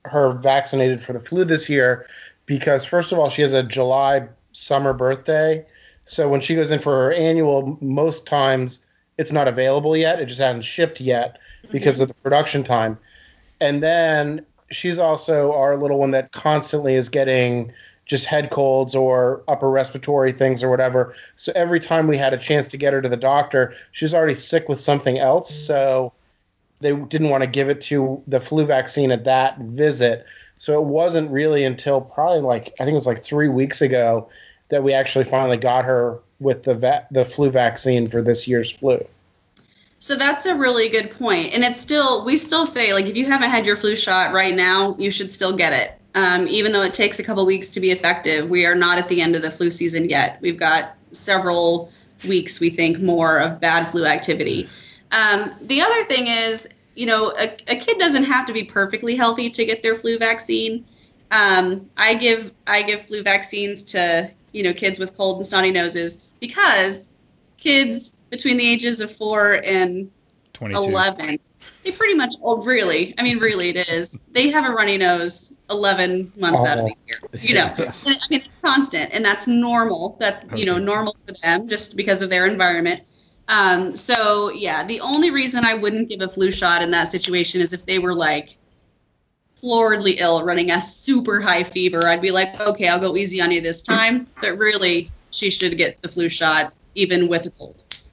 her 0.07 0.33
vaccinated 0.33 1.03
for 1.03 1.13
the 1.13 1.21
flu 1.21 1.45
this 1.45 1.69
year 1.69 2.07
because 2.47 2.85
first 2.85 3.13
of 3.13 3.19
all 3.19 3.29
she 3.29 3.43
has 3.43 3.53
a 3.53 3.63
July 3.63 4.27
summer 4.53 4.95
birthday. 4.95 5.65
So 6.05 6.29
when 6.29 6.41
she 6.41 6.55
goes 6.55 6.71
in 6.71 6.81
for 6.81 6.93
her 6.93 7.13
annual 7.13 7.79
most 7.81 8.27
times 8.27 8.85
it's 9.19 9.31
not 9.31 9.47
available 9.47 9.95
yet. 9.95 10.19
It 10.19 10.27
just 10.27 10.41
hasn't 10.41 10.65
shipped 10.65 10.99
yet 10.99 11.39
because 11.71 11.97
mm-hmm. 11.97 12.05
of 12.05 12.09
the 12.09 12.15
production 12.15 12.65
time. 12.65 12.99
And 13.61 13.83
then 13.83 14.47
she's 14.71 14.99
also 14.99 15.53
our 15.53 15.77
little 15.77 15.99
one 15.99 16.13
that 16.13 16.33
constantly 16.33 16.95
is 16.95 17.11
getting 17.11 17.71
just 18.11 18.27
head 18.27 18.51
colds 18.51 18.97
or 18.97 19.45
upper 19.47 19.71
respiratory 19.71 20.33
things 20.33 20.65
or 20.65 20.69
whatever. 20.69 21.15
So 21.37 21.53
every 21.55 21.79
time 21.79 22.09
we 22.09 22.17
had 22.17 22.35
a 22.35 22.39
chance 22.39 22.67
to 22.69 22.77
get 22.77 22.93
her 22.93 23.01
to 23.01 23.09
the 23.09 23.17
doctor, 23.17 23.75
she 23.93 24.05
was 24.05 24.17
already 24.17 24.35
sick 24.35 24.69
with 24.69 24.81
something 24.81 25.17
else. 25.17 25.53
Mm-hmm. 25.53 25.67
So 25.67 26.13
they 26.81 26.93
didn't 26.93 27.31
want 27.31 27.45
to 27.45 27.47
give 27.47 27.69
it 27.69 27.83
to 27.83 28.21
the 28.27 28.41
flu 28.41 28.67
vaccine 28.67 29.13
at 29.13 29.27
that 29.27 29.61
visit. 29.61 30.27
So 30.59 30.83
it 30.83 30.85
wasn't 30.85 31.31
really 31.31 31.63
until 31.63 32.01
probably 32.01 32.41
like 32.41 32.75
I 32.81 32.85
think 32.85 32.95
it 32.95 32.97
was 32.97 33.07
like 33.07 33.23
three 33.23 33.49
weeks 33.49 33.81
ago 33.81 34.29
that 34.71 34.83
we 34.83 34.93
actually 34.93 35.27
finally 35.27 35.57
got 35.57 35.85
her 35.85 36.19
with 36.41 36.65
the 36.65 36.75
va- 36.75 37.07
the 37.13 37.25
flu 37.25 37.51
vaccine 37.51 38.09
for 38.09 38.23
this 38.23 38.49
year's 38.49 38.73
flu. 38.73 39.07
So 40.01 40.17
that's 40.17 40.47
a 40.47 40.57
really 40.57 40.89
good 40.89 41.13
point, 41.13 41.55
and 41.55 41.63
it's 41.63 41.81
still 41.81 42.25
we 42.25 42.37
still 42.37 42.65
say 42.65 42.93
like 42.93 43.07
if 43.07 43.17
you 43.17 43.27
haven't 43.27 43.51
had 43.51 43.67
your 43.67 43.77
flu 43.77 43.95
shot 43.95 44.33
right 44.33 44.55
now, 44.55 44.97
you 44.99 45.13
should 45.13 45.31
still 45.31 45.57
get 45.57 45.73
it. 45.73 46.00
Um, 46.15 46.49
even 46.49 46.73
though 46.73 46.83
it 46.83 46.95
takes 46.95 47.19
a 47.19 47.23
couple 47.23 47.47
weeks 47.47 47.71
to 47.71 47.81
be 47.81 47.91
effective, 47.91 48.51
we 48.51 48.67
are 48.67 48.75
not 48.75 48.99
at 48.99 49.09
the 49.09 49.21
end 49.23 49.37
of 49.37 49.43
the 49.43 49.51
flu 49.51 49.71
season 49.71 50.09
yet. 50.09 50.39
We've 50.41 50.59
got 50.59 50.93
several 51.13 51.93
weeks, 52.27 52.61
we 52.61 52.71
think, 52.71 53.01
more 53.01 53.39
of 53.39 53.61
bad 53.61 53.91
flu 53.91 54.05
activity. 54.05 54.69
Um, 55.13 55.53
the 55.61 55.83
other 55.83 56.05
thing 56.05 56.27
is, 56.27 56.69
you 56.95 57.07
know, 57.07 57.31
a, 57.31 57.57
a, 57.69 57.77
kid 57.77 57.99
doesn't 57.99 58.25
have 58.25 58.47
to 58.47 58.53
be 58.53 58.65
perfectly 58.65 59.17
healthy 59.17 59.51
to 59.51 59.65
get 59.65 59.83
their 59.83 59.95
flu 59.95 60.19
vaccine. 60.19 60.85
Um, 61.31 61.89
I 61.97 62.15
give 62.15 62.53
I 62.67 62.83
give 62.83 63.03
flu 63.03 63.23
vaccines 63.23 63.83
to 63.95 64.31
you 64.53 64.65
know 64.65 64.73
kids 64.73 64.99
with 64.99 65.17
cold 65.17 65.37
and 65.37 65.47
snotty 65.47 65.71
noses 65.71 66.25
because 66.41 67.09
kids 67.57 68.11
between 68.31 68.57
the 68.57 68.69
ages 68.69 69.01
of 69.01 69.13
four 69.13 69.53
and 69.53 70.11
22. 70.55 70.83
11. 70.83 71.39
They 71.83 71.93
pretty 71.93 72.15
much, 72.15 72.35
oh, 72.43 72.63
really? 72.63 73.15
I 73.19 73.23
mean, 73.23 73.39
really, 73.39 73.71
it 73.71 73.89
is. 73.89 74.17
They 74.33 74.51
have 74.51 74.69
a 74.69 74.73
runny 74.73 74.99
nose 74.99 75.53
11 75.71 76.33
months 76.37 76.67
out 76.67 76.79
of 76.79 76.85
the 76.87 76.95
year. 77.07 77.19
You 77.41 77.55
know, 77.55 77.75
Yes. 77.79 78.07
and, 78.07 78.17
I 78.17 78.27
mean, 78.31 78.41
it's 78.41 78.55
constant, 78.63 79.13
and 79.13 79.25
that's 79.25 79.47
normal. 79.47 80.17
That's, 80.21 80.53
you 80.55 80.67
know, 80.67 80.79
normal 80.79 81.17
for 81.27 81.35
them 81.43 81.69
just 81.69 81.97
because 81.97 82.23
of 82.23 82.29
their 82.29 82.47
environment. 82.47 83.03
Um, 83.49 83.97
so, 83.97 84.51
yeah, 84.51 84.85
the 84.85 85.01
only 85.01 85.31
reason 85.31 85.65
I 85.65 85.75
wouldn't 85.75 86.09
give 86.09 86.21
a 86.21 86.29
flu 86.29 86.53
shot 86.53 86.83
in 86.83 86.91
that 86.91 87.11
situation 87.11 87.61
is 87.61 87.73
if 87.73 87.87
they 87.87 87.99
were 87.99 88.15
like 88.15 88.59
floridly 89.63 90.17
ill, 90.19 90.45
running 90.45 90.71
a 90.71 90.81
super 90.81 91.41
high 91.41 91.65
fever. 91.65 92.07
I'd 92.07 92.23
be 92.23 92.31
like, 92.31 92.61
okay, 92.61 92.89
I'll 92.89 93.01
go 93.01 93.17
easy 93.17 93.41
on 93.41 93.51
you 93.51 93.61
this 93.61 93.83
time. 93.83 94.27
But 94.41 94.59
really, 94.59 95.11
she 95.31 95.51
should 95.51 95.77
get 95.77 96.01
the 96.03 96.09
flu 96.09 96.29
shot 96.29 96.73
even 96.95 97.29
with 97.29 97.47
a 97.47 97.51
cold. 97.51 97.85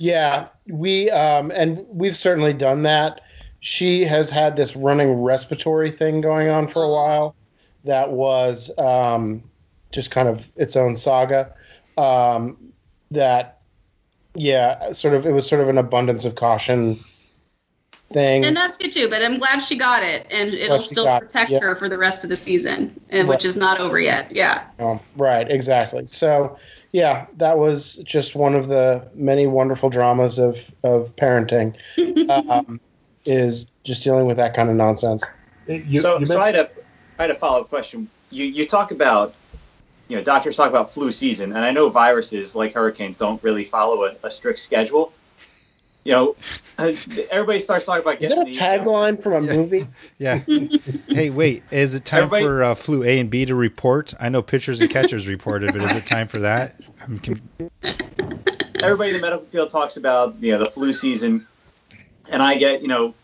Yeah, 0.00 0.48
we 0.66 1.10
um, 1.10 1.50
and 1.50 1.84
we've 1.90 2.16
certainly 2.16 2.54
done 2.54 2.84
that. 2.84 3.20
She 3.60 4.06
has 4.06 4.30
had 4.30 4.56
this 4.56 4.74
running 4.74 5.12
respiratory 5.20 5.90
thing 5.90 6.22
going 6.22 6.48
on 6.48 6.68
for 6.68 6.82
a 6.82 6.88
while. 6.88 7.36
That 7.84 8.10
was 8.10 8.70
um, 8.78 9.44
just 9.92 10.10
kind 10.10 10.26
of 10.26 10.50
its 10.56 10.74
own 10.74 10.96
saga. 10.96 11.52
Um, 11.98 12.72
that, 13.10 13.60
yeah, 14.34 14.92
sort 14.92 15.12
of 15.12 15.26
it 15.26 15.32
was 15.32 15.46
sort 15.46 15.60
of 15.60 15.68
an 15.68 15.76
abundance 15.76 16.24
of 16.24 16.34
caution 16.34 16.96
thing. 18.10 18.46
And 18.46 18.56
that's 18.56 18.78
good 18.78 18.92
too, 18.92 19.10
but 19.10 19.20
I'm 19.20 19.36
glad 19.36 19.60
she 19.60 19.76
got 19.76 20.02
it, 20.02 20.26
and 20.30 20.54
it'll 20.54 20.78
Glad 20.78 20.82
still 20.82 21.06
it, 21.06 21.20
protect 21.20 21.50
yeah. 21.50 21.60
her 21.60 21.74
for 21.74 21.90
the 21.90 21.98
rest 21.98 22.24
of 22.24 22.30
the 22.30 22.36
season, 22.36 22.98
and 23.10 23.28
which 23.28 23.44
is 23.44 23.58
not 23.58 23.78
over 23.80 24.00
yet. 24.00 24.34
Yeah. 24.34 24.64
Um, 24.78 24.98
right, 25.18 25.48
exactly. 25.50 26.06
So, 26.06 26.56
yeah, 26.92 27.26
that 27.36 27.58
was 27.58 27.96
just 27.98 28.34
one 28.34 28.54
of 28.54 28.68
the 28.68 29.08
many 29.14 29.46
wonderful 29.46 29.90
dramas 29.90 30.38
of 30.38 30.70
of 30.84 31.14
parenting. 31.16 31.76
Um, 32.30 32.80
is 33.24 33.70
just 33.82 34.02
dealing 34.02 34.26
with 34.26 34.36
that 34.38 34.54
kind 34.54 34.70
of 34.70 34.76
nonsense. 34.76 35.24
You, 35.66 36.00
so, 36.00 36.18
you 36.18 36.26
so 36.26 36.40
I 36.40 36.46
had 36.46 36.54
a 36.56 36.70
I 37.18 37.22
had 37.22 37.30
a 37.30 37.34
follow 37.34 37.60
up 37.60 37.68
question. 37.68 38.08
You 38.30 38.44
you 38.44 38.66
talk 38.66 38.90
about 38.90 39.34
you 40.08 40.16
know 40.16 40.22
doctors 40.22 40.56
talk 40.56 40.70
about 40.70 40.92
flu 40.92 41.12
season, 41.12 41.52
and 41.52 41.64
I 41.64 41.70
know 41.70 41.88
viruses 41.88 42.56
like 42.56 42.74
hurricanes 42.74 43.18
don't 43.18 43.42
really 43.42 43.64
follow 43.64 44.04
a, 44.04 44.16
a 44.22 44.30
strict 44.30 44.58
schedule. 44.58 45.12
You 46.02 46.12
know, 46.12 46.36
uh, 46.78 46.92
everybody 47.30 47.60
starts 47.60 47.84
talking 47.84 48.00
about 48.02 48.22
Is 48.22 48.30
that 48.30 48.46
getting 48.46 48.54
a 48.54 48.56
tagline 48.84 49.22
from 49.22 49.34
a 49.34 49.40
Yeah. 49.46 49.56
movie? 49.56 49.86
Yeah. 50.18 50.38
hey, 51.08 51.28
wait. 51.30 51.62
Is 51.70 51.94
it 51.94 52.04
time 52.06 52.22
Everybody- 52.24 52.44
for 52.46 52.62
uh, 52.64 52.74
flu 52.74 53.02
A 53.04 53.18
and 53.20 53.28
B 53.30 53.44
to 53.44 53.54
report? 53.54 54.14
I 54.18 54.28
know 54.30 54.40
pitchers 54.42 54.80
and 54.80 54.88
catchers 54.90 55.28
reported, 55.28 55.72
but 55.74 55.82
is 55.82 55.94
it 55.94 56.06
time 56.06 56.26
for 56.26 56.38
that? 56.38 56.74
I'm 57.02 57.18
con- 57.18 57.40
everybody 58.82 59.10
in 59.10 59.16
the 59.16 59.20
medical 59.22 59.44
field 59.46 59.70
talks 59.70 59.96
about 59.98 60.36
you 60.40 60.52
know 60.52 60.58
the 60.58 60.70
flu 60.70 60.92
season, 60.94 61.46
and 62.30 62.42
I 62.42 62.56
get 62.56 62.80
you 62.82 62.88
know 62.88 63.14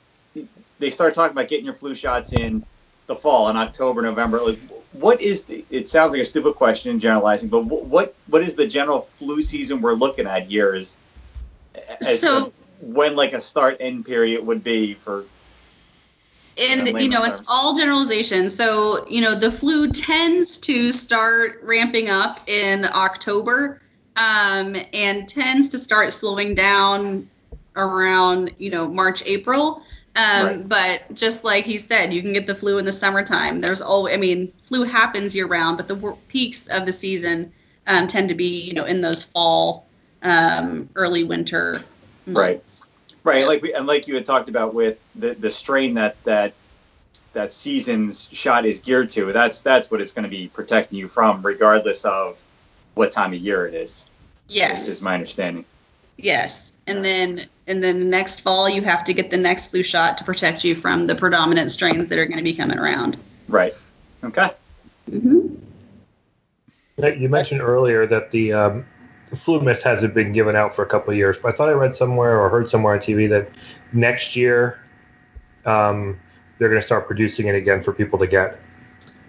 they 0.79 0.91
start 0.91 1.15
talking 1.15 1.33
about 1.33 1.49
getting 1.49 1.65
your 1.65 1.75
flu 1.75 1.95
shots 1.95 2.33
in 2.35 2.63
the 3.07 3.17
fall 3.17 3.49
in 3.49 3.57
October, 3.57 4.03
November. 4.03 4.41
Like, 4.43 4.59
what 4.93 5.21
is 5.23 5.45
the? 5.45 5.65
It 5.71 5.89
sounds 5.89 6.13
like 6.13 6.21
a 6.21 6.25
stupid 6.27 6.55
question 6.57 6.91
in 6.91 7.01
generalizing, 7.01 7.49
but 7.49 7.65
what 7.65 8.15
what 8.27 8.43
is 8.43 8.55
the 8.55 8.67
general 8.67 9.09
flu 9.17 9.41
season 9.43 9.81
we're 9.81 9.95
looking 9.95 10.27
at 10.27 10.43
here? 10.45 10.75
Is 10.75 10.99
as 12.01 12.21
So- 12.21 12.47
to 12.47 12.53
when 12.81 13.17
like 13.17 13.33
a 13.33 13.41
start 13.41 13.79
end 13.81 14.05
period 14.05 14.47
would 14.47 14.63
be 14.63 14.95
for 14.95 15.25
And 16.59 16.87
you 17.01 17.09
know, 17.09 17.25
it's 17.25 17.43
all 17.49 17.77
generalization. 17.77 18.51
So 18.51 19.07
you 19.09 19.21
know, 19.21 19.35
the 19.35 19.51
flu 19.51 19.91
tends 19.91 20.59
to 20.59 20.93
start 20.93 21.61
ramping 21.63 22.09
up 22.09 22.41
in 22.49 22.85
October, 22.85 23.81
um, 24.17 24.77
and 24.93 25.29
tends 25.29 25.71
to 25.71 25.79
start 25.79 26.13
slowing 26.13 26.55
down 26.55 27.29
around 27.75 28.55
you 28.59 28.71
know 28.71 28.89
March, 28.89 29.23
April. 29.27 29.83
Um, 30.17 30.47
Right. 30.47 30.69
But 30.69 31.15
just 31.15 31.45
like 31.45 31.67
he 31.67 31.77
said, 31.77 32.15
you 32.15 32.23
can 32.23 32.33
get 32.33 32.47
the 32.47 32.55
flu 32.55 32.79
in 32.79 32.87
the 32.87 32.93
summertime. 32.93 33.61
There's 33.61 33.83
always, 33.83 34.15
I 34.15 34.17
mean, 34.17 34.51
flu 34.57 34.85
happens 34.85 35.37
year 35.37 35.47
round, 35.47 35.77
but 35.77 35.89
the 35.89 36.17
peaks 36.29 36.69
of 36.69 36.87
the 36.87 36.93
season 36.93 37.53
um, 37.87 38.07
tend 38.07 38.31
to 38.31 38.35
be, 38.35 38.63
you 38.63 38.73
know, 38.73 38.87
in 38.87 39.03
those 39.03 39.23
fall, 39.23 39.87
um, 40.23 40.89
early 40.95 41.23
winter 41.23 41.85
Right. 42.27 42.63
right 43.23 43.47
like 43.47 43.63
we 43.63 43.73
and 43.73 43.87
like 43.87 44.09
you 44.09 44.15
had 44.15 44.25
talked 44.25 44.49
about 44.49 44.75
with 44.75 44.99
the 45.15 45.35
the 45.35 45.51
strain 45.51 45.95
that 45.95 46.23
that 46.25 46.55
that 47.33 47.53
season's 47.53 48.29
shot 48.33 48.65
is 48.65 48.81
geared 48.81 49.11
to. 49.11 49.33
That's 49.33 49.63
that's 49.63 49.91
what 49.91 50.01
it's 50.01 50.13
going 50.13 50.25
to 50.25 50.31
be 50.31 50.49
protecting 50.49 50.99
you 50.99 51.09
from, 51.09 51.43
regardless 51.43 52.05
of 52.05 52.43
what 52.95 53.13
time 53.13 53.33
of 53.33 53.39
year 53.39 53.67
it 53.67 53.75
is. 53.75 54.07
Yes. 54.49 54.89
is 54.89 55.05
my 55.05 55.15
understanding. 55.15 55.65
Yes, 56.17 56.73
and 56.87 57.05
then 57.05 57.43
and 57.67 57.85
then 57.85 57.99
the 57.99 58.07
next 58.07 58.41
fall 58.41 58.69
you 58.69 58.81
have 58.83 59.05
to 59.05 59.13
get 59.13 59.31
the 59.31 59.37
next 59.37 59.71
flu 59.71 59.83
shot 59.83 60.19
to 60.19 60.25
protect 60.25 60.65
you 60.65 60.75
from 60.75 61.07
the 61.07 61.15
predominant 61.15 61.71
strains 61.71 62.09
that 62.09 62.19
are 62.19 62.27
going 62.27 62.39
to 62.39 62.45
be 62.45 62.55
coming 62.55 62.79
around. 62.79 63.19
Right. 63.49 63.75
Okay. 64.25 64.51
Mm-hmm. 65.11 65.55
You 67.21 67.29
mentioned 67.29 67.61
earlier 67.61 68.07
that 68.07 68.31
the 68.31 68.55
um, 68.55 68.87
flu 69.35 69.61
mist 69.61 69.83
hasn't 69.83 70.15
been 70.15 70.33
given 70.33 70.55
out 70.57 70.75
for 70.75 70.83
a 70.83 70.87
couple 70.87 71.11
of 71.11 71.17
years, 71.17 71.37
but 71.37 71.53
I 71.53 71.57
thought 71.57 71.69
I 71.69 71.73
read 71.73 71.95
somewhere 71.95 72.41
or 72.41 72.49
heard 72.49 72.69
somewhere 72.69 72.95
on 72.95 73.01
TV 73.01 73.29
that 73.31 73.49
next 73.93 74.37
year 74.37 74.79
um, 75.65 76.19
they're 76.59 76.69
going 76.69 76.81
to 76.81 76.87
start 76.87 77.07
producing 77.07 77.49
it 77.49 77.55
again 77.55 77.83
for 77.83 77.93
people 77.93 78.19
to 78.21 78.27
get. 78.27 78.61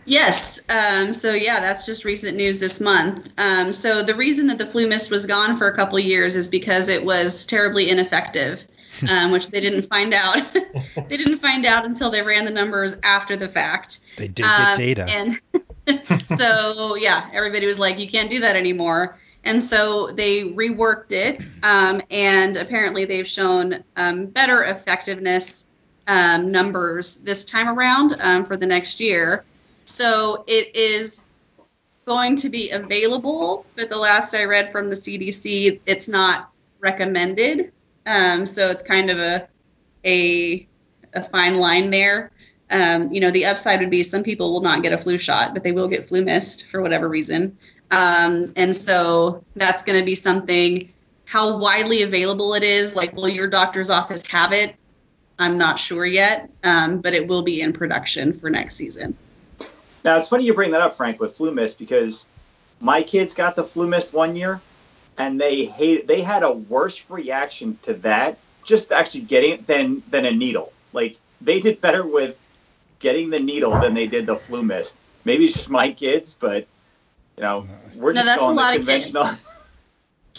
Yes. 0.06 0.62
Um, 0.70 1.12
so 1.12 1.34
yeah, 1.34 1.60
that's 1.60 1.86
just 1.86 2.06
recent 2.06 2.38
news 2.38 2.60
this 2.60 2.80
month. 2.80 3.28
Um, 3.38 3.74
so 3.74 4.04
the 4.04 4.16
reason 4.16 4.48
that 4.48 4.58
the 4.58 4.66
flu 4.66 4.88
mist 4.88 5.12
was 5.12 5.26
gone 5.26 5.58
for 5.58 5.68
a 5.68 5.76
couple 5.76 5.98
of 5.98 6.04
years 6.04 6.38
is 6.38 6.48
because 6.48 6.88
it 6.88 7.04
was 7.04 7.46
terribly 7.46 7.90
ineffective, 7.90 8.66
um, 9.12 9.32
which 9.32 9.50
they 9.50 9.60
didn't 9.60 9.82
find 9.82 10.14
out. 10.14 10.38
they 11.10 11.18
didn't 11.18 11.40
find 11.40 11.66
out 11.66 11.84
until 11.86 12.10
they 12.10 12.22
ran 12.22 12.46
the 12.46 12.52
numbers 12.52 12.96
after 13.04 13.36
the 13.36 13.50
fact. 13.50 14.00
they 14.16 14.30
did 14.30 14.46
Um, 14.46 14.78
get 14.78 14.78
data. 14.78 15.08
And 15.10 15.40
so, 16.40 16.96
yeah, 16.96 17.30
everybody 17.34 17.66
was 17.66 17.78
like, 17.80 18.00
you 18.00 18.08
can't 18.08 18.30
do 18.30 18.40
that 18.42 18.56
anymore. 18.56 19.18
And 19.48 19.64
so 19.64 20.12
they 20.12 20.44
reworked 20.44 21.14
it, 21.14 21.40
um, 21.64 22.02
and 22.12 22.58
apparently 22.58 23.06
they've 23.06 23.28
shown 23.28 23.84
um, 23.96 24.26
better 24.26 24.62
effectiveness 24.62 25.66
um, 26.06 26.52
numbers 26.52 27.16
this 27.18 27.46
time 27.46 27.70
around 27.70 28.16
um, 28.20 28.44
for 28.44 28.58
the 28.58 28.66
next 28.66 29.00
year. 29.00 29.46
So 29.86 30.44
it 30.48 30.76
is 30.76 31.22
going 32.06 32.36
to 32.38 32.50
be 32.50 32.72
available, 32.72 33.66
but 33.76 33.90
the 33.90 33.98
last 33.98 34.34
I 34.34 34.44
read 34.44 34.74
from 34.74 34.90
the 34.90 34.96
CDC, 34.96 35.80
it's 35.86 36.10
not 36.10 36.50
recommended. 36.80 37.72
Um, 38.06 38.46
so 38.46 38.70
it's 38.70 38.84
kind 38.84 39.10
of 39.10 39.18
a 39.18 39.48
a 40.06 40.68
a 41.14 41.24
fine 41.24 41.56
line 41.56 41.90
there. 41.90 42.32
Um, 42.70 43.14
you 43.14 43.22
know, 43.22 43.32
the 43.32 43.46
upside 43.46 43.80
would 43.80 43.90
be 43.90 44.04
some 44.04 44.24
people 44.24 44.52
will 44.52 44.62
not 44.62 44.84
get 44.84 44.92
a 44.92 44.98
flu 44.98 45.18
shot, 45.18 45.54
but 45.54 45.64
they 45.64 45.72
will 45.72 45.88
get 45.88 46.06
flu 46.06 46.24
mist 46.24 46.68
for 46.68 46.82
whatever 46.82 47.08
reason. 47.08 47.58
Um, 47.90 48.54
and 48.56 48.76
so 48.76 49.44
that's 49.56 49.84
going 49.84 50.00
to 50.00 50.06
be 50.06 50.16
something. 50.16 50.92
How 51.26 51.58
widely 51.58 52.04
available 52.04 52.54
it 52.54 52.64
is, 52.64 52.96
like, 52.96 53.16
will 53.16 53.28
your 53.28 53.48
doctor's 53.48 53.90
office 53.90 54.26
have 54.28 54.54
it? 54.54 54.76
I'm 55.40 55.58
not 55.58 55.80
sure 55.80 56.06
yet, 56.06 56.50
um, 56.64 57.00
but 57.00 57.14
it 57.14 57.28
will 57.28 57.44
be 57.44 57.62
in 57.62 57.74
production 57.74 58.34
for 58.34 58.50
next 58.50 58.76
season. 58.76 59.16
Now 60.04 60.18
it's 60.18 60.28
funny 60.28 60.46
you 60.46 60.54
bring 60.54 60.72
that 60.72 60.82
up, 60.82 60.98
Frank, 60.98 61.20
with 61.20 61.36
flu 61.36 61.52
mist 61.52 61.78
because 61.78 62.26
my 62.80 63.04
kids 63.04 63.34
got 63.34 63.56
the 63.56 63.64
flu 63.64 63.88
mist 63.88 64.14
one 64.14 64.36
year, 64.36 64.62
and 65.18 65.40
they 65.40 65.66
hate. 65.66 66.08
They 66.08 66.22
had 66.22 66.44
a 66.44 66.52
worse 66.52 67.10
reaction 67.10 67.78
to 67.84 67.94
that, 67.96 68.38
just 68.64 68.92
actually 68.92 69.22
getting 69.22 69.52
it 69.54 69.68
than 69.68 70.04
than 70.10 70.26
a 70.26 70.32
needle. 70.32 70.72
Like 70.94 71.18
they 71.42 71.60
did 71.60 71.82
better 71.82 72.06
with 72.06 72.38
getting 73.00 73.30
the 73.30 73.40
needle 73.40 73.80
than 73.80 73.94
they 73.94 74.08
did 74.08 74.26
the 74.26 74.36
flu 74.36 74.64
mist. 74.64 74.98
Maybe 75.26 75.46
it's 75.46 75.54
just 75.54 75.70
my 75.70 75.92
kids, 75.92 76.36
but 76.40 76.68
you 77.38 77.44
know, 77.44 77.68
we're 77.96 78.14
No, 78.14 78.22
just 78.22 78.26
that's 78.26 78.42
a 78.42 78.46
lot 78.46 78.74
the 78.74 78.80
of 78.80 78.86
kids. 78.88 79.12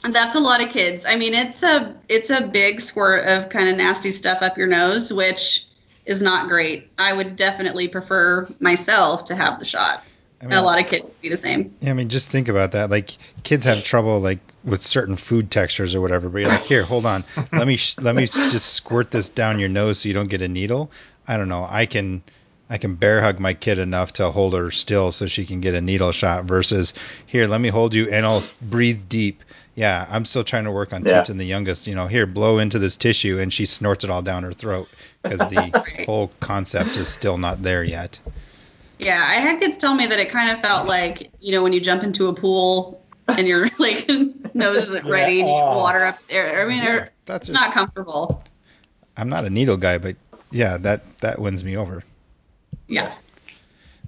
That's 0.05 0.36
a 0.36 0.40
lot 0.40 0.62
of 0.62 0.70
kids. 0.70 1.05
I 1.07 1.16
mean, 1.16 1.34
it's 1.34 1.62
a 1.64 1.96
it's 2.09 2.30
a 2.30 2.40
big 2.40 2.80
squirt 2.80 3.26
of 3.26 3.49
kind 3.49 3.68
of 3.68 3.76
nasty 3.76 4.12
stuff 4.12 4.42
up 4.42 4.57
your 4.57 4.68
nose, 4.68 5.12
which 5.12 5.66
is 6.07 6.22
not 6.22 6.49
great. 6.49 6.88
I 6.99 7.12
would 7.12 7.34
definitely 7.34 7.88
prefer 7.88 8.49
myself 8.61 9.24
to 9.26 9.34
have 9.34 9.59
the 9.59 9.64
shot. 9.64 10.05
I 10.40 10.46
mean, 10.46 10.57
a 10.57 10.62
lot 10.62 10.80
of 10.80 10.86
kids 10.86 11.03
would 11.03 11.20
be 11.20 11.28
the 11.28 11.36
same. 11.36 11.74
Yeah, 11.80 11.90
I 11.90 11.92
mean, 11.94 12.09
just 12.09 12.28
think 12.28 12.49
about 12.49 12.72
that. 12.72 12.90
Like, 12.90 13.11
kids 13.42 13.64
have 13.64 13.82
trouble 13.82 14.20
like 14.20 14.38
with 14.62 14.82
certain 14.82 15.16
food 15.16 15.51
textures 15.51 15.96
or 15.96 16.01
whatever. 16.01 16.28
But 16.28 16.38
you're 16.38 16.49
like, 16.49 16.64
here, 16.64 16.84
hold 16.84 17.05
on, 17.05 17.24
let 17.53 17.66
me 17.66 17.76
sh- 17.76 17.99
let 17.99 18.14
me 18.14 18.26
just 18.26 18.74
squirt 18.74 19.11
this 19.11 19.28
down 19.28 19.59
your 19.59 19.68
nose 19.68 19.99
so 19.99 20.09
you 20.09 20.14
don't 20.14 20.30
get 20.30 20.42
a 20.42 20.49
needle. 20.49 20.92
I 21.26 21.36
don't 21.36 21.49
know. 21.49 21.66
I 21.68 21.86
can 21.86 22.22
I 22.71 22.77
can 22.79 22.95
bear 22.97 23.21
hug 23.23 23.41
my 23.41 23.55
kid 23.55 23.79
enough 23.79 24.12
to 24.14 24.31
hold 24.31 24.53
her 24.55 24.71
still 24.71 25.11
so 25.11 25.27
she 25.27 25.47
can 25.47 25.61
get 25.61 25.75
a 25.75 25.81
needle 25.81 26.12
shot. 26.12 26.45
Versus 26.45 26.93
here, 27.27 27.47
let 27.47 27.61
me 27.61 27.69
hold 27.69 27.95
you 27.95 28.09
and 28.11 28.27
I'll 28.27 28.43
breathe 28.62 29.09
deep. 29.09 29.43
Yeah, 29.75 30.07
I'm 30.11 30.25
still 30.25 30.45
trying 30.45 30.64
to 30.64 30.73
work 30.73 30.93
on 30.93 31.05
Yeah. 31.05 31.21
teaching 31.23 31.39
the 31.39 31.47
youngest. 31.47 31.87
You 31.87 31.95
know, 31.95 32.07
here, 32.09 32.27
blow 32.27 32.59
into 32.59 32.79
this 32.79 32.97
tissue, 32.97 33.39
and 33.39 33.53
she 33.53 33.64
snorts 33.64 34.05
it 34.05 34.11
all 34.11 34.23
down 34.23 34.43
her 34.43 34.53
throat 34.53 34.89
because 35.23 35.49
the 35.49 35.73
whole 36.05 36.31
concept 36.41 36.97
is 36.97 37.09
still 37.09 37.39
not 37.39 37.62
there 37.62 37.85
yet. 37.85 38.19
Yeah, 38.99 39.23
I 39.25 39.35
had 39.35 39.61
kids 39.61 39.77
tell 39.77 39.95
me 39.95 40.07
that 40.09 40.19
it 40.19 40.29
kind 40.29 40.51
of 40.51 40.61
felt 40.61 40.89
like 40.89 41.31
you 41.41 41.53
know 41.53 41.62
when 41.62 41.73
you 41.73 41.81
jump 41.81 42.03
into 42.03 42.27
a 42.27 42.35
pool 42.35 43.01
and 43.29 43.47
your 43.47 43.69
like 43.79 44.09
nose 44.55 44.79
isn't 44.89 45.07
ready 45.07 45.39
and 45.41 45.49
you 45.49 45.55
get 45.55 45.64
Oh. 45.64 45.77
water 45.79 46.05
up 46.05 46.19
there. 46.29 46.61
I 46.61 46.69
mean, 46.69 46.83
Yeah, 46.83 47.09
that's 47.25 47.49
it's 47.49 47.55
not 47.55 47.73
comfortable. 47.73 48.43
I'm 49.16 49.29
not 49.29 49.45
a 49.45 49.51
needle 49.51 49.77
guy, 49.77 49.99
but 49.99 50.16
yeah, 50.51 50.77
that 50.79 51.03
that 51.21 51.39
wins 51.39 51.62
me 51.62 51.77
over. 51.77 52.03
Yeah. 52.89 53.12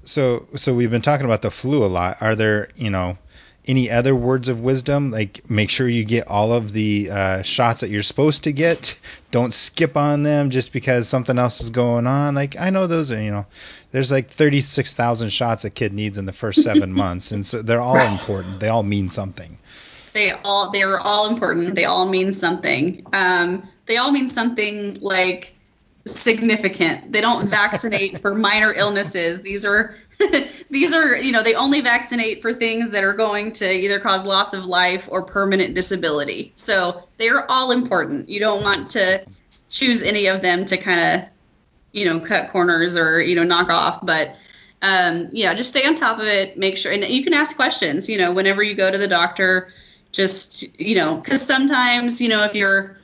So 0.05 0.47
so 0.57 0.75
we've 0.75 0.91
been 0.91 1.03
talking 1.03 1.27
about 1.27 1.43
the 1.43 1.51
flu 1.51 1.85
a 1.85 1.87
lot. 1.87 2.17
Are 2.21 2.35
there 2.35 2.71
you 2.75 2.91
know 2.91 3.19
any 3.67 3.91
other 3.91 4.15
words 4.15 4.49
of 4.49 4.61
wisdom? 4.61 5.11
Like 5.11 5.49
make 5.49 5.71
sure 5.71 5.89
you 5.89 6.05
get 6.05 6.27
all 6.29 6.53
of 6.53 6.73
the 6.73 7.11
uh, 7.11 7.43
shots 7.43 7.81
that 7.81 7.91
you're 7.91 8.03
supposed 8.03 8.45
to 8.45 8.53
get. 8.53 8.99
Don't 9.31 9.53
skip 9.53 9.97
on 9.97 10.23
them 10.23 10.51
just 10.51 10.73
because 10.73 11.07
something 11.07 11.39
else 11.39 11.61
is 11.61 11.71
going 11.71 12.07
on. 12.07 12.35
Like 12.35 12.59
I 12.59 12.71
know 12.71 12.87
those 12.87 13.13
are 13.13 13.21
you 13.21 13.31
know 13.31 13.47
there's 13.93 14.11
like 14.11 14.31
36,000 14.31 15.31
shots 15.31 15.65
a 15.65 15.71
kid 15.71 15.93
needs 15.93 16.17
in 16.17 16.25
the 16.25 16.33
first 16.33 16.63
seven 16.63 16.93
months, 17.05 17.33
and 17.33 17.45
so 17.45 17.63
they're 17.63 17.81
all 17.81 17.99
important. 17.99 18.61
They 18.61 18.69
all 18.69 18.83
mean 18.83 19.09
something. 19.09 19.59
They 20.13 20.33
all 20.45 20.71
they 20.71 20.83
are 20.83 20.99
all 20.99 21.29
important. 21.29 21.75
They 21.75 21.85
all 21.85 22.09
mean 22.09 22.33
something. 22.33 23.07
Um, 23.13 23.69
they 23.87 23.97
all 23.97 24.11
mean 24.11 24.29
something 24.29 24.99
like 25.01 25.55
significant. 26.15 27.13
They 27.13 27.21
don't 27.21 27.49
vaccinate 27.49 28.21
for 28.21 28.35
minor 28.35 28.73
illnesses. 28.73 29.43
These 29.43 29.65
are 29.65 29.95
these 30.71 30.93
are 30.93 31.17
you 31.17 31.33
know 31.33 31.43
they 31.43 31.55
only 31.55 31.81
vaccinate 31.81 32.43
for 32.43 32.53
things 32.53 32.91
that 32.91 33.05
are 33.05 33.15
going 33.15 33.53
to 33.53 33.71
either 33.71 34.01
cause 34.01 34.25
loss 34.25 34.53
of 34.53 34.65
life 34.65 35.09
or 35.11 35.23
permanent 35.23 35.75
disability. 35.75 36.53
So 36.55 37.05
they 37.17 37.29
are 37.29 37.47
all 37.49 37.71
important. 37.71 38.29
You 38.29 38.41
don't 38.41 38.63
want 38.63 38.91
to 38.93 39.25
choose 39.69 40.03
any 40.03 40.27
of 40.27 40.43
them 40.43 40.67
to 40.67 40.77
kind 40.77 41.23
of 41.23 41.29
you 41.93 42.05
know 42.05 42.21
cut 42.21 42.51
corners 42.51 42.97
or 42.97 43.23
you 43.23 43.37
know 43.37 43.45
knock 43.45 43.71
off, 43.71 44.05
but 44.05 44.37
um, 44.83 45.29
yeah, 45.33 45.55
just 45.55 45.71
stay 45.71 45.87
on 45.87 45.95
top 45.95 46.19
of 46.19 46.25
it. 46.27 46.57
Make 46.57 46.77
sure, 46.77 46.93
and 46.93 47.05
you 47.05 47.23
can 47.23 47.35
ask 47.35 47.55
questions. 47.57 48.09
You 48.09 48.19
know, 48.19 48.33
whenever 48.33 48.63
you 48.63 48.75
go 48.75 48.91
to 48.91 48.99
the 48.99 49.09
doctor, 49.09 49.73
just 50.13 50.79
you 50.81 50.97
know, 50.97 51.17
because 51.17 51.43
sometimes 51.43 52.21
you 52.21 52.29
know 52.29 52.45
if 52.45 52.55
your 52.55 52.99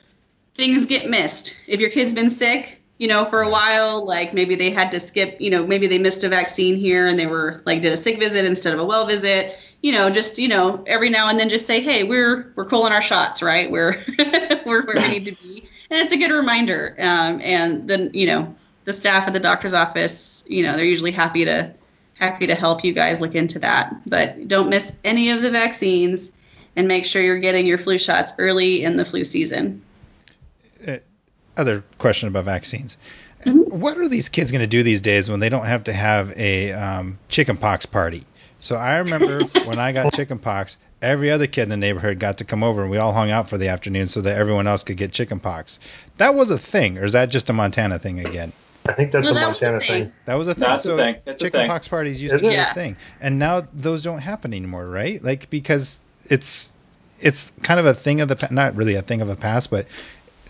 things 0.53 0.87
get 0.87 1.09
missed, 1.09 1.55
if 1.67 1.79
your 1.79 1.89
kid's 1.89 2.13
been 2.13 2.29
sick, 2.29 2.76
you 2.97 3.07
know, 3.07 3.25
for 3.25 3.41
a 3.41 3.49
while, 3.49 4.05
like 4.05 4.33
maybe 4.33 4.55
they 4.55 4.71
had 4.71 4.91
to 4.91 4.99
skip, 4.99 5.39
you 5.39 5.51
know, 5.51 5.65
maybe 5.65 5.87
they 5.87 5.99
missed 5.99 6.23
a 6.23 6.29
vaccine 6.29 6.77
here 6.77 7.07
and 7.07 7.17
they 7.17 7.27
were 7.27 7.61
like 7.65 7.81
did 7.81 7.93
a 7.93 7.97
sick 7.97 8.19
visit 8.19 8.45
instead 8.45 8.73
of 8.73 8.79
a 8.79 8.85
well 8.85 9.05
visit. 9.05 9.55
You 9.81 9.91
know, 9.91 10.09
just 10.09 10.39
you 10.39 10.47
know, 10.47 10.83
every 10.87 11.09
now 11.09 11.29
and 11.29 11.39
then, 11.39 11.49
just 11.49 11.67
say, 11.67 11.81
hey, 11.81 12.03
we're 12.03 12.51
we're 12.55 12.65
calling 12.65 12.93
our 12.93 13.01
shots, 13.01 13.43
right? 13.43 13.69
We're 13.69 14.03
we're 14.65 14.85
where 14.85 14.95
we 14.95 15.07
need 15.07 15.25
to 15.25 15.31
be, 15.33 15.69
and 15.91 16.01
it's 16.01 16.13
a 16.13 16.17
good 16.17 16.31
reminder. 16.31 16.95
Um, 16.97 17.39
and 17.41 17.87
then 17.87 18.11
you 18.13 18.25
know 18.25 18.55
the 18.85 18.93
staff 18.93 19.27
at 19.27 19.33
the 19.33 19.39
doctor's 19.39 19.75
office, 19.75 20.43
you 20.47 20.63
know, 20.63 20.73
they're 20.73 20.85
usually 20.85 21.11
happy 21.11 21.45
to 21.45 21.73
happy 22.15 22.47
to 22.47 22.55
help 22.55 22.83
you 22.83 22.93
guys 22.93 23.21
look 23.21 23.35
into 23.35 23.59
that. 23.59 23.95
But 24.07 24.47
don't 24.47 24.69
miss 24.69 24.95
any 25.03 25.29
of 25.31 25.41
the 25.41 25.51
vaccines 25.51 26.31
and 26.75 26.87
make 26.87 27.05
sure 27.05 27.21
you're 27.21 27.39
getting 27.39 27.67
your 27.67 27.77
flu 27.77 27.99
shots 27.99 28.33
early 28.37 28.83
in 28.83 28.95
the 28.95 29.05
flu 29.05 29.23
season. 29.23 29.83
Other 31.57 31.83
question 31.97 32.27
about 32.27 32.45
vaccines. 32.45 32.97
Mm-hmm. 33.45 33.79
What 33.79 33.97
are 33.97 34.07
these 34.07 34.29
kids 34.29 34.51
going 34.51 34.61
to 34.61 34.67
do 34.67 34.83
these 34.83 35.01
days 35.01 35.29
when 35.29 35.39
they 35.39 35.49
don't 35.49 35.65
have 35.65 35.83
to 35.85 35.93
have 35.93 36.33
a 36.37 36.71
um, 36.73 37.17
chickenpox 37.29 37.85
party? 37.85 38.23
So 38.59 38.75
I 38.75 38.97
remember 38.97 39.43
when 39.65 39.79
I 39.79 39.91
got 39.91 40.13
chickenpox, 40.13 40.77
every 41.01 41.29
other 41.31 41.45
kid 41.47 41.63
in 41.63 41.69
the 41.69 41.77
neighborhood 41.77 42.19
got 42.19 42.37
to 42.39 42.43
come 42.43 42.63
over 42.63 42.81
and 42.81 42.89
we 42.91 42.97
all 42.97 43.13
hung 43.13 43.29
out 43.31 43.49
for 43.49 43.57
the 43.57 43.67
afternoon 43.67 44.07
so 44.07 44.21
that 44.21 44.37
everyone 44.37 44.65
else 44.67 44.83
could 44.83 44.97
get 44.97 45.11
chickenpox. 45.11 45.79
That 46.17 46.33
was 46.35 46.49
a 46.49 46.57
thing, 46.57 46.97
or 46.97 47.03
is 47.05 47.13
that 47.13 47.29
just 47.29 47.49
a 47.49 47.53
Montana 47.53 47.99
thing 47.99 48.19
again? 48.25 48.51
I 48.87 48.93
think 48.93 49.11
that's 49.11 49.25
No, 49.25 49.31
a 49.31 49.33
that 49.35 49.49
was 49.49 49.61
a 49.61 49.65
Montana 49.65 49.79
thing. 49.79 50.03
thing. 50.05 50.13
That 50.25 50.35
was 50.35 50.47
a 50.47 50.53
thing. 50.53 50.61
That's 50.61 50.85
a 50.85 50.95
thing. 50.95 51.15
That's 51.25 51.41
a 51.41 51.43
thing. 51.45 51.51
chickenpox 51.51 51.87
parties 51.87 52.21
used 52.21 52.35
Is 52.35 52.41
to 52.41 52.47
be 52.49 52.55
it? 52.55 52.71
a 52.71 52.73
thing, 52.73 52.95
and 53.21 53.37
now 53.37 53.67
those 53.73 54.01
don't 54.01 54.19
happen 54.19 54.53
anymore, 54.53 54.87
right? 54.87 55.21
Like 55.23 55.49
because 55.49 55.99
it's 56.29 56.71
it's 57.19 57.51
kind 57.63 57.79
of 57.79 57.85
a 57.85 57.93
thing 57.93 58.21
of 58.21 58.29
the 58.29 58.35
pa- 58.35 58.47
not 58.51 58.75
really 58.75 58.95
a 58.95 59.01
thing 59.01 59.21
of 59.21 59.27
the 59.27 59.35
past, 59.35 59.69
but 59.71 59.87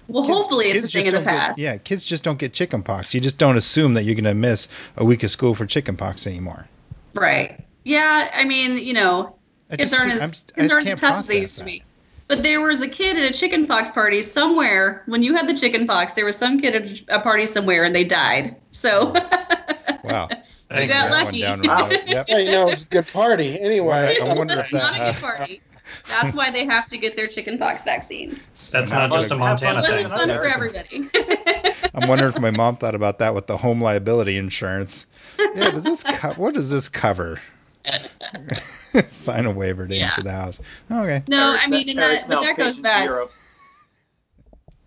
Well, 0.08 0.24
kids- 0.24 0.38
hopefully 0.38 0.66
it's 0.68 0.86
a 0.86 0.88
thing 0.88 1.04
just 1.06 1.16
of 1.16 1.24
the 1.24 1.30
don't 1.30 1.36
get- 1.38 1.48
past. 1.48 1.60
yeah, 1.60 1.78
kids 1.78 2.04
just 2.04 2.24
don't 2.24 2.38
get 2.40 2.54
chickenpox. 2.54 3.14
You 3.14 3.20
just 3.22 3.38
don't 3.38 3.58
assume 3.58 3.94
that 3.96 4.04
you're 4.04 4.16
going 4.16 4.24
to 4.26 4.34
miss 4.34 4.68
a 4.96 5.04
week 5.06 5.24
of 5.24 5.30
school 5.32 5.54
for 5.56 5.66
chickenpox 5.66 6.28
anymore. 6.28 6.68
Right. 7.14 7.60
Yeah. 7.84 8.30
I 8.34 8.46
mean, 8.46 8.78
you 8.78 8.94
know, 8.94 9.36
I 9.72 9.76
kids 9.78 9.92
just- 9.92 10.02
aren't 10.02 10.14
as 10.14 10.22
I'm- 10.22 10.32
kids 10.56 10.72
aren't 10.72 10.88
as 10.88 11.00
tough 11.00 11.20
as 11.20 11.28
they 11.28 11.42
used 11.42 11.58
to 11.60 11.66
be. 11.66 11.84
But 12.28 12.44
there 12.44 12.60
was 12.60 12.82
a 12.82 12.90
kid 12.90 13.18
at 13.18 13.32
a 13.32 13.34
chickenpox 13.34 13.92
party 13.92 14.22
somewhere 14.22 15.02
when 15.06 15.24
you 15.24 15.36
had 15.36 15.48
the 15.48 15.54
chickenpox. 15.54 16.12
There 16.14 16.26
was 16.26 16.36
some 16.36 16.60
kid 16.60 16.76
at 16.76 17.02
a 17.08 17.22
party 17.22 17.46
somewhere 17.46 17.86
and 17.86 17.96
they 17.96 18.04
died. 18.04 18.58
So 18.72 19.14
Wow, 20.04 20.28
Thanks, 20.70 20.94
got 20.94 21.10
That 21.10 21.12
went 21.12 21.26
lucky. 21.28 21.42
down 21.42 21.62
real. 21.62 21.92
Yep. 22.06 22.26
Yeah, 22.30 22.38
you 22.38 22.52
know, 22.52 22.68
it's 22.70 22.84
a 22.84 22.88
good 22.88 23.08
party. 23.08 23.60
Anyway, 23.60 24.18
I 24.22 24.34
wonder 24.34 24.60
if 24.60 24.66
it's 24.66 24.74
not 24.74 24.94
that. 24.94 25.00
a 25.00 25.04
Uh, 25.04 25.12
good 25.14 25.22
party. 25.22 25.62
That's 26.08 26.34
why 26.34 26.52
they 26.52 26.66
have 26.66 26.88
to 26.90 26.98
get 26.98 27.16
their 27.16 27.28
chickenpox 27.28 27.84
vaccines. 27.84 28.72
That's 28.72 28.92
now 28.92 29.08
not 29.08 29.12
just 29.12 29.32
a 29.32 29.36
I'm 29.36 29.40
Montana 29.40 29.82
fun. 29.82 29.90
thing. 29.92 30.06
It's 30.06 30.14
fun 30.14 30.30
for 30.30 30.46
everybody. 30.46 31.90
I'm 31.94 32.08
wondering 32.08 32.34
if 32.34 32.40
my 32.40 32.52
mom 32.52 32.78
thought 32.78 32.96
about 32.96 33.20
that 33.20 33.34
with 33.36 33.48
the 33.48 33.58
home 33.58 33.82
liability 33.82 34.38
insurance. 34.38 35.08
Yeah, 35.56 35.72
does 35.72 35.84
this 35.84 36.04
co- 36.04 36.34
what 36.34 36.54
does 36.54 36.70
this 36.72 36.90
cover? 36.90 37.40
Sign 39.08 39.46
a 39.46 39.52
waiver 39.52 39.88
to 39.88 39.96
Yeah. 39.96 40.06
enter 40.06 40.24
the 40.24 40.32
house. 40.32 40.62
Okay. 40.92 41.24
no, 41.28 41.50
Eric's 41.52 41.66
I 41.68 41.70
mean, 41.70 41.90
and 41.90 42.00
that, 42.00 42.26
but 42.28 42.42
that 42.42 42.58
goes 42.58 42.80
back. 42.80 43.04
zero. 43.04 43.30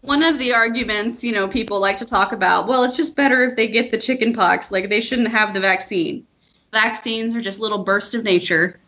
one 0.02 0.22
of 0.22 0.38
the 0.38 0.52
arguments, 0.54 1.24
you 1.24 1.32
know, 1.32 1.48
people 1.48 1.80
like 1.80 1.96
to 1.98 2.04
talk 2.06 2.32
about, 2.32 2.66
well, 2.68 2.84
it's 2.84 2.96
just 2.96 3.16
better 3.16 3.42
if 3.44 3.56
they 3.56 3.66
get 3.68 3.90
the 3.90 3.98
chickenpox. 3.98 4.70
Like 4.70 4.88
they 4.90 5.00
shouldn't 5.00 5.28
have 5.28 5.54
the 5.54 5.60
vaccine. 5.60 6.26
Vaccines 6.72 7.34
are 7.34 7.40
just 7.40 7.58
little 7.60 7.78
bursts 7.84 8.14
of 8.14 8.22
nature. 8.24 8.78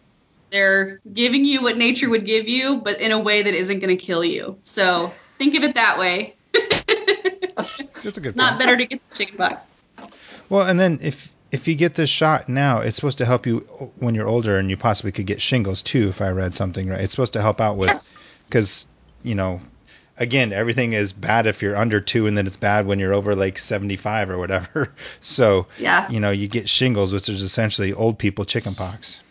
They're 0.53 1.00
giving 1.12 1.44
you 1.46 1.62
what 1.62 1.76
nature 1.78 2.09
would 2.11 2.24
give 2.26 2.46
you, 2.48 2.76
but 2.76 3.00
in 3.00 3.11
a 3.11 3.18
way 3.18 3.42
that 3.42 3.55
isn't 3.55 3.78
going 3.80 3.96
to 3.96 4.03
kill 4.05 4.22
you. 4.24 4.59
So 4.62 5.09
think 5.38 5.55
of 5.55 5.64
it 5.64 5.74
that 5.74 5.98
way. 5.98 6.36
That's 7.57 8.18
a 8.18 8.20
good 8.20 8.36
Not 8.36 8.50
point. 8.53 8.59
better 8.61 8.76
to 8.76 8.84
get 8.86 9.00
the 9.09 9.14
chicken 9.16 9.36
pox. 9.38 9.64
Well, 10.48 10.66
and 10.68 10.78
then 10.78 10.98
if 11.03 11.32
if 11.50 11.68
you 11.68 11.74
get 11.74 11.94
this 11.94 12.11
shot 12.11 12.48
now, 12.48 12.80
it's 12.80 12.96
supposed 12.96 13.18
to 13.18 13.24
help 13.24 13.46
you 13.46 13.61
when 13.98 14.14
you're 14.14 14.28
older, 14.28 14.59
and 14.59 14.68
you 14.70 14.76
possibly 14.76 15.12
could 15.12 15.26
get 15.26 15.40
shingles 15.40 15.82
too. 15.82 16.09
If 16.09 16.20
I 16.20 16.28
read 16.30 16.55
something 16.55 16.88
right, 16.88 17.00
it's 17.00 17.12
supposed 17.12 17.32
to 17.34 17.40
help 17.42 17.61
out 17.61 17.76
with 17.76 17.88
Yes. 17.90 18.18
because 18.48 18.86
you 19.22 19.34
know, 19.34 19.61
again, 20.18 20.53
everything 20.53 20.92
is 20.92 21.12
bad 21.12 21.46
if 21.46 21.62
you're 21.62 21.76
under 21.76 22.00
two, 22.00 22.26
and 22.26 22.36
then 22.36 22.46
it's 22.46 22.57
bad 22.57 22.86
when 22.86 22.98
you're 22.98 23.14
over 23.14 23.34
like 23.34 23.57
75 23.57 24.30
or 24.30 24.36
whatever. 24.38 24.92
So 25.20 25.66
Yeah. 25.78 26.11
you 26.11 26.20
know, 26.20 26.30
you 26.30 26.48
get 26.48 26.68
shingles, 26.68 27.12
which 27.12 27.28
is 27.28 27.42
essentially 27.42 27.92
old 27.92 28.18
people 28.18 28.44
chickenpox. 28.44 29.22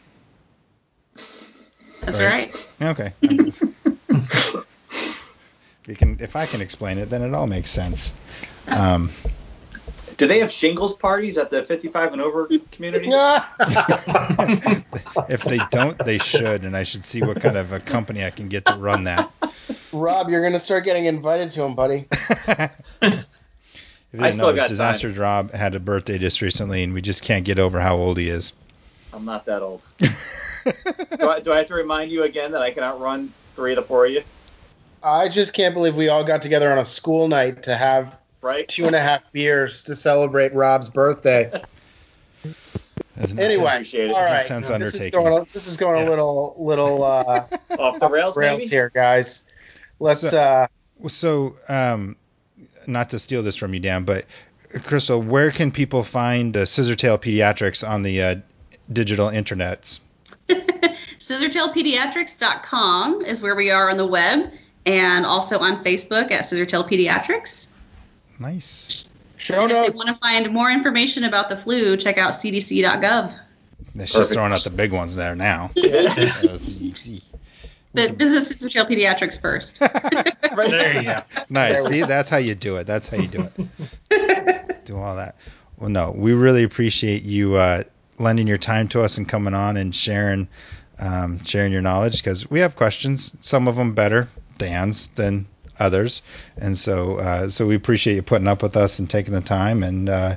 That's 2.02 2.20
Right. 2.20 2.56
right. 2.80 2.88
Okay. 2.98 3.14
we 5.88 5.96
can, 5.96 6.18
if 6.20 6.36
I 6.36 6.46
can 6.46 6.62
explain 6.62 6.98
it, 6.98 7.10
then 7.10 7.22
it 7.22 7.34
all 7.34 7.48
makes 7.48 7.70
sense. 7.70 8.14
Um, 8.68 9.12
Do 10.18 10.28
they 10.28 10.40
have 10.40 10.52
shingles 10.52 10.96
parties 10.96 11.38
at 11.38 11.50
the 11.50 11.64
55 11.64 12.14
and 12.14 12.22
over 12.22 12.50
community? 12.72 13.08
if 15.30 15.44
they 15.44 15.60
don't, 15.72 15.98
they 16.06 16.18
should, 16.18 16.64
and 16.64 16.76
I 16.76 16.84
should 16.84 17.06
see 17.06 17.22
what 17.22 17.40
kind 17.42 17.58
of 17.58 17.72
a 17.72 17.80
company 17.80 18.24
I 18.26 18.30
can 18.30 18.48
get 18.50 18.66
to 18.66 18.74
run 18.76 19.06
that. 19.06 19.32
Rob, 19.94 20.30
you're 20.30 20.42
going 20.42 20.54
to 20.54 20.60
start 20.60 20.86
getting 20.86 21.06
invited 21.06 21.52
to 21.52 21.62
them, 21.62 21.76
buddy. 21.76 22.08
If 24.14 24.20
you 24.20 24.26
I 24.26 24.28
didn't 24.28 24.36
still 24.36 24.50
know, 24.50 24.56
got 24.58 24.68
Disaster 24.68 25.10
Rob 25.10 25.52
had 25.54 25.74
a 25.74 25.80
birthday 25.80 26.18
just 26.18 26.42
recently, 26.42 26.84
and 26.84 26.94
we 26.94 27.02
just 27.02 27.24
can't 27.24 27.46
get 27.46 27.60
over 27.60 27.80
how 27.80 27.96
old 27.96 28.18
he 28.18 28.28
is. 28.28 28.52
I'm 29.14 29.26
not 29.26 29.46
that 29.46 29.62
old. 29.62 29.82
do, 30.00 31.30
I, 31.30 31.40
do 31.42 31.52
I 31.54 31.58
have 31.58 31.66
to 31.68 31.74
remind 31.74 32.12
you 32.12 32.24
again 32.24 32.52
that 32.52 32.62
I 32.62 32.72
can 32.72 32.84
outrun 32.84 33.32
three 33.56 33.72
of 33.74 33.76
the 33.78 33.82
four 33.84 34.06
of 34.06 34.12
you? 34.12 34.24
I 35.04 35.28
just 35.30 35.54
can't 35.54 35.74
believe 35.74 35.96
we 35.96 36.10
all 36.10 36.24
got 36.24 36.42
together 36.42 36.72
on 36.72 36.78
a 36.78 36.86
school 36.86 37.28
night 37.28 37.64
to 37.64 37.76
have 37.76 38.18
Right? 38.42 38.68
two 38.68 38.86
and 38.88 38.96
a 38.96 39.00
half 39.00 39.32
beers 39.32 39.84
to 39.84 39.96
celebrate 39.96 40.54
Rob's 40.54 40.90
birthday. 40.90 41.52
That's 43.16 43.36
Anyway, 43.36 43.66
Appreciate 43.66 44.10
it. 44.10 44.14
all 44.16 44.22
right, 44.24 44.42
intense 44.42 44.70
this 44.70 44.96
is 44.96 44.96
undertaking. 44.96 45.12
going. 45.24 45.48
This 45.54 45.68
is 45.68 45.78
going 45.78 46.08
a 46.08 46.10
little, 46.10 46.56
little 46.58 47.04
uh, 47.04 47.44
Off 47.80 48.00
the 48.00 48.10
rails, 48.10 48.36
rails 48.38 48.60
maybe? 48.64 48.70
here, 48.70 48.92
guys. 48.94 49.44
Let's. 50.00 50.22
So- 50.22 50.40
uh, 50.42 50.68
So, 51.08 51.56
um, 51.70 52.16
not 52.88 53.10
to 53.12 53.20
steal 53.20 53.44
this 53.44 53.56
from 53.56 53.74
you, 53.74 53.80
Dan, 53.80 54.06
but 54.06 54.26
Crystal, 54.84 55.22
where 55.22 55.52
can 55.52 55.72
people 55.72 56.02
find 56.04 56.56
uh, 56.58 56.62
Scissortail 56.62 57.20
Pediatrics 57.22 57.88
on 57.88 58.02
the 58.04 58.22
uh, 58.22 58.36
digital 58.92 59.28
internets? 59.28 60.00
ScissortailPediatrics.com 60.50 63.22
is 63.22 63.42
where 63.42 63.56
we 63.56 63.72
are 63.72 63.90
on 63.90 63.96
the 63.98 64.06
web 64.06 64.52
and 64.86 65.26
also 65.26 65.60
on 65.60 65.84
Facebook 65.84 66.32
at 66.32 66.44
Scissortail 66.44 66.88
Pediatrics. 66.90 67.70
Nice. 68.40 69.12
show 69.38 69.62
and 69.62 69.72
if 69.72 69.78
notes. 69.78 69.90
you 69.90 69.96
want 69.96 70.10
to 70.10 70.16
find 70.16 70.52
more 70.52 70.72
information 70.72 71.24
about 71.24 71.50
the 71.50 71.58
flu, 71.58 71.96
check 71.98 72.18
out 72.18 72.32
cdc.gov. 72.32 73.38
That's 73.94 74.12
just 74.12 74.14
Perfect. 74.14 74.34
throwing 74.34 74.54
out 74.54 74.64
the 74.64 74.70
big 74.72 74.92
ones 74.92 75.16
there 75.16 75.36
now. 75.36 75.70
Yeah. 75.76 76.14
That's 76.16 76.82
easy. 76.82 77.22
But 77.94 78.18
this 78.18 78.32
is 78.32 78.50
Scissortail 78.50 78.90
Pediatrics 78.90 79.40
first. 79.40 79.80
There 79.80 80.96
you 80.96 81.04
go. 81.04 81.22
Nice. 81.50 81.76
There 81.76 81.84
we 81.84 81.90
See, 81.90 82.04
that's 82.04 82.30
how 82.30 82.38
you 82.38 82.56
do 82.56 82.78
it. 82.78 82.88
That's 82.88 83.10
how 83.10 83.18
you 83.18 83.28
do 83.28 83.46
it. 84.10 84.86
do 84.86 84.98
all 84.98 85.18
that. 85.18 85.36
Well, 85.78 85.90
no, 85.90 86.12
we 86.12 86.32
really 86.34 86.64
appreciate 86.64 87.24
you 87.24 87.56
uh, 87.56 87.84
lending 88.22 88.48
your 88.48 88.58
time 88.58 88.88
to 88.90 89.02
us 89.02 89.18
and 89.18 89.28
coming 89.28 89.54
on 89.54 89.78
and 89.78 89.94
sharing 89.94 90.48
um, 91.00 91.44
sharing 91.44 91.72
your 91.72 91.82
knowledge 91.82 92.24
because 92.24 92.50
we 92.50 92.60
have 92.60 92.76
questions. 92.76 93.36
Some 93.42 93.68
of 93.68 93.76
them 93.76 93.94
better 93.94 94.30
Dan's 94.58 95.08
than 95.10 95.48
others. 95.80 96.22
And 96.58 96.78
so, 96.78 97.16
uh, 97.18 97.50
so 97.50 97.66
we 97.66 97.76
appreciate 97.76 98.16
you 98.16 98.22
putting 98.22 98.48
up 98.48 98.62
with 98.62 98.78
us 98.78 99.00
and 99.00 99.10
taking 99.10 99.34
the 99.34 99.42
time. 99.42 99.82
And 99.82 100.10
uh, 100.10 100.36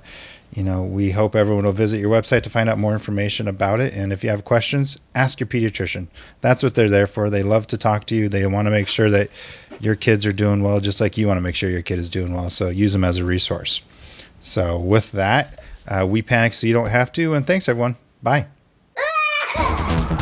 you 0.54 0.62
know, 0.62 0.82
we 0.82 1.10
hope 1.10 1.34
everyone 1.34 1.64
will 1.64 1.72
visit 1.72 1.98
your 1.98 2.10
website 2.10 2.42
to 2.44 2.50
find 2.50 2.68
out 2.70 2.78
more 2.78 2.92
information 2.92 3.48
about 3.48 3.80
it. 3.80 3.92
And 3.92 4.12
if 4.12 4.22
you 4.22 4.30
have 4.30 4.44
questions, 4.44 4.96
ask 5.14 5.40
your 5.40 5.48
pediatrician. 5.48 6.06
That's 6.40 6.62
what 6.62 6.76
they're 6.76 6.88
there 6.88 7.08
for. 7.08 7.28
They 7.28 7.42
love 7.42 7.66
to 7.68 7.78
talk 7.78 8.06
to 8.06 8.14
you. 8.14 8.28
They 8.28 8.46
want 8.46 8.66
to 8.66 8.70
make 8.70 8.86
sure 8.86 9.10
that 9.10 9.30
your 9.80 9.96
kids 9.96 10.24
are 10.26 10.32
doing 10.32 10.62
well, 10.62 10.78
just 10.78 11.00
like 11.00 11.18
you 11.18 11.26
want 11.26 11.38
to 11.38 11.42
make 11.42 11.56
sure 11.56 11.70
your 11.70 11.82
kid 11.82 11.98
is 11.98 12.08
doing 12.08 12.34
well. 12.34 12.50
So 12.50 12.68
use 12.68 12.92
them 12.92 13.04
as 13.04 13.16
a 13.16 13.24
resource. 13.24 13.80
So 14.38 14.78
with 14.78 15.10
that, 15.12 15.63
uh, 15.86 16.06
we 16.06 16.22
panic 16.22 16.54
so 16.54 16.66
you 16.66 16.72
don't 16.72 16.88
have 16.90 17.12
to. 17.12 17.34
And 17.34 17.46
thanks, 17.46 17.68
everyone. 17.68 17.96
Bye. 18.22 18.46